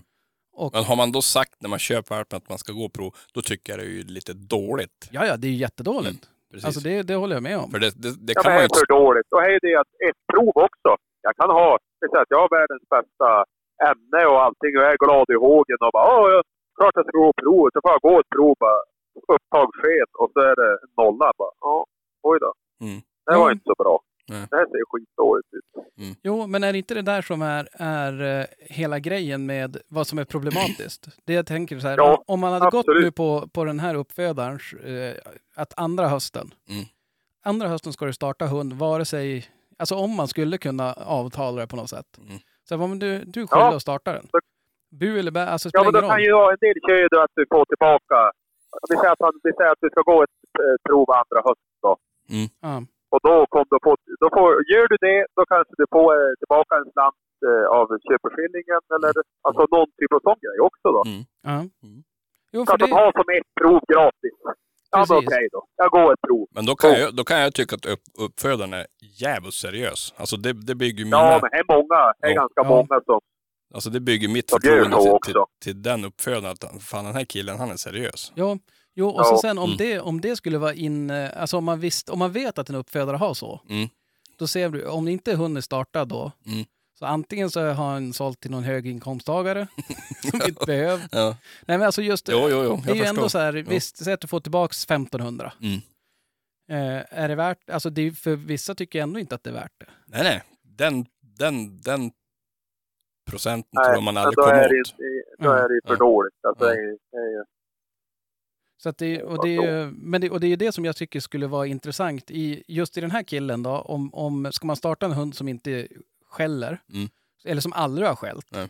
Och 0.55 0.70
Men 0.74 0.84
har 0.84 0.97
man 0.97 1.12
då 1.12 1.22
sagt 1.22 1.57
när 1.62 1.68
man 1.74 1.78
köper 1.78 2.14
valpen 2.14 2.36
att 2.36 2.49
man 2.49 2.59
ska 2.59 2.72
gå 2.72 2.88
prov, 2.88 3.14
då 3.34 3.40
tycker 3.43 3.72
jag 3.72 3.78
det 3.80 3.84
är 3.84 3.90
ju 3.90 4.03
lite 4.18 4.32
dåligt. 4.32 5.09
ja, 5.12 5.26
ja, 5.26 5.36
det 5.36 5.47
är 5.47 5.51
ju 5.51 5.57
jättedåligt. 5.66 6.22
Precis. 6.51 6.64
Alltså 6.66 6.80
det, 6.88 7.03
det 7.03 7.14
håller 7.22 7.36
jag 7.36 7.43
med 7.51 7.59
om. 7.59 7.70
För 7.70 7.78
det, 7.84 7.90
det, 8.03 8.11
det 8.26 8.32
Ja, 8.36 8.43
kan 8.43 8.51
men 8.53 8.55
man 8.61 8.68
det 8.68 8.74
ju 8.74 8.76
är 8.76 8.84
för 8.86 8.93
dåligt. 9.01 9.28
Och 9.34 9.40
det 9.43 9.51
är 9.57 9.61
det 9.68 9.74
att 9.82 9.93
ett 10.09 10.20
prov 10.32 10.53
också. 10.68 10.90
Jag 11.26 11.34
kan 11.40 11.51
ha, 11.61 11.68
det 12.01 12.05
är 12.07 12.11
så 12.14 12.18
att 12.24 12.32
jag 12.34 12.40
har 12.45 12.51
världens 12.59 12.84
bästa 12.97 13.28
ämne 13.90 14.20
och 14.32 14.38
allting 14.47 14.72
och 14.76 14.82
jag 14.84 14.93
är 14.97 15.01
glad 15.07 15.26
i 15.34 15.38
hågen 15.49 15.78
och 15.84 15.93
bara, 15.97 16.07
ja, 16.12 16.18
ja, 16.32 16.38
klart 16.78 16.95
jag 16.99 17.05
ska 17.07 17.14
gå 17.24 17.30
provet. 17.43 17.70
Så 17.74 17.78
får 17.84 17.90
jag 17.97 18.03
gå 18.09 18.14
ett 18.22 18.32
prov 18.36 18.55
bara, 18.64 18.80
upptag 19.34 19.68
sken 19.80 20.11
och 20.20 20.28
så 20.34 20.38
är 20.51 20.55
det 20.62 20.72
nolla 21.01 21.28
bara, 21.40 21.55
ja, 21.68 21.76
oj 22.30 22.36
då. 22.45 22.51
Mm. 22.86 22.99
Det 23.26 23.36
var 23.43 23.49
Ja. 23.49 23.53
inte 23.57 23.66
så 23.72 23.76
bra. 23.82 23.95
Nej. 24.33 24.47
Det 24.51 24.57
här 24.57 24.66
ser 24.66 24.85
skitdåligt 24.91 25.49
ut. 25.53 26.18
Jo, 26.22 26.47
men 26.47 26.64
är 26.64 26.72
det 26.72 26.78
inte 26.78 26.95
det 26.95 27.03
där 27.03 27.22
som 27.22 27.43
är, 27.43 27.68
är 27.72 28.41
eh, 28.41 28.47
hela 28.59 28.99
grejen 28.99 29.47
med 29.47 29.76
vad 29.89 30.07
som 30.07 30.18
är 30.18 30.24
problematiskt? 30.24 31.09
Det 31.24 31.33
jag 31.33 31.47
tänker 31.47 31.78
så 31.78 31.89
här, 31.89 31.97
Ja, 31.97 32.22
om, 32.26 32.41
man 32.41 32.53
hade 32.53 32.64
gått 32.70 32.74
absolut. 32.74 33.05
nu 33.05 33.11
på, 33.12 33.49
på 33.53 33.64
den 33.64 33.80
här 33.80 33.95
uppfödarens, 33.95 34.72
eh, 34.72 35.14
att 35.55 35.72
andra 35.76 36.09
hösten, 36.09 36.51
Mm. 36.70 36.85
andra 37.45 37.68
hösten 37.68 37.93
ska 37.93 38.07
du 38.07 38.12
starta 38.12 38.47
hund, 38.47 38.72
vare 38.72 39.05
sig, 39.05 39.47
alltså 39.78 39.95
om 39.95 40.11
man 40.16 40.28
skulle 40.28 40.59
kunna 40.59 40.93
avtala 40.93 41.61
det 41.61 41.66
på 41.66 41.76
något 41.76 41.91
sätt. 41.91 42.18
Mm. 42.18 42.39
Så 42.68 42.76
vad, 42.76 42.89
men 42.89 42.99
du, 42.99 43.18
du 43.18 43.41
skyldig 43.41 43.49
Ja. 43.51 43.76
att 43.76 43.83
starta 43.83 44.12
den. 44.12 44.26
Bu 45.01 45.18
eller 45.18 45.30
bä, 45.30 45.47
alltså 45.47 45.68
det 45.68 45.78
Ja, 45.78 45.80
spelar 45.85 45.93
men 45.93 46.09
då 46.09 46.14
kan 46.14 46.22
ju 46.22 46.33
vara 46.33 46.51
en 46.53 46.59
del 46.61 46.74
kör 46.89 46.97
ju 46.97 47.09
då 47.09 47.20
att 47.20 47.30
du 47.35 47.47
får 47.51 47.64
tillbaka, 47.64 48.33
vi 48.91 48.97
säger 48.97 49.12
att, 49.12 49.20
han, 49.20 49.33
vi 49.43 49.53
säger 49.53 49.70
att 49.70 49.78
du 49.80 49.89
ska 49.91 50.01
gå 50.03 50.22
ett 50.22 50.30
eh, 50.59 50.76
prov 50.89 51.11
andra 51.11 51.39
hösten 51.49 51.76
då. 51.83 51.97
Ja. 52.61 52.83
Och 53.13 53.21
då, 53.29 53.35
kom 53.55 53.65
du 53.71 53.79
på, 53.87 53.91
då 54.23 54.27
får, 54.37 54.49
gör 54.73 54.87
du 54.93 54.97
det, 55.07 55.19
då 55.37 55.43
kanske 55.53 55.73
du 55.81 55.87
får 55.97 56.09
eh, 56.21 56.33
tillbaka 56.41 56.73
en 56.81 56.89
slant 56.95 57.21
eh, 57.49 57.67
av 57.79 57.87
köpeskillingen 58.09 58.83
eller 58.95 59.13
alltså 59.47 59.63
någon 59.75 59.91
typ 60.01 60.13
av 60.17 60.21
sån 60.29 60.39
grej 60.45 60.59
också 60.69 60.87
då. 60.97 61.03
Mm. 61.11 61.23
Ja. 61.51 61.57
Mm. 61.87 61.99
Jo, 62.55 62.61
Så 62.61 62.67
för 62.67 62.75
att 62.75 62.81
de 62.85 62.91
det, 62.91 62.97
har 63.01 63.11
som 63.19 63.27
ett 63.37 63.49
prov 63.61 63.81
gratis. 63.93 64.37
Ja, 64.95 64.99
men 65.09 65.19
okej 65.19 65.49
då. 65.53 65.61
Jag 65.83 65.91
går 65.97 66.13
ett 66.15 66.21
prov. 66.27 66.47
Men 66.57 66.65
då 66.67 66.75
kan, 66.77 66.91
jag, 67.01 67.17
då 67.17 67.25
kan 67.25 67.39
jag 67.41 67.55
tycka 67.55 67.75
att 67.77 67.87
upp, 67.87 68.05
uppfödaren 68.27 68.73
är 68.73 68.87
jävligt 69.25 69.55
seriös. 69.55 70.15
Alltså 70.17 70.37
det, 70.37 70.53
det 70.53 70.75
bygger 70.75 71.05
mina... 71.05 71.17
Ja, 71.17 71.39
men 71.43 71.51
det 71.51 71.57
är 71.65 71.77
många. 71.77 72.01
Det 72.21 72.27
är 72.27 72.31
Ja. 72.31 72.41
ganska 72.43 72.61
Ja. 72.63 72.69
många 72.69 73.01
som... 73.09 73.21
Alltså 73.75 73.91
det 73.91 74.01
bygger 74.01 74.29
mitt 74.29 74.51
förtroende 74.51 74.97
till, 74.97 75.19
till, 75.33 75.43
till 75.63 75.83
den 75.83 76.05
uppfödaren 76.05 76.45
att 76.53 76.83
fan 76.83 77.05
den 77.05 77.15
här 77.15 77.25
killen 77.25 77.59
han 77.59 77.71
är 77.71 77.77
seriös. 77.77 78.33
Jo, 78.35 78.59
jo 78.95 79.09
och 79.09 79.26
så 79.26 79.38
sen 79.38 79.59
om, 79.59 79.64
Mm. 79.64 79.76
det, 79.76 80.01
om 80.01 80.20
det 80.20 80.36
skulle 80.36 80.59
vara 80.59 80.74
in... 80.74 81.11
Alltså 81.11 81.57
om 81.57 81.64
man, 81.64 81.80
visst, 81.80 82.09
om 82.09 82.18
man 82.18 82.32
vet 82.32 82.59
att 82.59 82.68
en 82.68 82.74
uppfödare 82.74 83.16
har 83.16 83.34
så, 83.34 83.61
Mm. 83.68 83.88
då 84.36 84.47
ser 84.47 84.68
du, 84.68 84.86
om 84.86 85.09
inte 85.09 85.34
hunden 85.34 85.57
är 85.57 85.61
startad 85.61 86.09
då, 86.09 86.32
Mm. 86.47 86.64
så 86.99 87.05
antingen 87.07 87.51
så 87.51 87.61
har 87.61 87.72
han 87.93 88.12
sålt 88.12 88.40
till 88.40 88.51
någon 88.51 88.64
höginkomsttagare 88.64 89.66
som 90.30 90.40
inte 90.49 90.64
behöver. 90.66 91.09
Ja. 91.12 91.36
Nej 91.66 91.78
men 91.78 91.82
alltså 91.82 92.03
just 92.03 92.28
Jo, 92.28 92.49
jo, 92.51 92.62
jo, 92.64 92.80
det 92.84 92.90
är 92.90 92.95
ju 92.97 93.05
ändå 93.05 93.28
så 93.28 93.38
här, 93.38 93.53
visst, 93.53 93.97
säg 94.05 94.12
att 94.12 94.20
du 94.20 94.28
får 94.28 94.40
tillbaka 94.40 94.72
1500. 94.72 95.53
Mm. 95.61 95.80
Eh, 96.70 97.05
är 97.11 97.28
det 97.28 97.34
värt, 97.34 97.70
alltså 97.70 97.90
det 97.90 98.01
är, 98.01 98.05
ju- 98.05 98.14
för 98.14 98.36
vissa 98.36 98.74
tycker 98.74 98.99
jag 98.99 99.03
ändå 99.07 99.20
inte 99.20 99.34
att 99.34 99.45
det 99.45 99.51
är 99.51 99.55
värt 99.55 99.72
det. 99.78 99.86
Nej, 100.07 100.22
nej. 100.22 100.43
Den, 100.62 101.07
den, 101.38 101.80
den 101.80 102.11
procenten 103.30 103.68
Nej, 103.72 103.93
tror 103.95 104.03
man 104.03 104.16
aldrig 104.16 104.36
kommer 104.36 104.64
åt. 104.64 104.70
det, 104.70 105.45
då 105.45 105.51
är 105.53 105.68
det 105.68 105.80
för 105.86 105.95
Ja. 105.95 105.97
dåligt. 105.99 106.34
Alltså, 106.49 106.64
det 106.64 106.70
är, 106.72 106.97
det 107.12 107.16
är, 107.18 107.45
Så 108.83 108.89
att 108.89 108.99
det, 108.99 109.22
och, 109.22 109.47
det 109.47 109.91
men 109.93 110.20
det, 110.20 110.30
och 110.30 110.41
det 110.41 110.47
är 110.47 110.57
det 110.57 110.72
som 110.72 110.85
jag 110.85 110.97
tycker 110.97 111.20
skulle 111.20 111.47
vara 111.47 111.66
intressant 111.66 112.30
i 112.30 112.62
just 112.68 112.99
i 112.99 113.01
den 113.01 113.11
här 113.11 113.22
killen 113.22 113.62
då. 113.62 113.70
Om, 113.70 114.14
om 114.14 114.53
ska 114.53 114.66
man 114.66 114.76
starta 114.76 115.07
en 115.07 115.12
hund 115.12 115.35
som 115.35 115.49
inte 115.49 115.89
skäller, 116.30 116.83
Mm. 116.93 117.09
eller 117.45 117.61
som 117.61 117.72
aldrig 117.72 118.09
har 118.09 118.16
skällt. 118.16 118.47
Nej. 118.51 118.68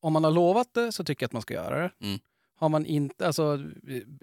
Om 0.00 0.12
man 0.12 0.24
har 0.24 0.30
lovat 0.30 0.74
det 0.74 0.92
så 0.92 1.04
tycker 1.04 1.22
jag 1.24 1.28
att 1.28 1.32
man 1.32 1.42
ska 1.42 1.54
göra 1.54 1.78
det. 1.82 1.90
Mm. 2.06 2.18
Har 2.56 2.68
man 2.68 2.86
inte, 2.86 3.26
alltså, 3.26 3.58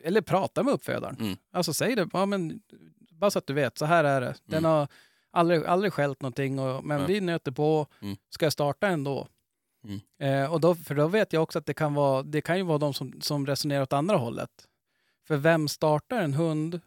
eller 0.03 0.21
prata 0.21 0.63
med 0.63 0.73
uppfödaren. 0.73 1.17
Mm. 1.19 1.37
Alltså 1.51 1.73
säg 1.73 1.95
det, 1.95 2.09
ja, 2.13 2.25
men, 2.25 2.61
bara 3.11 3.31
så 3.31 3.39
att 3.39 3.47
du 3.47 3.53
vet, 3.53 3.77
så 3.77 3.85
här 3.85 4.03
är 4.03 4.21
det. 4.21 4.35
Den 4.45 4.65
har 4.65 4.87
aldrig, 5.31 5.65
aldrig 5.65 5.93
skällt 5.93 6.21
någonting, 6.21 6.59
och, 6.59 6.83
men 6.85 6.97
Nej. 6.97 7.07
vi 7.07 7.21
nöter 7.21 7.51
på. 7.51 7.87
Mm. 8.01 8.15
Ska 8.29 8.45
jag 8.45 8.53
starta 8.53 8.87
ändå? 8.87 9.27
Mm. 9.83 9.99
Eh, 10.43 10.53
och 10.53 10.61
då, 10.61 10.75
för 10.75 10.95
då 10.95 11.07
vet 11.07 11.33
jag 11.33 11.43
också 11.43 11.59
att 11.59 11.65
det 11.65 11.73
kan, 11.73 11.93
vara, 11.93 12.23
det 12.23 12.41
kan 12.41 12.57
ju 12.57 12.63
vara 12.63 12.77
de 12.77 12.93
som, 12.93 13.21
som 13.21 13.47
resonerar 13.47 13.81
åt 13.81 13.93
andra 13.93 14.17
hållet. 14.17 14.67
För 15.32 15.38
vem 15.38 15.67
startar 15.67 16.21
en 16.21 16.34
hund 16.34 16.82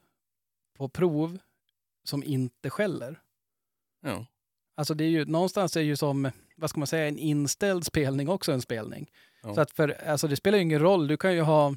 på 0.78 0.88
prov 0.88 1.38
som 2.02 2.22
inte 2.22 2.70
skäller? 2.70 3.20
Ja. 4.02 4.26
Alltså 4.76 4.94
det 4.94 5.04
är 5.04 5.08
ju, 5.08 5.24
någonstans 5.24 5.76
är 5.76 5.80
ju 5.80 5.96
som, 5.96 6.30
vad 6.56 6.70
ska 6.70 6.80
man 6.80 6.86
säga, 6.86 7.08
en 7.08 7.18
inställd 7.18 7.86
spelning 7.86 8.28
också 8.28 8.52
en 8.52 8.60
spelning. 8.60 9.10
Ja. 9.42 9.54
Så 9.54 9.60
att 9.60 9.70
för, 9.70 10.08
alltså 10.08 10.28
det 10.28 10.36
spelar 10.36 10.58
ju 10.58 10.62
ingen 10.62 10.80
roll, 10.80 11.08
du 11.08 11.16
kan 11.16 11.34
ju 11.34 11.40
ha, 11.40 11.74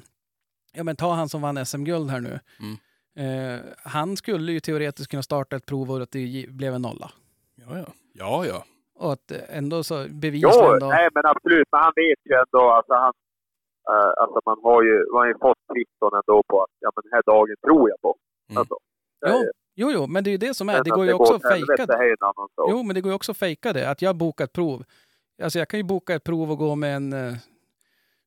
ja 0.72 0.84
men 0.84 0.96
ta 0.96 1.12
han 1.12 1.28
som 1.28 1.42
vann 1.42 1.66
SM-guld 1.66 2.10
här 2.10 2.20
nu. 2.20 2.40
Mm. 2.60 3.56
Eh, 3.56 3.60
han 3.84 4.16
skulle 4.16 4.52
ju 4.52 4.60
teoretiskt 4.60 5.10
kunna 5.10 5.22
starta 5.22 5.56
ett 5.56 5.66
prov 5.66 5.90
och 5.90 6.02
att 6.02 6.10
det 6.10 6.46
blev 6.48 6.74
en 6.74 6.82
nolla. 6.82 7.10
Ja, 7.54 7.78
ja. 7.78 7.92
Ja, 8.12 8.46
ja. 8.46 8.64
Och 8.94 9.12
att 9.12 9.30
eh, 9.30 9.38
ändå 9.48 9.84
så 9.84 10.02
jo, 10.02 10.08
bevisligen 10.14 10.78
då. 10.80 10.86
nej 10.86 11.08
men 11.14 11.26
absolut. 11.26 11.68
Men 11.72 11.80
han 11.80 11.92
vet 11.96 12.18
ju 12.24 12.34
ändå, 12.34 12.70
alltså 12.70 12.94
han... 12.94 13.12
eh, 13.92 14.10
alltså 14.22 14.40
man 14.46 14.58
har 14.62 14.82
ju, 14.82 14.96
man 15.12 15.18
har 15.22 15.26
ju 15.26 15.38
fått 15.38 15.58
kvitton 15.72 16.10
ändå 16.20 16.42
på 16.48 16.62
att 16.62 16.70
ja, 16.80 16.90
men 16.94 17.02
den 17.02 17.12
här 17.12 17.22
dagen 17.32 17.56
tror 17.66 17.90
jag 17.90 18.00
på. 18.00 18.16
Mm. 18.48 18.58
Alltså, 18.58 18.74
det 19.20 19.30
Jo, 19.30 19.36
är- 19.36 19.52
Jo, 19.80 19.90
jo, 19.92 20.06
men 20.06 20.24
det 20.24 20.30
är 20.30 20.32
ju 20.32 20.38
det 20.38 20.54
som 20.54 20.68
är. 20.68 20.84
Det 20.84 20.90
går 20.90 21.04
ju 21.06 21.12
också 21.12 21.34
att 21.34 21.42
fejka 21.42 21.86
sak. 21.86 22.70
Jo, 22.70 22.82
men 22.82 22.94
det 22.94 23.00
går 23.00 23.10
ju 23.12 23.16
också 23.16 23.32
att 23.32 23.38
fejka 23.38 23.72
det. 23.72 23.90
Att 23.90 24.02
jag 24.02 24.16
bokar 24.16 24.44
ett 24.44 24.52
prov. 24.52 24.84
Alltså 25.42 25.58
jag 25.58 25.68
kan 25.68 25.80
ju 25.80 25.84
boka 25.84 26.14
ett 26.14 26.24
prov 26.24 26.50
och 26.50 26.58
gå 26.58 26.74
med 26.74 26.96
en, 26.96 27.12
eh, 27.12 27.34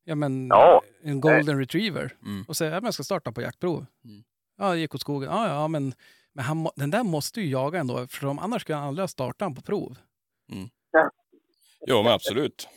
ja, 0.04 0.14
men, 0.14 0.46
Ja. 0.46 0.82
en 1.02 1.20
golden 1.20 1.58
retriever 1.58 2.12
Mm. 2.22 2.44
och 2.48 2.56
säga 2.56 2.76
att 2.76 2.84
jag 2.84 2.94
ska 2.94 3.02
starta 3.02 3.32
på 3.32 3.42
jaktprov. 3.42 3.86
Mm. 4.04 4.22
Ja, 4.58 4.70
det 4.70 4.78
gick 4.78 4.94
åt 4.94 5.00
skogen. 5.00 5.30
Ja, 5.32 5.48
ja, 5.48 5.68
men, 5.68 5.92
men 6.32 6.44
han, 6.44 6.68
den 6.76 6.90
där 6.90 7.02
måste 7.04 7.40
ju 7.40 7.46
jaga 7.50 7.80
ändå, 7.80 7.98
eftersom 7.98 8.38
annars 8.38 8.62
skulle 8.62 8.76
han 8.76 8.88
aldrig 8.88 9.02
ha 9.02 9.08
startat 9.08 9.54
på 9.56 9.62
prov. 9.62 9.96
Jo, 11.86 12.02
men 12.02 12.12
absolut. 12.12 12.68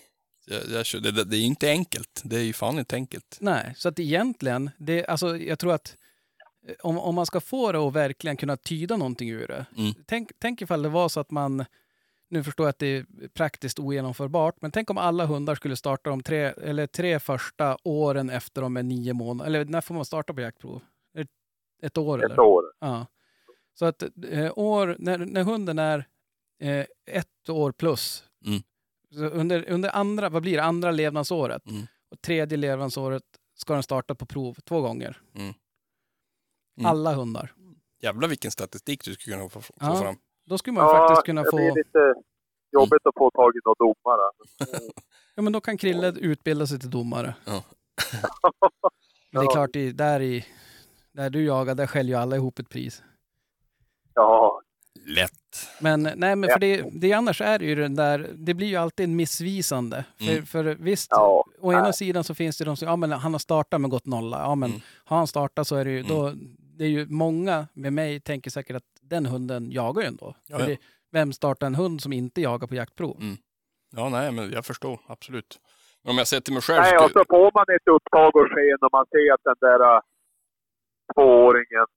Jag, 0.45 0.85
jag, 0.93 1.03
det, 1.03 1.23
det, 1.23 1.37
är 1.37 1.41
inte 1.41 1.69
enkelt. 1.69 2.21
Det 2.23 2.35
är 2.35 2.43
ju 2.43 2.53
fan 2.53 2.79
inte 2.79 2.95
enkelt. 2.95 3.37
Nej, 3.41 3.73
så 3.77 3.89
att 3.89 3.99
egentligen, 3.99 4.69
det, 4.77 5.05
alltså, 5.05 5.37
jag 5.37 5.59
tror 5.59 5.73
att 5.73 5.97
eh, 6.67 6.75
om, 6.81 6.99
om 6.99 7.15
man 7.15 7.25
ska 7.25 7.41
få 7.41 7.71
det 7.71 7.79
att 7.79 7.93
verkligen 7.93 8.37
kunna 8.37 8.57
tyda 8.57 8.97
någonting 8.97 9.29
ur 9.29 9.47
det. 9.47 9.65
Mm. 9.77 9.93
Tänk, 10.05 10.31
tänk 10.39 10.61
ifall 10.61 10.81
det 10.81 10.89
var 10.89 11.09
så 11.09 11.19
att 11.19 11.31
man, 11.31 11.65
nu 12.29 12.43
förstår 12.43 12.65
jag 12.65 12.69
att 12.69 12.79
det 12.79 12.87
är 12.87 13.05
praktiskt 13.33 13.79
ogenomförbart, 13.79 14.55
men 14.61 14.71
tänk 14.71 14.89
om 14.89 14.97
alla 14.97 15.25
hundar 15.25 15.55
skulle 15.55 15.75
starta 15.75 16.09
de 16.09 16.23
tre, 16.23 16.43
eller 16.43 16.87
tre 16.87 17.19
första 17.19 17.77
åren 17.83 18.29
efter 18.29 18.61
de 18.61 18.77
är 18.77 18.83
nio 18.83 19.13
månader. 19.13 19.47
Eller 19.49 19.65
när 19.65 19.81
får 19.81 19.95
man 19.95 20.05
starta 20.05 20.33
på 20.33 20.41
jaktprov? 20.41 20.81
Ett, 21.17 21.27
ett 21.81 21.97
år 21.97 22.19
Ett 22.19 22.25
eller? 22.25 22.39
år. 22.39 22.63
Ja. 22.79 23.05
Så 23.79 23.85
att 23.85 24.03
eh, 24.29 24.51
år, 24.55 24.95
när, 24.99 25.17
när 25.17 25.43
hunden 25.43 25.79
är 25.79 26.05
eh, 26.61 26.85
ett 27.05 27.49
år 27.49 27.71
plus, 27.71 28.23
Mm. 28.45 28.61
Så 29.15 29.25
under, 29.25 29.69
under 29.69 29.89
andra, 29.95 30.29
vad 30.29 30.41
blir 30.41 30.57
det, 30.57 30.63
andra 30.63 30.91
levnadsåret 30.91 31.69
Mm. 31.69 31.87
och 32.11 32.21
tredje 32.21 32.57
levnadsåret 32.57 33.23
ska 33.55 33.73
den 33.73 33.83
starta 33.83 34.15
på 34.15 34.25
prov 34.25 34.53
två 34.53 34.81
gånger. 34.81 35.21
Mm. 35.35 35.53
Alla 36.85 37.13
hundar. 37.13 37.53
Jävlar 38.01 38.27
vilken 38.27 38.51
statistik 38.51 39.05
du 39.05 39.13
skulle 39.13 39.35
kunna 39.37 39.49
få, 39.49 39.61
få 39.61 39.73
Ja. 39.79 39.95
fram. 40.01 40.15
Då 40.45 40.57
skulle 40.57 40.73
man 40.73 40.89
faktiskt 40.89 41.25
kunna 41.25 41.43
det 41.43 41.51
få... 41.51 41.57
blir 41.57 41.75
lite 41.75 42.13
jobbigt 42.71 43.05
att 43.05 43.13
få 43.17 43.31
tag 43.31 43.51
i 43.55 43.59
någon 43.65 43.75
domare. 43.79 44.21
Ja, 45.35 45.41
men 45.41 45.53
då 45.53 45.61
kan 45.61 45.77
Krille 45.77 46.11
utbilda 46.19 46.67
sig 46.67 46.79
till 46.79 46.89
domare. 46.89 47.35
Ja. 47.45 47.63
Men 49.31 49.41
det 49.41 49.45
är 49.45 49.49
Ja. 49.49 49.51
klart, 49.51 49.75
i, 49.75 49.91
där, 49.91 50.19
i, 50.21 50.45
där 51.11 51.29
du 51.29 51.43
jagar, 51.45 51.75
där 51.75 51.87
skäller 51.87 52.09
ju 52.09 52.15
alla 52.15 52.35
ihop 52.35 52.59
ett 52.59 52.69
pris. 52.69 53.03
Ja, 54.13 54.61
Lätt. 55.07 55.31
Men 55.81 56.03
nej, 56.15 56.35
men 56.35 56.49
för 56.49 56.59
det, 56.59 56.85
det 56.91 57.13
annars 57.13 57.41
är 57.41 57.59
det 57.59 57.65
ju 57.65 57.75
den 57.75 57.95
där, 57.95 58.29
det 58.35 58.53
blir 58.53 58.67
ju 58.67 58.75
alltid 58.75 59.03
en 59.03 59.15
missvisande. 59.15 60.05
För, 60.17 60.31
Mm. 60.31 60.45
för 60.45 60.63
visst, 60.63 61.07
ja. 61.11 61.45
å 61.61 61.73
ena 61.73 61.93
sidan 61.93 62.23
så 62.23 62.35
finns 62.35 62.57
det 62.57 62.65
de 62.65 62.77
som, 62.77 62.87
ja 62.87 62.95
men 62.95 63.11
han 63.11 63.31
har 63.33 63.39
startat 63.39 63.81
men 63.81 63.89
gått 63.89 64.05
nolla. 64.05 64.37
Ja 64.39 64.55
men 64.55 64.69
Mm. 64.69 64.81
har 65.05 65.17
han 65.17 65.27
startat 65.27 65.67
så 65.67 65.75
är 65.75 65.85
det 65.85 65.91
ju, 65.91 65.99
Mm. 65.99 66.09
då, 66.09 66.31
det 66.77 66.83
är 66.83 66.89
ju 66.89 67.05
många 67.09 67.67
med 67.73 67.93
mig 67.93 68.19
tänker 68.19 68.51
säkert 68.51 68.75
att 68.75 68.83
den 69.01 69.25
hunden 69.25 69.71
jagar 69.71 70.01
ju 70.01 70.07
ändå. 70.07 70.35
Ja, 70.47 70.57
För 70.57 70.63
ja. 70.63 70.69
Det, 70.69 70.77
vem 71.11 71.33
startar 71.33 71.67
en 71.67 71.75
hund 71.75 72.01
som 72.01 72.13
inte 72.13 72.41
jagar 72.41 72.67
på 72.67 72.75
jaktprov? 72.75 73.17
Mm. 73.21 73.37
Ja, 73.95 74.09
nej, 74.09 74.31
men 74.31 74.51
jag 74.51 74.65
förstår. 74.65 74.99
Absolut. 75.07 75.59
Men 76.03 76.11
om 76.11 76.17
jag 76.17 76.27
ser 76.27 76.39
till 76.39 76.53
mig 76.53 76.61
själv. 76.61 76.81
Nej, 76.81 76.97
och 76.97 77.11
så 77.11 77.23
får 77.29 77.51
man 77.57 77.65
ett 77.75 77.87
upptag 77.95 78.35
och 78.35 78.47
sken 78.53 78.77
och 78.81 78.89
man 78.91 79.05
ser 79.11 79.33
att 79.33 79.43
den 79.43 79.55
där 79.59 79.79
äh, 79.95 79.99
tvååringen, 81.13 81.87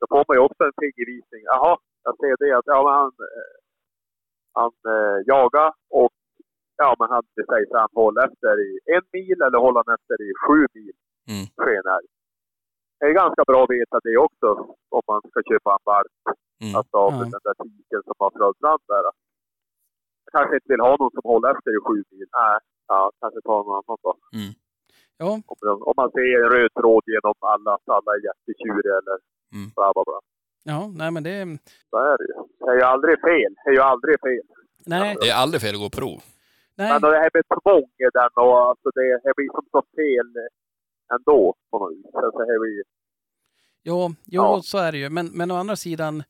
då 0.00 0.04
får 0.12 0.24
man 0.28 0.34
ju 0.36 0.40
också 0.48 0.62
en 0.68 0.76
fingervisning. 0.82 1.42
Jaha, 1.52 1.76
jag 2.08 2.16
ser 2.22 2.34
det 2.42 2.52
att 2.58 2.68
ja, 2.72 2.78
men 2.86 2.94
han, 3.00 3.12
eh, 3.28 3.52
han 4.60 4.72
eh, 4.94 5.16
jagar 5.32 5.70
och 6.00 6.12
ja, 6.82 6.90
men 6.98 7.08
han, 7.14 7.22
det 7.36 7.44
sägs 7.50 7.70
att 7.72 7.80
han 7.86 7.94
håller 8.02 8.20
efter 8.28 8.54
i 8.68 8.70
en 8.96 9.04
mil 9.16 9.38
eller 9.46 9.58
håller 9.66 9.80
han 9.86 9.94
efter 9.98 10.16
i 10.28 10.30
sju 10.44 10.58
mil 10.78 10.96
Mm. 11.34 11.46
skenälg. 11.62 12.08
Det 12.98 13.06
är 13.10 13.20
ganska 13.22 13.42
bra 13.50 13.60
att 13.64 13.70
veta 13.78 13.96
det 14.06 14.16
också 14.26 14.48
om 14.96 15.02
man 15.10 15.20
ska 15.30 15.38
köpa 15.50 15.70
en 15.76 15.84
valp. 15.92 16.16
Mm. 16.64 16.72
Alltså 16.78 16.96
av 17.06 17.12
Ja. 17.12 17.18
den 17.32 17.40
där 17.46 17.56
tiken 17.64 18.02
som 18.08 18.16
har 18.22 18.30
flöt 18.36 18.58
fram 18.62 18.82
där. 18.92 19.02
Jag 20.24 20.32
kanske 20.36 20.54
inte 20.58 20.70
vill 20.72 20.80
ha 20.88 20.92
någon 21.00 21.10
som 21.16 21.24
håller 21.32 21.48
efter 21.54 21.70
i 21.76 21.80
sju 21.86 21.96
mil. 22.10 22.28
Nej, 22.40 22.56
ja, 22.92 23.00
kanske 23.20 23.40
ta 23.48 23.56
någon 23.62 23.76
annan 23.80 23.98
då. 24.06 24.12
Ja, 25.20 25.30
Om, 25.52 25.82
om 25.88 25.94
man 26.00 26.10
ser 26.14 26.38
en 26.44 26.50
röd 26.54 26.72
tråd 26.80 27.02
genom 27.14 27.34
alla, 27.52 27.70
att 27.74 27.88
alla 27.96 28.10
är 28.16 28.20
jättetjuriga 28.28 28.94
eller 29.00 29.18
Mm. 29.54 29.68
bla 29.76 29.86
bla 29.94 30.02
bla. 30.08 30.18
Ja, 30.72 30.80
nej 31.00 31.10
men 31.10 31.22
det, 31.22 31.58
Så 31.90 31.96
är 31.96 32.16
det 32.18 32.24
ju. 32.32 32.34
Det 32.64 32.70
är 32.72 32.76
ju 32.76 32.82
aldrig 32.82 33.16
fel. 33.20 33.52
Det 33.64 33.70
är 33.70 33.74
ju 33.74 33.80
aldrig 33.92 34.16
fel. 34.20 34.46
nej, 34.86 35.16
Det 35.20 35.28
är 35.30 35.34
aldrig 35.44 35.60
fel 35.62 35.74
att 35.74 35.80
gå 35.80 35.90
prov. 35.90 36.18
nej. 36.74 36.88
Men 36.92 37.00
det 37.02 37.18
här 37.18 37.30
med 37.34 37.44
tvång 37.62 37.88
i 38.04 38.08
den 38.18 38.30
och 38.44 38.58
alltså 38.68 38.88
det, 38.94 39.20
det 39.24 39.32
blir 39.36 39.50
som 39.56 39.64
så 39.74 39.82
fel 39.96 40.28
ändå 41.14 41.54
på 41.70 41.78
något 41.78 41.92
vis. 41.92 42.06
Alltså, 42.14 42.38
det 42.38 42.58
blir, 42.62 42.82
Jo, 43.84 44.14
jo 44.24 44.42
Ja. 44.42 44.60
så 44.64 44.78
är 44.78 44.92
det 44.92 44.98
ju. 44.98 45.08
Men, 45.10 45.26
men 45.26 45.50
å 45.50 45.54
andra 45.56 45.76
sidan, 45.76 46.22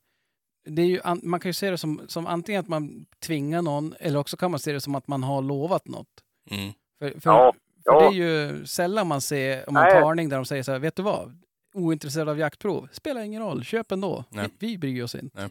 det 0.65 0.83
är 0.83 0.87
ju, 0.87 1.01
an- 1.05 1.21
man 1.23 1.41
kan 1.41 1.49
ju 1.49 1.53
se 1.53 1.71
det 1.71 1.79
som, 1.79 2.01
som 2.09 2.27
antingen 2.27 2.61
att 2.61 2.69
man 2.69 3.07
tvingar 3.27 3.63
någon 3.63 3.95
eller 4.01 4.19
också 4.19 4.37
kan 4.37 4.51
man 4.51 4.61
se 4.61 4.73
det 4.73 4.81
som 4.81 4.95
att 4.95 5.09
man 5.09 5.23
har 5.23 5.43
lovat 5.43 5.89
något. 5.89 6.07
Mm. 6.51 6.73
För, 6.99 7.21
för, 7.21 7.31
Ja, 7.31 7.53
för 7.85 7.93
ja. 7.93 8.01
det 8.01 8.07
är 8.07 8.13
ju 8.13 8.67
sällan 8.67 9.07
man 9.07 9.21
ser 9.21 9.69
om 9.69 9.77
en 9.77 9.83
Nej. 9.83 10.03
parning 10.03 10.29
där 10.29 10.37
de 10.37 10.45
säger 10.45 10.63
så 10.63 10.73
här, 10.73 10.79
vet 10.79 10.97
du 10.97 11.03
vad? 11.03 11.39
Ointresserad 11.85 12.29
av 12.29 12.39
jaktprov, 12.39 12.89
spelar 12.93 13.21
ingen 13.21 13.43
roll, 13.43 13.63
köp 13.65 13.93
ändå. 13.93 14.25
Nej. 14.31 14.49
Vi, 14.59 14.67
vi 14.69 14.79
bryr 14.79 15.03
oss 15.05 15.15
inte. 15.15 15.51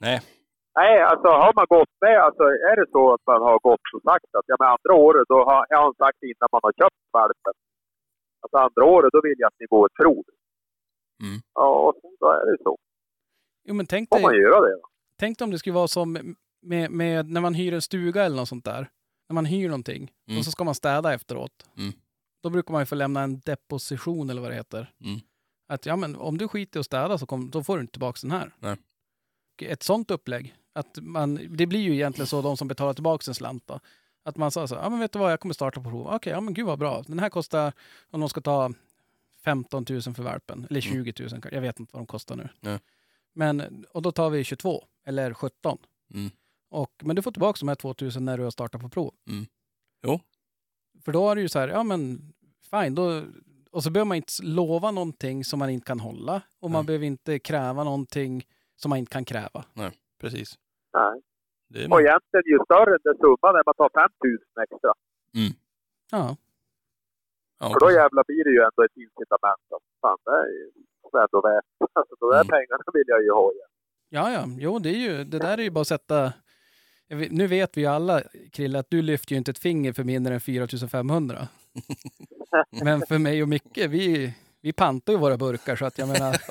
Nej. 0.00 0.20
Nej, 0.80 1.00
alltså 1.10 1.28
har 1.28 1.52
man 1.54 1.66
gått 1.76 1.94
med, 2.00 2.16
alltså 2.26 2.42
är 2.42 2.76
det 2.80 2.86
så 2.92 3.14
att 3.14 3.20
man 3.26 3.40
har 3.42 3.58
gått 3.68 3.86
och 3.96 4.02
sagt 4.10 4.30
att 4.38 4.44
ja 4.46 4.56
men 4.58 4.68
andra 4.68 4.94
året 5.06 5.24
då 5.28 5.38
har, 5.48 5.66
jag 5.68 5.78
har 5.78 5.94
sagt 6.04 6.18
innan 6.22 6.48
man 6.52 6.60
har 6.62 6.72
köpt 6.72 6.96
valpen. 7.12 7.52
Alltså 8.42 8.56
andra 8.66 8.84
året 8.94 9.10
då 9.12 9.20
vill 9.22 9.34
jag 9.38 9.46
att 9.48 9.60
ni 9.60 9.66
går 9.66 9.86
ett 9.86 9.94
prov. 10.02 10.24
Mm. 11.22 11.38
Ja, 11.54 11.68
och 11.86 11.94
då 12.20 12.26
är 12.30 12.46
det 12.52 12.58
så. 12.62 12.76
Jo, 13.68 13.74
men 13.74 13.86
tänk 13.86 14.08
Får 14.08 14.20
man 14.20 14.32
dig, 14.32 14.40
göra 14.40 14.60
det 14.60 14.72
då. 14.82 14.86
tänk 15.18 15.38
dig 15.38 15.44
om 15.44 15.50
det 15.50 15.58
skulle 15.58 15.74
vara 15.74 15.88
som 15.88 16.36
med, 16.62 16.90
med 16.90 17.30
när 17.30 17.40
man 17.40 17.54
hyr 17.54 17.72
en 17.74 17.82
stuga 17.82 18.24
eller 18.24 18.36
något 18.36 18.48
sånt 18.48 18.64
där. 18.64 18.88
När 19.28 19.34
man 19.34 19.44
hyr 19.46 19.68
någonting 19.68 20.10
Mm. 20.28 20.38
och 20.38 20.44
så 20.44 20.50
ska 20.50 20.64
man 20.64 20.74
städa 20.74 21.14
efteråt. 21.14 21.52
Mm. 21.76 21.92
Då 22.40 22.50
brukar 22.50 22.72
man 22.72 22.82
ju 22.82 22.86
få 22.86 22.94
lämna 22.94 23.22
en 23.22 23.40
deposition 23.40 24.30
eller 24.30 24.42
vad 24.42 24.50
det 24.50 24.54
heter. 24.54 24.92
Mm. 25.00 25.20
Att 25.68 25.86
ja, 25.86 25.96
men 25.96 26.16
om 26.16 26.38
du 26.38 26.48
skiter 26.48 26.78
i 26.78 26.80
att 26.80 26.86
städa 26.86 27.18
så 27.18 27.26
kom, 27.26 27.50
då 27.50 27.64
får 27.64 27.76
du 27.76 27.80
inte 27.80 27.92
tillbaka 27.92 28.18
den 28.22 28.30
här. 28.30 28.54
Nej. 28.58 28.76
Och 29.56 29.62
Ett 29.62 29.82
sånt 29.82 30.10
upplägg, 30.10 30.54
att 30.72 30.98
man, 31.02 31.56
det 31.56 31.66
blir 31.66 31.80
ju 31.80 31.94
egentligen 31.94 32.26
så 32.26 32.42
de 32.42 32.56
som 32.56 32.68
betalar 32.68 32.94
tillbaka 32.94 33.22
sin 33.22 33.34
slant 33.34 33.66
då. 33.66 33.80
Att 34.22 34.36
man 34.36 34.50
sa 34.50 34.68
så, 34.68 34.74
ja 34.74 34.88
men 34.88 34.98
vet 34.98 35.12
du 35.12 35.18
vad, 35.18 35.32
jag 35.32 35.40
kommer 35.40 35.54
starta 35.54 35.80
på 35.80 35.90
prov. 35.90 36.08
Okej, 36.08 36.32
ja 36.32 36.40
men 36.40 36.54
gud 36.54 36.66
vad 36.66 36.78
bra. 36.78 37.02
Den 37.06 37.18
här 37.18 37.28
kostar, 37.28 37.72
om 38.10 38.20
de 38.20 38.28
ska 38.28 38.40
ta 38.40 38.72
15 39.44 39.86
000 39.88 40.00
för 40.02 40.22
valpen, 40.22 40.66
eller 40.70 40.80
20 40.80 41.12
000, 41.20 41.30
kanske. 41.30 41.54
jag 41.54 41.60
vet 41.60 41.80
inte 41.80 41.90
vad 41.92 42.02
de 42.02 42.06
kostar 42.06 42.36
nu. 42.36 42.48
Nej. 42.60 42.78
Men, 43.32 43.84
och 43.90 44.02
då 44.02 44.12
tar 44.12 44.30
vi 44.30 44.44
22, 44.44 44.84
eller 45.04 45.34
17. 45.34 45.78
Mm. 46.14 46.30
Och, 46.70 46.92
men 47.02 47.16
du 47.16 47.22
får 47.22 47.32
tillbaka 47.32 47.58
de 47.60 47.68
här 47.68 47.74
2 47.74 47.94
000 48.00 48.12
när 48.22 48.38
du 48.38 48.44
har 48.44 48.50
startat 48.50 48.80
på 48.80 48.88
prov. 48.88 49.14
Mm. 49.28 49.46
Jo. 50.02 50.20
För 51.04 51.12
då 51.12 51.30
är 51.30 51.34
det 51.34 51.40
ju 51.40 51.48
så 51.48 51.58
här, 51.58 51.68
ja 51.68 51.82
men 51.82 52.20
fine, 52.70 52.94
då, 52.94 53.22
och 53.70 53.82
så 53.82 53.90
behöver 53.90 54.08
man 54.08 54.16
inte 54.16 54.32
lova 54.42 54.90
någonting 54.90 55.44
som 55.44 55.58
man 55.58 55.70
inte 55.70 55.86
kan 55.86 56.00
hålla. 56.00 56.42
Och 56.60 56.70
man 56.70 56.80
Nej. 56.82 56.86
behöver 56.86 57.06
inte 57.06 57.38
kräva 57.38 57.84
någonting 57.84 58.42
som 58.76 58.88
man 58.88 58.98
inte 58.98 59.12
kan 59.12 59.24
kräva. 59.24 59.64
Precis. 60.20 60.58
Nej. 60.92 61.22
Det 61.68 61.84
är 61.84 61.92
Och 61.92 62.00
egentligen 62.00 62.42
ju 62.46 62.58
större 62.64 62.98
den 63.04 63.16
summan 63.22 63.52
när 63.56 63.62
man 63.66 63.74
tar 63.74 63.90
5 64.02 64.10
000 64.24 64.64
extra. 64.64 64.92
Ja, 66.10 66.36
ja, 67.60 67.70
För 67.72 67.80
då 67.80 67.90
jävlar 67.90 68.24
blir 68.26 68.44
det 68.44 68.50
ju 68.50 68.60
ändå 68.68 68.82
ett 68.84 68.96
incitament. 68.96 69.60
Fan, 70.00 70.18
det 70.24 70.30
är 70.30 70.46
ju 70.52 70.70
ändå 71.24 71.40
värt. 71.48 71.64
Alltså 71.92 72.14
de 72.20 72.26
där 72.30 72.40
Mm. 72.40 72.48
pengarna 72.48 72.84
vill 72.92 73.04
jag 73.06 73.22
ju 73.22 73.30
ha 73.30 73.52
igen. 73.52 73.68
ja, 74.08 74.32
ja. 74.32 74.44
Jo, 74.58 74.78
det, 74.78 74.88
är 74.88 75.00
ju, 75.08 75.24
det 75.24 75.38
där 75.38 75.58
är 75.58 75.62
ju 75.62 75.70
bara 75.70 75.80
att 75.80 75.86
sätta... 75.96 76.32
Nu 77.10 77.46
vet 77.46 77.76
vi 77.76 77.80
ju 77.80 77.86
alla, 77.86 78.22
Krille, 78.52 78.78
att 78.78 78.90
du 78.90 79.02
lyfter 79.02 79.32
ju 79.32 79.38
inte 79.38 79.50
ett 79.50 79.58
finger 79.58 79.92
för 79.92 80.04
mindre 80.04 80.34
än 80.34 80.40
4 80.40 80.68
500. 80.90 81.48
Men 82.82 83.02
för 83.08 83.18
mig 83.18 83.42
och 83.42 83.48
Micke, 83.48 83.78
vi, 83.88 84.34
vi 84.60 84.72
pantar 84.72 85.12
ju 85.12 85.18
våra 85.18 85.36
burkar 85.36 85.76
så 85.76 85.84
att 85.86 85.98
jag 85.98 86.08
menar... 86.08 86.36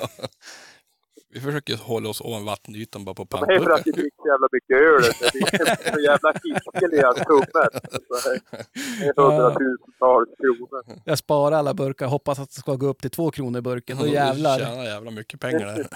Vi 1.30 1.40
försöker 1.40 1.76
hålla 1.76 2.08
oss 2.08 2.20
ovan 2.20 2.44
vattenytan 2.44 3.04
bara 3.04 3.14
på 3.14 3.24
Det 3.24 3.36
är 3.36 3.38
för 3.38 3.70
att 3.70 3.84
pantburkar. 3.84 3.84
det 3.84 3.92
dricker 3.92 4.16
så 4.22 4.28
jävla 4.28 4.48
mycket 4.52 4.76
öl. 4.76 5.02
Det 5.20 5.32
blir 5.32 5.92
så 5.94 6.00
jävla 6.00 6.32
hiskeliga 6.32 7.12
summor. 7.12 7.68
Så 8.22 8.28
Det 9.00 9.06
är 9.06 9.22
hundratusentals 9.22 10.28
kronor. 10.38 11.00
Jag 11.04 11.18
sparar 11.18 11.56
alla 11.56 11.74
burkar, 11.74 12.06
hoppas 12.06 12.38
att 12.38 12.48
det 12.48 12.54
ska 12.54 12.74
gå 12.76 12.86
upp 12.86 13.00
till 13.02 13.10
två 13.10 13.30
kronor 13.30 13.60
burken. 13.60 13.96
Då 13.98 14.04
Du 14.04 14.10
jävlar. 14.10 14.58
tjänar 14.58 14.84
jävla 14.84 15.10
mycket 15.10 15.40
pengar 15.40 15.66
där. 15.66 15.88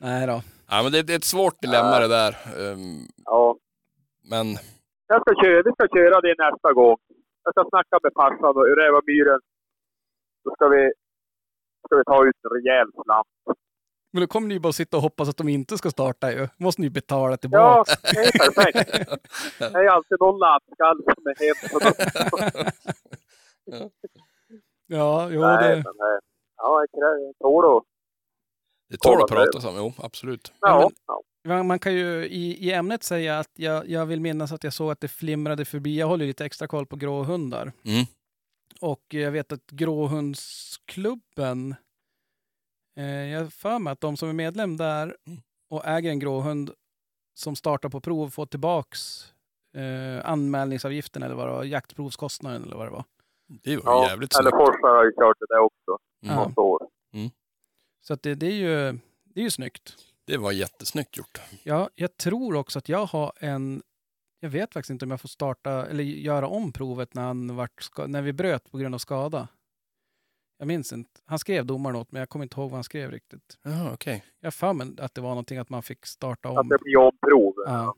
Nej 0.00 0.26
då. 0.26 0.42
ja, 0.70 0.82
men 0.82 0.92
det, 0.92 1.02
det 1.02 1.12
är 1.12 1.16
ett 1.16 1.24
svårt 1.24 1.62
dilemma 1.62 1.98
det 1.98 2.08
där. 2.08 2.36
Ja. 3.32 3.56
Men 4.30 4.46
Jag 5.12 5.20
ska 5.22 5.30
köra, 5.42 5.62
vi 5.68 5.72
ska 5.72 5.84
köra 5.96 6.20
det 6.20 6.34
nästa 6.44 6.72
gång. 6.72 6.96
Jag 7.44 7.52
ska 7.54 7.64
snacka 7.72 7.98
med 8.02 8.12
farsan 8.20 8.56
och 8.60 8.76
räva 8.82 9.00
myren. 9.06 9.40
Då 10.44 10.54
ska 10.54 10.68
vi, 10.68 10.92
ska 11.86 11.96
vi 11.96 12.04
ta 12.04 12.26
ut 12.28 12.36
en 12.44 12.50
rejäl 12.56 12.88
slant. 13.04 13.28
Men 14.12 14.20
då 14.20 14.26
kommer 14.26 14.48
ni 14.48 14.60
bara 14.60 14.72
sitta 14.72 14.96
och 14.96 15.02
hoppas 15.02 15.28
att 15.28 15.36
de 15.36 15.48
inte 15.48 15.78
ska 15.78 15.90
starta 15.90 16.32
ju. 16.32 16.48
måste 16.58 16.80
ni 16.82 16.90
betala 16.90 17.30
Ja, 17.32 17.36
tillbaka. 17.36 17.92
det 18.02 18.20
är 18.20 18.32
perfekt. 18.38 19.08
Det 19.58 19.78
är 19.78 19.88
alltid 19.88 20.20
någon 20.20 20.38
lappskall 20.38 20.98
som 21.14 21.26
är 21.26 21.36
hem. 21.42 21.58
Ja, 24.86 25.28
jo 25.30 25.40
Nej, 25.40 25.68
det... 25.68 25.74
men, 25.76 25.84
eh, 26.08 26.18
ja, 26.56 26.84
det 26.92 27.32
tål. 27.38 27.82
Det 28.92 28.98
tål 28.98 29.22
att 29.22 29.28
prata 29.28 29.68
om, 29.68 29.76
jo 29.76 29.92
absolut. 29.98 30.52
Ja, 30.60 30.68
Ja, 30.68 30.80
men- 30.80 30.90
ja. 31.06 31.22
Man 31.62 31.78
kan 31.78 31.94
ju 31.94 32.24
i, 32.26 32.68
i 32.68 32.72
ämnet 32.72 33.02
säga 33.02 33.38
att 33.38 33.50
jag, 33.56 33.88
jag 33.88 34.06
vill 34.06 34.20
minnas 34.20 34.52
att 34.52 34.64
jag 34.64 34.72
såg 34.72 34.90
att 34.90 35.00
det 35.00 35.08
flimrade 35.08 35.64
förbi. 35.64 35.98
Jag 35.98 36.06
håller 36.06 36.24
ju 36.24 36.28
lite 36.30 36.44
extra 36.44 36.68
koll 36.68 36.86
på 36.86 36.96
gråhundar. 36.96 37.72
Mm. 37.84 38.04
Och 38.80 39.02
jag 39.08 39.30
vet 39.30 39.52
att 39.52 39.66
gråhundsklubben, 39.70 41.74
eh, 42.96 43.04
jag 43.04 43.52
för 43.52 43.78
mig 43.78 43.92
att 43.92 44.00
de 44.00 44.16
som 44.16 44.28
är 44.28 44.32
medlem 44.32 44.76
där 44.76 45.16
Mm. 45.26 45.40
och 45.70 45.84
äger 45.86 46.10
en 46.10 46.18
gråhund 46.18 46.70
som 47.34 47.56
startar 47.56 47.88
på 47.88 48.00
prov 48.00 48.30
får 48.30 48.46
tillbaks 48.46 49.32
eh, 49.76 50.30
anmälningsavgiften 50.30 51.22
eller 51.22 51.34
vad 51.34 51.48
det 51.48 51.52
var, 51.52 51.64
jaktprovskostnaden 51.64 52.64
eller 52.64 52.76
vad 52.76 52.86
det 52.86 52.90
var. 52.90 53.04
Det 53.62 53.76
var 53.76 53.92
ja. 53.92 54.08
jävligt 54.08 54.34
Eller 54.38 54.50
snyggt. 54.50 54.64
Forsberg 54.66 54.92
har 54.96 55.04
ju 55.04 55.12
kört 55.12 55.36
det 55.40 55.46
där 55.48 55.58
också. 55.60 55.98
Mm. 56.24 56.36
Ja. 56.56 56.62
År. 56.62 56.88
Så 58.02 58.14
att 58.14 58.22
det, 58.22 58.34
det, 58.34 58.46
är 58.46 58.52
ju, 58.54 58.98
det 59.24 59.40
är 59.40 59.44
ju 59.44 59.50
snyggt. 59.50 59.94
Det 60.24 60.36
var 60.36 60.52
jättesnyggt 60.52 61.16
gjort. 61.16 61.40
Ja, 61.62 61.90
jag 61.94 62.16
tror 62.16 62.54
också 62.54 62.78
att 62.78 62.88
jag 62.88 63.06
har 63.06 63.32
en... 63.36 63.82
Jag 64.40 64.50
vet 64.50 64.72
faktiskt 64.72 64.90
inte 64.90 65.04
om 65.04 65.10
jag 65.10 65.20
får 65.20 65.28
starta 65.28 65.86
eller 65.86 66.04
göra 66.04 66.46
om 66.48 66.72
provet 66.72 67.14
när, 67.14 67.22
han 67.22 67.56
vart 67.56 67.88
när 68.06 68.22
vi 68.22 68.32
bröt 68.32 68.70
på 68.70 68.78
grund 68.78 68.94
av 68.94 68.98
skada. 68.98 69.48
Jag 70.58 70.68
minns 70.68 70.92
inte. 70.92 71.20
Han 71.24 71.38
skrev 71.38 71.66
domaren 71.66 71.96
åt 71.96 72.12
mig, 72.12 72.20
jag 72.20 72.28
kommer 72.28 72.42
inte 72.42 72.60
ihåg 72.60 72.70
vad 72.70 72.76
han 72.76 72.84
skrev 72.84 73.10
riktigt. 73.10 73.58
Jaha, 73.62 73.90
okej. 73.92 74.24
Jag 74.40 74.52
har 74.60 74.74
mig 74.74 74.88
att 74.98 75.14
det 75.14 75.20
var 75.20 75.28
någonting 75.30 75.58
att 75.58 75.68
man 75.68 75.82
fick 75.82 76.06
starta 76.06 76.48
Att 76.48 76.58
om. 76.58 76.68
det 76.68 76.78
blir 76.80 76.96
omprov. 76.96 77.54
Ja. 77.66 77.94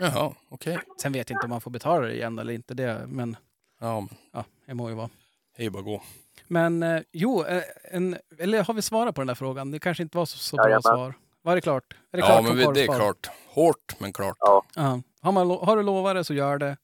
Jaha, 0.00 0.34
okej. 0.48 0.78
Sen 1.02 1.12
vet 1.12 1.30
jag 1.30 1.36
inte 1.36 1.46
om 1.46 1.50
man 1.50 1.60
får 1.60 1.70
betala 1.70 2.06
det 2.06 2.14
igen 2.14 2.38
eller 2.38 2.52
inte, 2.52 2.74
det, 2.74 3.04
men 3.08 3.36
Ja, 3.80 4.00
men 4.00 4.08
ja, 4.32 4.44
det 4.66 4.74
må 4.74 4.88
ju 4.88 4.94
vara. 4.94 5.10
det 5.56 5.62
är 5.62 5.64
ju 5.64 5.70
bara 5.70 5.78
att 5.78 5.84
gå. 5.84 6.02
Men 6.46 6.82
eh, 6.82 7.02
jo, 7.12 7.44
eh, 7.44 7.62
en, 7.90 8.16
eller 8.38 8.62
har 8.64 8.74
vi 8.74 8.82
svarat 8.82 9.14
på 9.14 9.20
den 9.20 9.26
där 9.28 9.34
frågan? 9.34 9.70
Det 9.70 9.78
kanske 9.78 10.02
inte 10.02 10.16
var 10.18 10.26
så, 10.26 10.38
så 10.38 10.56
bra 10.56 10.64
Jajamän. 10.64 10.82
svar. 10.82 11.14
Var 11.42 11.54
det 11.54 11.60
klart? 11.60 11.96
Är 12.12 12.16
det 12.16 12.18
Ja, 12.18 12.26
klart 12.26 12.44
men 12.44 12.56
vi, 12.56 12.64
det 12.74 12.82
är 12.82 12.86
klart. 12.98 13.30
Hårt, 13.48 14.00
men 14.00 14.12
klart. 14.12 14.36
Ja. 14.40 14.64
Ja. 14.74 15.00
Har, 15.20 15.32
man, 15.32 15.50
har 15.50 15.76
du 15.76 15.82
lovat 15.82 16.16
det 16.16 16.24
så 16.24 16.34
gör 16.34 16.58
det. 16.58 16.76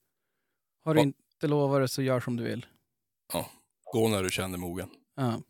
Har 0.84 0.94
du 0.94 1.00
Ja. 1.00 1.04
inte 1.04 1.46
lovat 1.46 1.80
det 1.80 1.88
så 1.88 2.02
gör 2.02 2.20
som 2.20 2.36
du 2.36 2.44
vill. 2.44 2.66
Gå 3.92 4.08
när 4.08 4.22
du 4.22 4.30
känner 4.30 4.58
mogen. 4.58 4.90
Ja. 5.16 5.40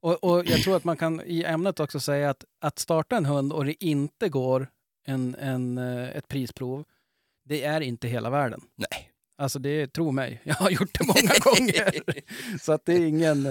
Och, 0.00 0.24
och 0.24 0.46
jag 0.46 0.62
tror 0.62 0.76
att 0.76 0.84
man 0.84 0.96
kan 0.96 1.20
i 1.24 1.44
ämnet 1.44 1.80
också 1.80 2.00
säga 2.00 2.30
att 2.30 2.44
att 2.60 2.78
starta 2.78 3.16
en 3.16 3.24
hund 3.26 3.52
och 3.52 3.64
det 3.64 3.84
inte 3.84 4.28
går 4.28 4.70
en, 5.06 5.34
en, 5.34 5.78
eh, 5.78 6.08
ett 6.16 6.28
prisprov, 6.28 6.84
det 7.44 7.64
är 7.64 7.80
inte 7.80 8.08
hela 8.08 8.30
världen. 8.30 8.60
Nej. 8.76 9.10
Alltså 9.40 9.58
det, 9.58 9.86
tro 9.92 10.10
mig, 10.12 10.40
jag 10.44 10.54
har 10.54 10.70
gjort 10.70 10.98
det 10.98 11.06
många 11.06 11.34
gånger. 11.40 11.92
Så 12.58 12.72
att 12.72 12.84
det 12.84 12.92
är 12.92 13.06
ingen, 13.06 13.42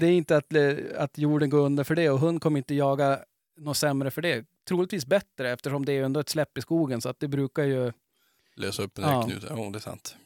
det 0.00 0.06
är 0.06 0.12
inte 0.12 0.36
att, 0.36 0.52
eh, 0.52 0.74
att 0.96 1.18
jorden 1.18 1.50
går 1.50 1.58
under 1.58 1.84
för 1.84 1.94
det 1.94 2.10
och 2.10 2.18
hund 2.20 2.40
kommer 2.42 2.58
inte 2.58 2.74
jaga 2.74 3.20
något 3.56 3.76
sämre 3.76 4.10
för 4.10 4.22
det. 4.22 4.44
Troligtvis 4.68 5.06
bättre 5.06 5.50
eftersom 5.52 5.84
det 5.84 5.92
är 5.92 6.02
ändå 6.02 6.20
ett 6.20 6.28
släpp 6.28 6.58
i 6.58 6.60
skogen 6.60 7.00
så 7.00 7.08
att 7.08 7.20
det 7.20 7.28
brukar 7.28 7.64
ju, 7.64 7.92
Lösa 8.56 8.82
upp 8.82 8.98
en 8.98 9.04
Ja. 9.04 9.10
ja. 9.10 9.22
knut. 9.22 9.44
Ja, 9.48 9.56
det 9.72 9.78
är 9.78 9.80
sant. 9.80 10.16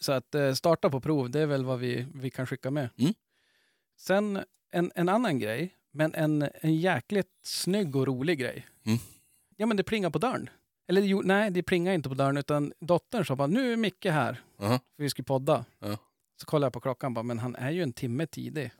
så 0.00 0.12
att 0.12 0.34
eh, 0.34 0.52
starta 0.52 0.90
på 0.90 1.00
prov, 1.00 1.30
det 1.30 1.40
är 1.40 1.46
väl 1.46 1.64
vad 1.64 1.78
vi, 1.78 2.06
vi 2.14 2.30
kan 2.30 2.46
skicka 2.46 2.70
med. 2.70 2.88
Mm. 2.98 3.14
Sen 3.98 4.40
en, 4.70 4.92
en 4.94 5.08
annan 5.08 5.38
grej, 5.38 5.74
men 5.90 6.14
en, 6.14 6.48
en 6.60 6.76
jäkligt 6.76 7.30
snygg 7.42 7.96
och 7.96 8.06
rolig 8.06 8.38
grej. 8.38 8.66
Mm. 8.86 8.98
Ja 9.56 9.66
men 9.66 9.76
det 9.76 9.82
plingar 9.82 10.10
på 10.10 10.18
dörren. 10.18 10.50
Eller 10.88 11.02
jo, 11.02 11.22
nej, 11.24 11.50
det 11.50 11.62
plingar 11.62 11.92
inte 11.92 12.08
på 12.08 12.14
dörren 12.14 12.36
utan 12.36 12.72
dottern 12.80 13.24
sa 13.24 13.36
bara 13.36 13.46
nu 13.46 13.72
är 13.72 13.76
Micke 13.76 14.04
här. 14.04 14.42
Jaha. 14.58 14.80
För 14.96 15.02
vi 15.02 15.10
skulle 15.10 15.24
podda. 15.24 15.64
Ja. 15.78 15.98
Så 16.40 16.46
kollade 16.46 16.66
jag 16.66 16.72
på 16.72 16.80
klockan 16.80 17.08
och 17.08 17.14
bara, 17.14 17.22
men 17.22 17.38
han 17.38 17.56
är 17.56 17.70
ju 17.70 17.82
en 17.82 17.92
timme 17.92 18.26
tidig. 18.26 18.70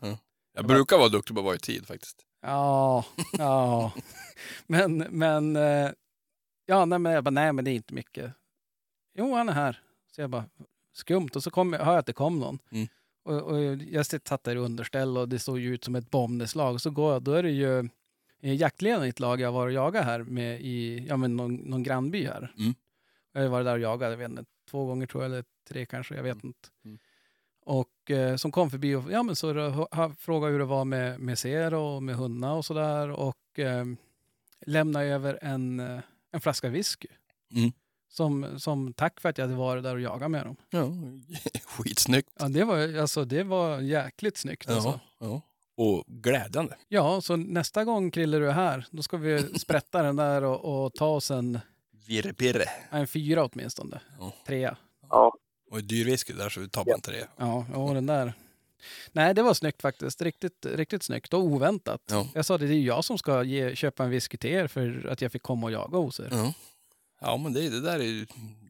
Jag 0.53 0.67
brukar 0.67 0.97
vara 0.97 1.09
duktig 1.09 1.35
på 1.35 1.39
att 1.39 1.45
vara 1.45 1.55
i 1.55 1.59
tid 1.59 1.87
faktiskt. 1.87 2.25
Ja, 2.41 3.05
ja. 3.37 3.93
men, 4.67 4.97
men, 4.97 5.55
eh, 5.55 5.89
ja, 6.65 6.85
nej, 6.85 6.99
men 6.99 7.11
jag 7.11 7.23
bara, 7.23 7.31
nej, 7.31 7.53
men 7.53 7.65
det 7.65 7.71
är 7.71 7.75
inte 7.75 7.93
mycket. 7.93 8.33
Jo, 9.17 9.33
han 9.33 9.49
är 9.49 9.53
här. 9.53 9.81
Så 10.15 10.21
jag 10.21 10.29
bara, 10.29 10.45
skumt. 10.93 11.29
Och 11.35 11.43
så 11.43 11.51
kom, 11.51 11.73
hör 11.73 11.91
jag 11.91 11.97
att 11.97 12.05
det 12.05 12.13
kom 12.13 12.39
någon. 12.39 12.59
Mm. 12.71 12.87
Och, 13.25 13.41
och 13.41 13.75
jag 13.75 14.05
satt 14.05 14.43
där 14.43 14.55
i 14.55 14.59
underställ 14.59 15.17
och 15.17 15.29
det 15.29 15.39
såg 15.39 15.59
ju 15.59 15.73
ut 15.73 15.83
som 15.83 15.95
ett 15.95 16.11
bombnedslag. 16.11 16.73
Och 16.73 16.81
så 16.81 16.89
går 16.89 17.13
jag, 17.13 17.23
då 17.23 17.31
är 17.31 17.43
det 17.43 17.51
ju 17.51 17.89
jaktledaren 18.53 19.05
i 19.05 19.09
ett 19.09 19.19
lag 19.19 19.41
jag 19.41 19.51
var 19.51 19.67
och 19.67 19.73
jagade 19.73 20.05
här 20.05 20.23
med 20.23 20.61
i 20.61 21.05
ja, 21.09 21.17
men 21.17 21.35
någon, 21.35 21.55
någon 21.55 21.83
grannby 21.83 22.25
här. 22.25 22.53
Mm. 22.57 22.73
Jag 23.33 23.41
har 23.41 23.47
varit 23.49 23.65
där 23.65 23.73
och 23.73 23.79
jagat, 23.79 24.11
jag 24.11 24.17
vet 24.17 24.29
inte, 24.29 24.45
två 24.69 24.85
gånger 24.85 25.07
tror 25.07 25.23
jag, 25.23 25.31
eller 25.31 25.43
tre 25.69 25.85
kanske, 25.85 26.15
jag 26.15 26.23
vet 26.23 26.43
inte. 26.43 26.69
Mm. 26.85 26.99
Och 27.65 28.11
eh, 28.11 28.35
som 28.35 28.51
kom 28.51 28.69
förbi 28.69 28.95
och 28.95 29.11
ja, 29.11 29.23
men 29.23 29.35
så 29.35 29.69
ha, 29.69 30.13
frågade 30.19 30.51
hur 30.51 30.59
det 30.59 30.65
var 30.65 30.85
med, 30.85 31.19
med 31.19 31.39
Zero 31.39 31.95
och 31.95 32.03
med 32.03 32.15
hundarna 32.15 32.53
och 32.53 32.65
sådär. 32.65 33.09
Och 33.09 33.59
eh, 33.59 33.85
lämnade 34.65 35.05
över 35.05 35.39
en, 35.41 35.79
eh, 35.79 35.99
en 36.31 36.41
flaska 36.41 36.69
whisky. 36.69 37.07
Mm. 37.55 37.71
Som, 38.09 38.59
som 38.59 38.93
tack 38.93 39.21
för 39.21 39.29
att 39.29 39.37
jag 39.37 39.45
hade 39.45 39.57
varit 39.57 39.83
där 39.83 39.95
och 39.95 40.01
jagat 40.01 40.31
med 40.31 40.45
dem. 40.45 40.55
Ja, 40.69 40.91
skitsnyggt. 41.65 42.29
Ja, 42.39 42.47
det 42.47 42.63
var, 42.63 42.97
alltså, 42.97 43.25
det 43.25 43.43
var 43.43 43.79
jäkligt 43.79 44.37
snyggt. 44.37 44.69
Alltså. 44.69 44.99
Ja, 45.19 45.27
ja. 45.27 45.41
Och 45.77 46.03
glädjande. 46.07 46.75
Ja, 46.87 47.21
så 47.21 47.35
nästa 47.35 47.83
gång 47.83 48.11
Krille 48.11 48.37
du 48.37 48.47
är 48.49 48.53
här, 48.53 48.85
då 48.91 49.03
ska 49.03 49.17
vi 49.17 49.43
sprätta 49.59 50.03
den 50.03 50.15
där 50.15 50.43
och, 50.43 50.85
och 50.85 50.93
ta 50.93 51.07
oss 51.07 51.31
en, 51.31 51.59
Virrepirre. 52.07 52.65
en 52.89 53.07
fyra 53.07 53.45
åtminstone. 53.45 53.99
Ja. 54.19 54.33
Trea. 54.47 54.77
Ja. 55.09 55.35
Och 55.71 55.83
dyr 55.83 56.05
whisky 56.05 56.33
där 56.33 56.49
så 56.49 56.59
vi 56.59 56.69
tar 56.69 56.85
bara 56.85 56.95
en 56.95 57.01
tre. 57.01 57.23
Ja, 57.37 57.65
ja, 57.73 57.93
den 57.93 58.05
där. 58.05 58.33
Nej, 59.11 59.33
det 59.33 59.41
var 59.41 59.53
snyggt 59.53 59.81
faktiskt. 59.81 60.21
Riktigt, 60.21 60.65
riktigt 60.65 61.03
snyggt 61.03 61.33
och 61.33 61.39
oväntat. 61.43 62.01
Ja. 62.09 62.27
Jag 62.33 62.45
sa 62.45 62.57
det, 62.57 62.67
det 62.67 62.73
är 62.73 62.77
ju 62.77 62.85
jag 62.85 63.05
som 63.05 63.17
ska 63.17 63.43
ge, 63.43 63.75
köpa 63.75 64.03
en 64.03 64.09
whisky 64.09 64.37
till 64.37 64.49
er 64.49 64.67
för 64.67 65.07
att 65.11 65.21
jag 65.21 65.31
fick 65.31 65.43
komma 65.43 65.65
och 65.67 65.71
jaga 65.71 65.97
hos 65.97 66.19
er. 66.19 66.27
Ja, 66.31 66.53
ja 67.21 67.37
men 67.37 67.53
det, 67.53 67.69
det 67.69 67.81
där 67.81 67.99
är 67.99 68.03
ju... 68.03 68.25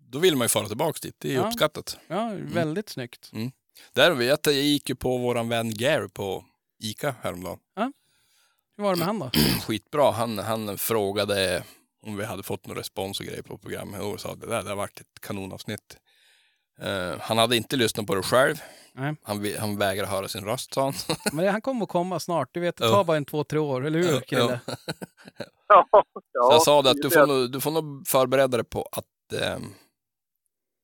Då 0.10 0.20
vill 0.20 0.36
man 0.36 0.46
ju 0.46 0.50
fara 0.50 0.68
tillbaka 0.68 1.00
dit. 1.02 1.16
Det 1.20 1.30
är 1.32 1.36
Ja. 1.36 1.48
uppskattat. 1.48 1.98
Ja, 2.08 2.32
väldigt 2.42 2.90
snyggt. 2.90 3.32
Där 3.94 4.12
vet 4.12 4.46
jag, 4.46 4.56
jag 4.56 4.64
gick 4.64 4.90
ju 4.90 4.96
på 4.96 5.18
våran 5.18 5.50
vän 5.50 5.74
Gary 5.74 6.10
på 6.10 6.46
Ica 6.80 7.16
häromdagen. 7.22 7.60
Hur 8.78 8.84
var 8.84 8.92
det 8.94 8.98
med 9.00 9.08
han 9.08 9.20
då? 9.20 9.30
Skitbra. 9.68 10.12
Han, 10.12 10.40
han 10.40 10.78
frågade 10.78 11.64
om 12.06 12.18
vi 12.18 12.26
hade 12.26 12.44
fått 12.44 12.68
någon 12.68 12.78
respons 12.78 13.20
och 13.20 13.26
grejer 13.26 13.42
på 13.42 13.58
programmet 13.58 14.02
och 14.02 14.20
sa 14.22 14.32
att 14.32 14.42
det 14.42 14.48
där 14.48 14.64
det 14.64 14.70
har 14.70 14.76
varit 14.76 15.00
ett 15.00 15.22
kanonavsnitt. 15.22 15.98
Eh, 16.80 17.20
han 17.20 17.38
hade 17.38 17.58
inte 17.58 17.76
lyssnat 17.76 18.08
på 18.08 18.16
det 18.16 18.24
själv. 18.24 18.56
Nej. 18.94 19.16
Han, 19.24 19.48
han 19.60 19.78
vägrar 19.78 20.06
höra 20.06 20.28
sin 20.28 20.46
röst, 20.46 20.74
sa 20.74 20.84
han. 20.84 20.94
Men 21.34 21.48
han 21.48 21.62
kommer 21.62 21.84
att 21.84 21.90
komma 21.90 22.20
snart. 22.20 22.50
Du 22.52 22.60
vet, 22.60 22.78
det 22.78 22.86
Ja. 22.86 22.92
tar 22.92 23.04
bara 23.04 23.18
en 23.18 23.26
två, 23.26 23.44
tre 23.44 23.60
år, 23.60 23.86
eller 23.86 24.00
hur 24.00 24.12
Ja, 24.14 24.22
Krille? 24.22 24.60
ja. 24.68 24.76
Ja, 25.68 25.88
Så 25.92 26.04
ja, 26.34 26.52
jag 26.54 26.62
sa 26.62 26.82
det 26.82 26.90
att 26.92 27.02
du 27.02 27.10
får, 27.10 27.28
nog, 27.28 27.52
du 27.52 27.62
får 27.62 27.72
nog 27.72 28.08
förbereda 28.08 28.58
dig 28.58 28.66
på 28.66 28.90
att 28.92 29.42
ehm, 29.42 29.74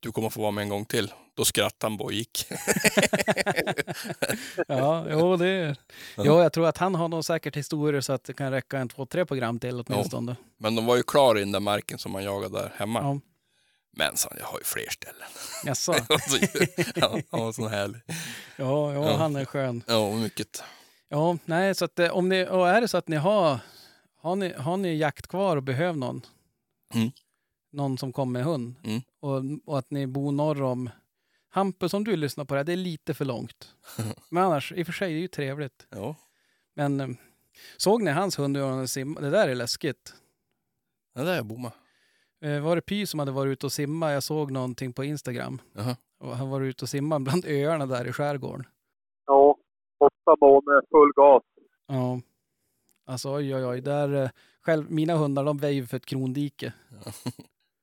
du 0.02 0.12
kommer 0.12 0.30
få 0.30 0.42
vara 0.42 0.52
med 0.52 0.62
en 0.62 0.70
gång 0.70 0.86
till. 0.86 1.14
Då 1.34 1.46
skrattade 1.46 1.92
han 1.92 1.98
bara 1.98 2.04
och 2.06 2.14
gick. 2.14 2.46
Ja, 4.68 5.06
jo, 5.10 5.36
det... 5.36 5.76
Jo, 6.18 6.42
jag 6.42 6.54
tror 6.54 6.68
att 6.68 6.78
han 6.78 6.96
har 6.96 7.08
nog 7.08 7.26
säkert 7.26 7.56
historier 7.56 8.02
så 8.02 8.14
att 8.14 8.24
det 8.24 8.34
kan 8.34 8.52
räcka 8.52 8.78
en 8.80 8.90
två, 8.90 9.06
tre 9.06 9.26
program 9.26 9.60
till 9.60 9.84
åtminstone. 9.88 10.36
Men 10.58 10.76
de 10.76 10.86
var 10.86 10.96
ju 10.96 11.04
klara 11.04 11.38
i 11.38 11.42
den 11.42 11.52
där 11.52 11.60
marken 11.60 11.98
som 12.00 12.12
man 12.12 12.24
jagade 12.24 12.60
där 12.60 12.74
hemma. 12.76 13.00
Ja. 13.00 13.20
Men 13.98 14.08
han, 14.30 14.38
jag 14.40 14.46
har 14.46 14.60
ju 14.60 14.64
fler 14.64 14.90
ställen. 14.90 15.28
Jaså? 15.66 15.94
Ja, 16.96 17.20
han 17.32 17.40
var 17.40 17.52
så 17.52 17.68
härlig. 17.68 18.02
Ja, 18.56 18.94
ja, 18.94 19.06
Ja. 19.06 19.18
han 19.18 19.36
är 19.36 19.46
skön. 19.46 19.84
Ja, 19.88 20.12
mycket. 20.14 20.64
Ja, 21.10 21.38
nej, 21.46 21.76
så 21.76 21.86
att 21.86 22.00
eh, 22.00 22.10
om 22.12 22.30
ni, 22.30 22.48
och 22.50 22.70
är 22.70 22.82
det 22.82 22.88
så 22.88 22.98
att 22.98 23.08
ni 23.08 23.16
har, 23.16 23.60
har 24.22 24.36
ni, 24.36 24.54
har 24.54 24.78
ni 24.78 24.96
jakt 24.98 25.28
kvar 25.28 25.58
och 25.58 25.64
behöver 25.64 26.00
någon, 26.00 26.22
Mm. 26.94 27.12
Någon 27.72 27.98
som 27.98 28.14
kommer 28.14 28.32
med 28.40 28.44
hund 28.44 28.76
Mm. 28.84 29.02
och, 29.20 29.42
och 29.66 29.80
att 29.80 29.92
ni 29.92 30.08
bor 30.08 30.32
norr 30.32 30.62
om 30.62 30.90
Hampus, 31.50 31.94
om 31.94 32.04
du 32.04 32.16
lyssnar 32.16 32.46
på 32.46 32.54
det 32.54 32.60
här, 32.60 32.66
det 32.66 32.72
är 32.74 32.78
lite 32.78 33.14
för 33.14 33.26
långt. 33.26 33.76
Men 34.30 34.44
annars, 34.44 34.72
i 34.72 34.82
och 34.84 34.86
för 34.86 34.94
sig, 34.94 35.14
det 35.14 35.20
är 35.20 35.22
ju 35.22 35.28
trevligt. 35.28 35.88
Ja, 35.90 36.16
Men 36.76 37.00
eh, 37.00 37.08
såg 37.78 38.02
ni 38.04 38.12
hans 38.12 38.40
hund 38.40 38.58
han 38.58 38.88
simmade? 38.88 39.26
Det 39.28 39.32
där 39.32 39.48
är 39.48 39.56
läskigt. 39.56 40.14
det 41.16 41.24
där 41.24 41.38
är 41.38 41.44
bomma. 41.44 41.72
Eh, 42.42 42.60
var 42.62 42.76
det 42.76 42.82
Py 42.82 43.06
som 43.06 43.20
hade 43.20 43.32
varit 43.32 43.52
ute 43.52 43.66
och 43.66 43.72
simma? 43.72 44.12
Jag 44.12 44.24
såg 44.24 44.52
någonting 44.52 44.94
på 44.94 45.04
Instagram. 45.04 45.62
Jaha. 45.74 45.96
Och 46.20 46.38
han 46.38 46.50
var 46.50 46.62
ute 46.62 46.86
och 46.86 46.90
simmade 46.90 47.24
bland 47.24 47.46
öarna 47.46 47.86
där 47.86 48.08
i 48.08 48.12
skärgården. 48.14 48.66
Ja, 49.26 49.58
åtta 50.00 50.36
månader, 50.42 50.82
full 50.92 51.12
gas. 51.16 51.44
Ja. 51.88 52.22
Alltså 53.06 53.34
oj, 53.36 53.56
oj, 53.56 53.66
oj. 53.66 53.82
Där, 53.82 54.14
eh, 54.24 54.30
själv, 54.62 54.92
mina 54.92 55.16
hundar 55.16 55.44
de 55.44 55.58
väjer 55.58 55.86
för 55.86 55.98
ett 55.98 56.06
krondike. 56.06 56.74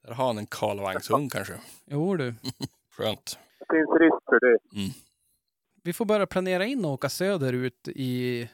Där 0.09 0.15
har 0.15 0.27
han 0.27 0.39
en 0.39 0.47
kalvagnshund 0.47 1.33
kanske. 1.33 1.55
Jo 1.87 2.17
du. 2.17 2.35
Skönt. 2.97 3.39
Det 3.59 3.67
finns 3.77 4.01
risk 4.01 4.25
för 4.25 4.41
det. 4.41 4.59
Vi 5.83 5.93
får 5.93 6.05
börja 6.05 6.27
planera 6.27 6.67
in 6.67 6.85
och 6.85 6.91
åka 6.91 7.09
söderut 7.09 7.89
i 7.89 8.49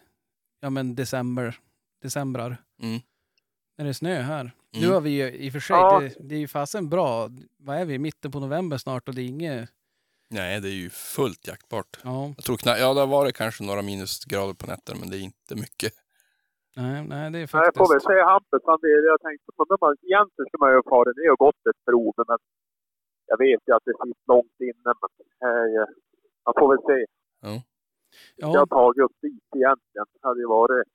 ja, 0.61 0.71
men 0.71 0.95
december. 0.95 1.59
Decembrar. 2.03 2.57
Mm. 2.83 3.01
När 3.79 3.85
det 3.85 3.91
är 3.91 3.93
snö 3.93 4.23
här. 4.23 4.51
Nu 4.73 4.79
Mm. 4.79 4.93
har 4.93 5.01
vi 5.01 5.11
ju 5.11 5.31
i 5.33 5.49
och 5.49 5.53
för 5.53 5.61
sig, 5.61 5.77
Ja. 5.77 6.01
det, 6.01 6.15
det 6.29 6.35
är 6.35 6.39
ju 6.39 6.49
fasen 6.49 6.89
bra. 6.89 7.31
Vad 7.59 7.77
är 7.77 7.85
vi? 7.85 7.99
Mitten 7.99 8.31
på 8.33 8.41
november 8.41 8.79
snart 8.79 9.09
och 9.09 9.15
det 9.15 9.23
är 9.23 9.27
inget... 9.27 9.71
Nej, 10.31 10.61
det 10.61 10.69
är 10.69 10.73
ju 10.73 10.91
fullt 10.91 11.47
jaktbart. 11.47 11.99
Ja, 12.03 12.33
Jag 12.37 12.45
tror 12.45 12.57
knappt, 12.57 12.81
ja 12.81 12.95
det 12.95 13.01
har 13.01 13.07
varit 13.07 13.35
kanske 13.37 13.65
några 13.65 13.83
minusgrader 13.83 14.55
på 14.55 14.67
nätter, 14.67 14.95
men 14.95 15.11
det 15.11 15.19
är 15.19 15.21
inte 15.21 15.55
mycket. 15.55 15.93
Nej, 16.83 16.97
nej 17.13 17.25
det 17.25 17.25
är 17.27 17.31
Nej, 17.31 17.41
jag 17.41 17.51
faktiskt... 17.51 17.79
får 17.81 17.89
väl 17.95 18.05
säga 18.11 18.25
Hampus, 18.33 18.63
han 18.71 18.79
det 18.83 19.09
jag 19.15 19.21
tänkte 19.29 19.49
på. 19.57 19.61
när 19.71 19.79
man- 19.85 20.03
Egentligen 20.11 20.47
ska 20.49 20.57
man 20.63 20.71
ju 20.73 20.77
ha 20.81 20.87
farit 20.95 21.17
ner 21.21 21.31
och 21.35 21.43
gått 21.47 21.63
ett 21.71 21.81
prov, 21.89 22.13
men 22.31 22.39
jag 23.31 23.39
vet 23.47 23.63
ju 23.67 23.73
att 23.77 23.85
det 23.89 23.95
sitter 24.03 24.27
långt 24.35 24.59
inne. 24.69 24.91
Men 25.01 25.11
eh, 25.47 25.85
man 26.47 26.55
får 26.59 26.69
väl 26.73 26.83
se. 26.91 26.99
Jag 28.37 28.51
Ja, 28.55 28.59
har 28.59 28.67
tagit 28.67 29.05
upp 29.05 29.17
dit 29.27 29.45
egentligen. 29.61 30.07
Det 30.15 30.23
hade 30.29 30.41
ju 30.45 30.49
varit... 30.59 30.87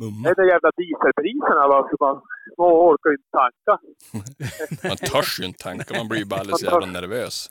Mumma. 0.00 0.22
Det 0.24 0.30
är 0.30 0.34
de 0.42 0.46
jävla 0.54 0.70
dieselpriserna 0.76 1.68
va, 1.72 1.88
så 1.90 1.96
man, 2.04 2.14
man 2.58 2.66
orkar 2.72 3.10
ju 3.10 3.16
inte 3.16 3.32
tanka. 3.42 3.72
Man 4.88 4.96
törs 4.96 5.40
ju 5.40 5.44
inte 5.44 5.62
tanka, 5.62 5.94
man 5.98 6.08
blir 6.08 6.18
ju 6.18 6.24
bara 6.26 6.40
alldeles 6.40 6.62
jävla 6.62 6.86
nervös. 6.86 7.48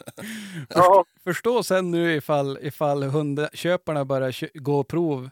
Ja, 0.69 1.05
förstå 1.23 1.63
sen 1.63 1.91
nu 1.91 2.13
ifall, 2.15 2.57
ifall 2.61 3.03
hundköparna 3.03 4.05
börjar 4.05 4.59
gå 4.59 4.83
prov. 4.83 5.29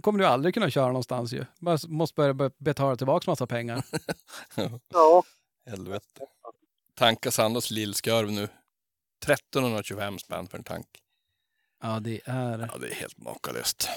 Då 0.00 0.02
kommer 0.02 0.18
du 0.18 0.26
aldrig 0.26 0.54
kunna 0.54 0.70
köra 0.70 0.86
någonstans 0.86 1.32
ju. 1.32 1.44
Man 1.58 1.78
måste 1.88 2.14
börja 2.14 2.34
be- 2.34 2.50
betala 2.58 2.96
tillbaka 2.96 3.30
massa 3.30 3.46
pengar. 3.46 3.84
ja. 4.88 5.22
Helvete. 5.66 6.26
Tanka 6.94 7.30
Sandras 7.30 7.70
lillskarv 7.70 8.32
nu. 8.32 8.44
1325 9.24 10.18
spänn 10.18 10.48
för 10.48 10.58
en 10.58 10.64
tank. 10.64 10.86
Ja, 11.82 12.00
det 12.00 12.20
är, 12.24 12.68
Ja, 12.72 12.78
det 12.78 12.88
är 12.90 12.94
helt 12.94 13.18
makalöst. 13.18 13.88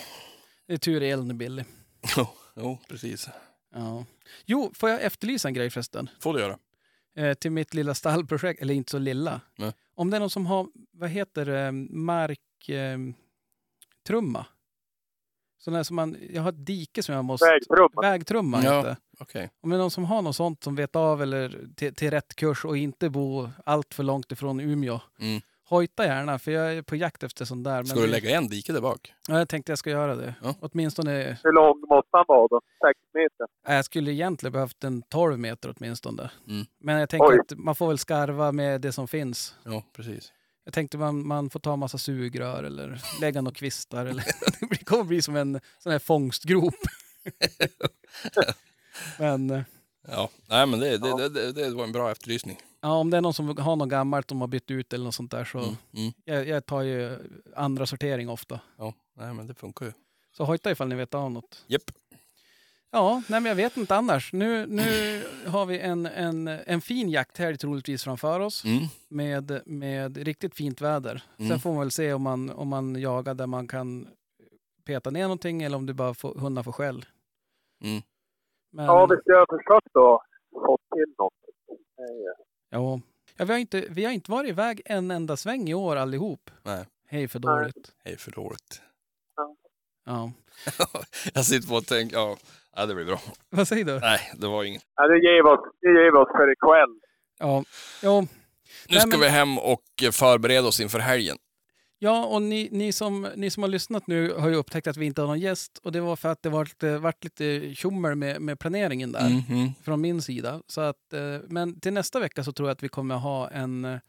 det 0.68 0.74
är 0.74 0.78
tur 0.78 1.04
elen 1.04 1.30
är 1.30 1.34
billig. 1.34 1.66
Jo, 2.18 2.28
jo, 2.56 2.78
precis. 2.90 3.30
Ja. 3.74 4.06
Jo, 4.46 4.72
får 4.76 4.90
jag 4.90 5.02
efterlysa 5.02 5.48
en 5.48 5.54
grej 5.54 5.70
förresten? 5.70 6.10
Får 6.20 6.34
du 6.34 6.40
göra. 6.40 6.58
Eh, 7.16 7.34
till 7.34 7.52
mitt 7.52 7.74
lilla 7.74 7.96
stallprojekt, 7.96 8.62
eller 8.62 8.74
inte 8.74 8.92
så 8.92 8.98
lilla. 9.00 9.42
Nej. 9.58 9.74
Om 9.96 10.10
det 10.10 10.18
är 10.18 10.20
någon 10.20 10.30
som 10.30 10.46
har, 10.46 10.68
vad 10.92 11.10
heter 11.10 11.46
det, 11.46 11.72
mark... 11.90 12.70
Eh, 12.70 12.98
trumma. 14.08 14.46
Sån 15.64 15.74
där 15.74 15.84
som 15.84 15.96
man, 15.96 16.18
jag 16.34 16.42
har 16.42 16.50
ett 16.50 16.66
dike 16.66 17.04
som 17.04 17.16
jag 17.16 17.26
måste... 17.26 17.46
Vägtrumma. 17.46 18.02
Vägtrumma 18.02 18.62
Ja. 18.64 18.82
det. 18.84 18.98
Okej. 19.20 19.50
Om 19.62 19.70
det 19.70 19.76
är 19.76 19.78
någon 19.78 19.92
som 19.92 20.06
har 20.06 20.22
något 20.22 20.36
sånt 20.36 20.64
som 20.64 20.76
vet 20.76 20.96
av 20.96 21.22
eller 21.22 21.60
till, 21.76 21.96
till 21.96 22.12
rätt 22.12 22.36
kurs 22.36 22.66
och 22.66 22.78
inte 22.78 23.10
bo 23.10 23.50
allt 23.66 23.94
för 23.94 24.04
långt 24.04 24.32
ifrån 24.32 24.60
Umeå. 24.60 25.00
Mm. 25.20 25.42
Hojta 25.70 26.06
gärna, 26.06 26.40
för 26.40 26.52
jag 26.52 26.74
är 26.74 26.82
på 26.82 26.96
jakt 26.96 27.24
efter 27.24 27.46
sånt 27.46 27.64
där. 27.64 27.84
Ska 27.84 28.00
du 28.00 28.08
lägga 28.08 28.38
en 28.38 28.48
dike 28.48 28.74
där 28.74 28.82
bak? 28.82 29.14
Ja, 29.28 29.38
jag 29.38 29.50
tänkte 29.50 29.72
jag 29.72 29.80
ska 29.80 29.90
göra 29.90 30.16
det. 30.16 30.36
Ja. 30.44 30.56
Åtminstone, 30.60 31.38
Hur 31.44 31.52
lång 31.54 31.80
måste 31.90 32.10
han 32.12 32.26
vara 32.28 32.48
då? 32.48 32.62
Sex 32.88 33.00
meter? 33.14 33.76
jag 33.76 33.86
skulle 33.86 34.12
egentligen 34.12 34.52
behövt 34.54 34.84
en 34.84 35.02
12 35.02 35.40
meter 35.40 35.74
åtminstone. 35.78 36.32
Mm. 36.48 36.66
Men 36.80 37.00
jag 37.00 37.10
tänker 37.10 37.28
Oj. 37.28 37.40
att 37.40 37.58
man 37.58 37.76
får 37.76 37.88
väl 37.88 37.98
skarva 37.98 38.52
med 38.52 38.82
det 38.82 38.92
som 38.92 39.08
finns. 39.08 39.56
Ja, 39.64 39.84
precis. 39.96 40.34
Jag 40.66 40.74
tänkte 40.74 40.98
man, 40.98 41.28
man 41.28 41.50
får 41.50 41.60
ta 41.60 41.74
en 41.74 41.80
massa 41.80 41.98
sugrör 41.98 42.64
eller 42.64 43.02
lägga 43.22 43.42
några 43.42 43.56
kvistar. 43.56 44.06
Eller, 44.06 44.26
det 44.70 44.86
kommer 44.86 45.04
bli 45.04 45.22
som 45.22 45.36
en 45.36 45.60
sån 45.80 45.92
här 45.92 46.00
fångstgrop. 46.00 46.76
Men 49.20 49.50
eh, 49.50 49.62
Ja, 50.08 50.30
nej 50.50 50.66
men 50.68 50.80
det, 50.80 50.98
det, 50.98 51.18
det, 51.18 51.30
det, 51.30 51.52
det 51.52 51.70
var 51.76 51.84
en 51.84 51.92
bra 51.92 52.12
efterlysning. 52.12 52.58
ja, 52.82 52.90
om 52.94 53.10
det 53.10 53.18
är 53.18 53.22
någon 53.22 53.34
som 53.34 53.58
har 53.58 53.76
något 53.76 53.90
gammalt 53.90 54.28
de 54.28 54.42
har 54.42 54.48
bytt 54.48 54.72
ut 54.72 54.94
eller 54.94 55.06
något 55.06 55.16
sånt 55.16 55.32
där 55.32 55.46
så 55.46 55.58
Mm. 55.60 55.76
Mm. 55.98 56.14
jag, 56.26 56.48
jag 56.48 56.66
tar 56.66 56.82
ju 56.82 57.18
andra 57.56 57.86
sortering 57.86 58.30
ofta. 58.30 58.60
Ja, 58.78 58.94
nej 59.18 59.34
men 59.34 59.48
det 59.48 59.54
funkar 59.54 59.86
ju. 59.86 59.92
Så 60.38 60.44
hojta 60.44 60.72
ifall 60.72 60.88
ni 60.88 60.96
vet 60.96 61.14
av 61.14 61.32
något. 61.32 61.64
Japp. 61.68 61.92
Ja, 62.96 63.22
nej 63.30 63.40
men 63.42 63.46
jag 63.50 63.56
vet 63.56 63.78
inte 63.78 63.96
annars. 63.96 64.34
Nu, 64.34 64.66
nu 64.66 64.84
har 65.48 65.66
vi 65.66 65.80
en, 65.80 66.06
en, 66.06 66.48
en 66.48 66.82
fin 66.82 67.10
jakthelg 67.10 67.58
troligtvis 67.58 68.04
framför 68.04 68.40
oss 68.40 68.64
Mm. 68.66 68.84
med, 69.10 69.62
med 69.66 70.18
riktigt 70.18 70.56
fint 70.56 70.82
väder. 70.82 71.24
Sen 71.38 71.46
Mm. 71.46 71.60
får 71.60 71.70
man 71.72 71.80
väl 71.80 71.92
se 71.92 72.14
om 72.14 72.22
man, 72.22 72.50
om 72.50 72.68
man 72.68 72.96
jagar 72.96 73.34
där 73.34 73.48
man 73.48 73.68
kan 73.68 74.08
peta 74.86 75.10
ner 75.10 75.24
någonting 75.24 75.64
eller 75.64 75.78
om 75.78 75.86
det 75.86 75.94
bara 75.94 76.14
får, 76.14 76.36
hundar 76.36 76.64
får 76.64 76.72
skäll. 76.72 77.06
Mm. 77.84 78.02
Men, 78.72 78.86
Ja, 78.86 79.06
vi 79.06 79.16
ska 79.18 79.34
ha 79.38 79.46
försökt 79.50 79.96
att 79.96 80.22
få 80.66 80.78
till 80.96 81.14
något. 81.18 81.34
Ja. 82.70 83.00
Ja, 83.38 83.46
vi, 83.46 83.52
har 83.52 83.60
inte, 83.60 83.86
vi 83.90 84.06
har 84.06 84.12
inte 84.12 84.32
varit 84.32 84.50
iväg 84.50 84.82
en 84.86 85.12
enda 85.12 85.38
sväng 85.38 85.70
i 85.70 85.74
år 85.74 85.96
allihop. 85.96 86.52
Nej, 86.64 86.86
Hej 87.08 87.28
för 87.28 87.40
Nej. 87.40 87.62
dåligt. 87.64 87.92
hej 88.04 88.18
för 88.18 88.32
dåligt. 88.32 88.82
Ja. 90.06 90.32
Jag 91.34 91.46
sitter 91.46 91.68
på 91.70 91.76
och 91.76 91.86
tänker, 91.86 92.18
ja, 92.18 92.38
ja 92.76 92.86
det 92.86 92.96
blir 92.96 93.06
bra. 93.06 93.20
Vad 93.50 93.68
säger 93.68 93.86
du? 93.86 94.00
Nej, 94.00 94.20
det 94.38 94.48
var 94.48 94.64
inget. 94.64 94.84
Ja, 94.96 95.08
det 95.08 95.18
ger 95.20 95.46
oss, 95.46 95.60
det 95.82 95.88
ger 95.88 96.16
oss 96.16 96.30
för 96.32 96.52
ikväll. 96.52 97.00
Ja, 97.40 97.64
jo, 98.04 98.22
Nu 98.22 98.28
Nej, 98.90 99.00
ska 99.00 99.10
men- 99.10 99.20
vi 99.20 99.28
hem 99.30 99.58
och 99.58 99.84
förbereda 100.12 100.68
oss 100.68 100.80
inför 100.80 101.00
helgen. 101.00 101.38
Ja, 102.00 102.26
och 102.26 102.42
ni, 102.42 102.70
ni, 102.72 102.92
som, 102.92 103.28
ni 103.36 103.50
som 103.50 103.64
har 103.64 103.68
lyssnat 103.68 104.08
nu 104.08 104.34
har 104.34 104.50
ju 104.50 104.56
upptäckt 104.56 104.88
att 104.88 104.98
vi 104.98 105.06
inte 105.06 105.22
har 105.22 105.28
någon 105.28 105.40
gäst. 105.40 105.78
Och 105.84 105.92
det 105.92 106.02
var 106.02 106.16
för 106.16 106.30
att 106.30 106.42
det 106.44 106.50
var 106.50 106.66
lite, 106.66 106.98
varit 106.98 107.24
lite 107.24 107.76
tjommer 107.76 108.16
med, 108.16 108.42
med 108.42 108.60
planeringen 108.60 109.12
där 109.12 109.30
Mhm. 109.30 109.74
från 109.84 110.02
min 110.02 110.22
sida. 110.22 110.62
Så 110.68 110.82
att, 110.82 111.14
eh, 111.14 111.22
men 111.48 111.80
till 111.80 111.94
nästa 111.94 112.20
vecka 112.20 112.44
så 112.44 112.52
tror 112.52 112.70
jag 112.70 112.74
att 112.76 112.84
vi 112.84 112.90
kommer 112.90 113.16
ha, 113.16 113.50
en, 113.50 114.00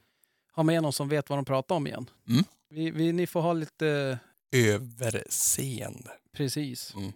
ha 0.55 0.62
med 0.62 0.83
någon 0.83 0.93
som 0.93 1.09
vet 1.09 1.31
vad 1.31 1.39
de 1.39 1.45
pratar 1.45 1.75
om 1.75 1.87
igen. 1.87 2.11
Mm. 2.29 2.45
Vi, 2.71 2.91
vi, 2.91 3.12
ni 3.12 3.27
får 3.27 3.41
ha 3.41 3.53
lite 3.53 4.19
Överseende. 4.57 6.11
precis. 6.37 6.95
Mm. 6.97 7.12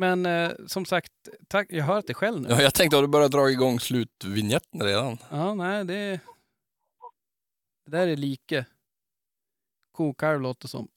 Men 0.00 0.26
eh, 0.26 0.50
som 0.66 0.84
sagt, 0.84 1.12
tack, 1.48 1.66
jag 1.70 1.84
hör 1.84 1.98
att 1.98 2.06
det 2.06 2.14
själv 2.14 2.40
nu. 2.40 2.48
Ja, 2.50 2.62
jag 2.62 2.74
tänkte 2.74 2.96
att 2.98 3.02
du 3.04 3.08
börjat 3.08 3.32
dra 3.32 3.50
igång 3.50 3.80
slutvinjetten 3.80 4.82
redan. 4.82 5.18
Ja, 5.30 5.54
nej, 5.54 5.84
det, 5.84 6.20
det 7.84 7.90
där 7.90 8.06
är 8.06 8.16
like. 8.16 8.66
Kokalv 9.92 10.40
låter 10.40 10.68
som. 10.68 10.88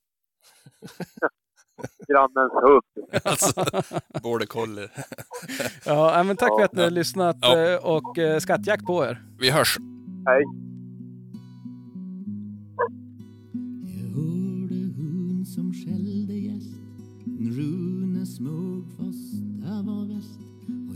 Grannens 2.08 2.54
hund. 2.54 2.84
Alltså, 3.24 3.66
border 4.24 4.46
collie. 4.46 4.90
Ja, 5.86 6.24
men 6.24 6.38
tack 6.38 6.50
för 6.50 6.64
att 6.64 6.74
ni 6.74 6.84
har 6.84 6.90
lyssnat 6.90 7.36
Ja. 7.42 7.60
eh, 7.60 7.86
och 7.86 8.18
eh, 8.18 8.40
skattjakt 8.40 8.86
på 8.86 9.06
er. 9.06 9.24
Vi 9.40 9.50
hörs. 9.50 9.78
Hej. 10.26 10.44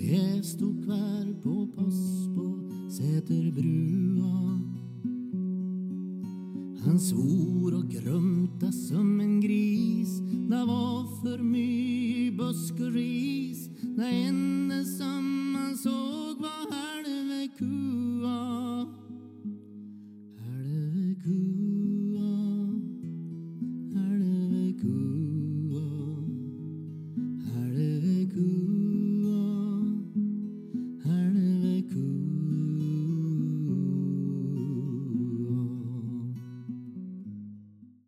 Det 0.09 0.45
stod 0.45 0.83
kvar 0.83 1.41
på 1.43 1.67
post 1.75 2.35
på 2.35 2.69
Säterbrua 2.91 4.61
Han 6.85 6.99
svor 6.99 7.73
och 7.73 7.89
grumta 7.89 8.71
som 8.71 9.19
en 9.19 9.41
gris. 9.41 10.19
Det 10.49 10.65
var 10.65 11.21
för 11.21 11.43
mycket 11.43 12.37
busk 12.37 12.73
och 12.73 12.93
ris. 12.93 13.69
Det 13.81 14.05
enda 14.05 14.83
som 14.83 15.51
man 15.51 15.77
såg 15.77 16.37
var 16.39 16.71
halve 16.71 17.47
kua. 17.57 18.87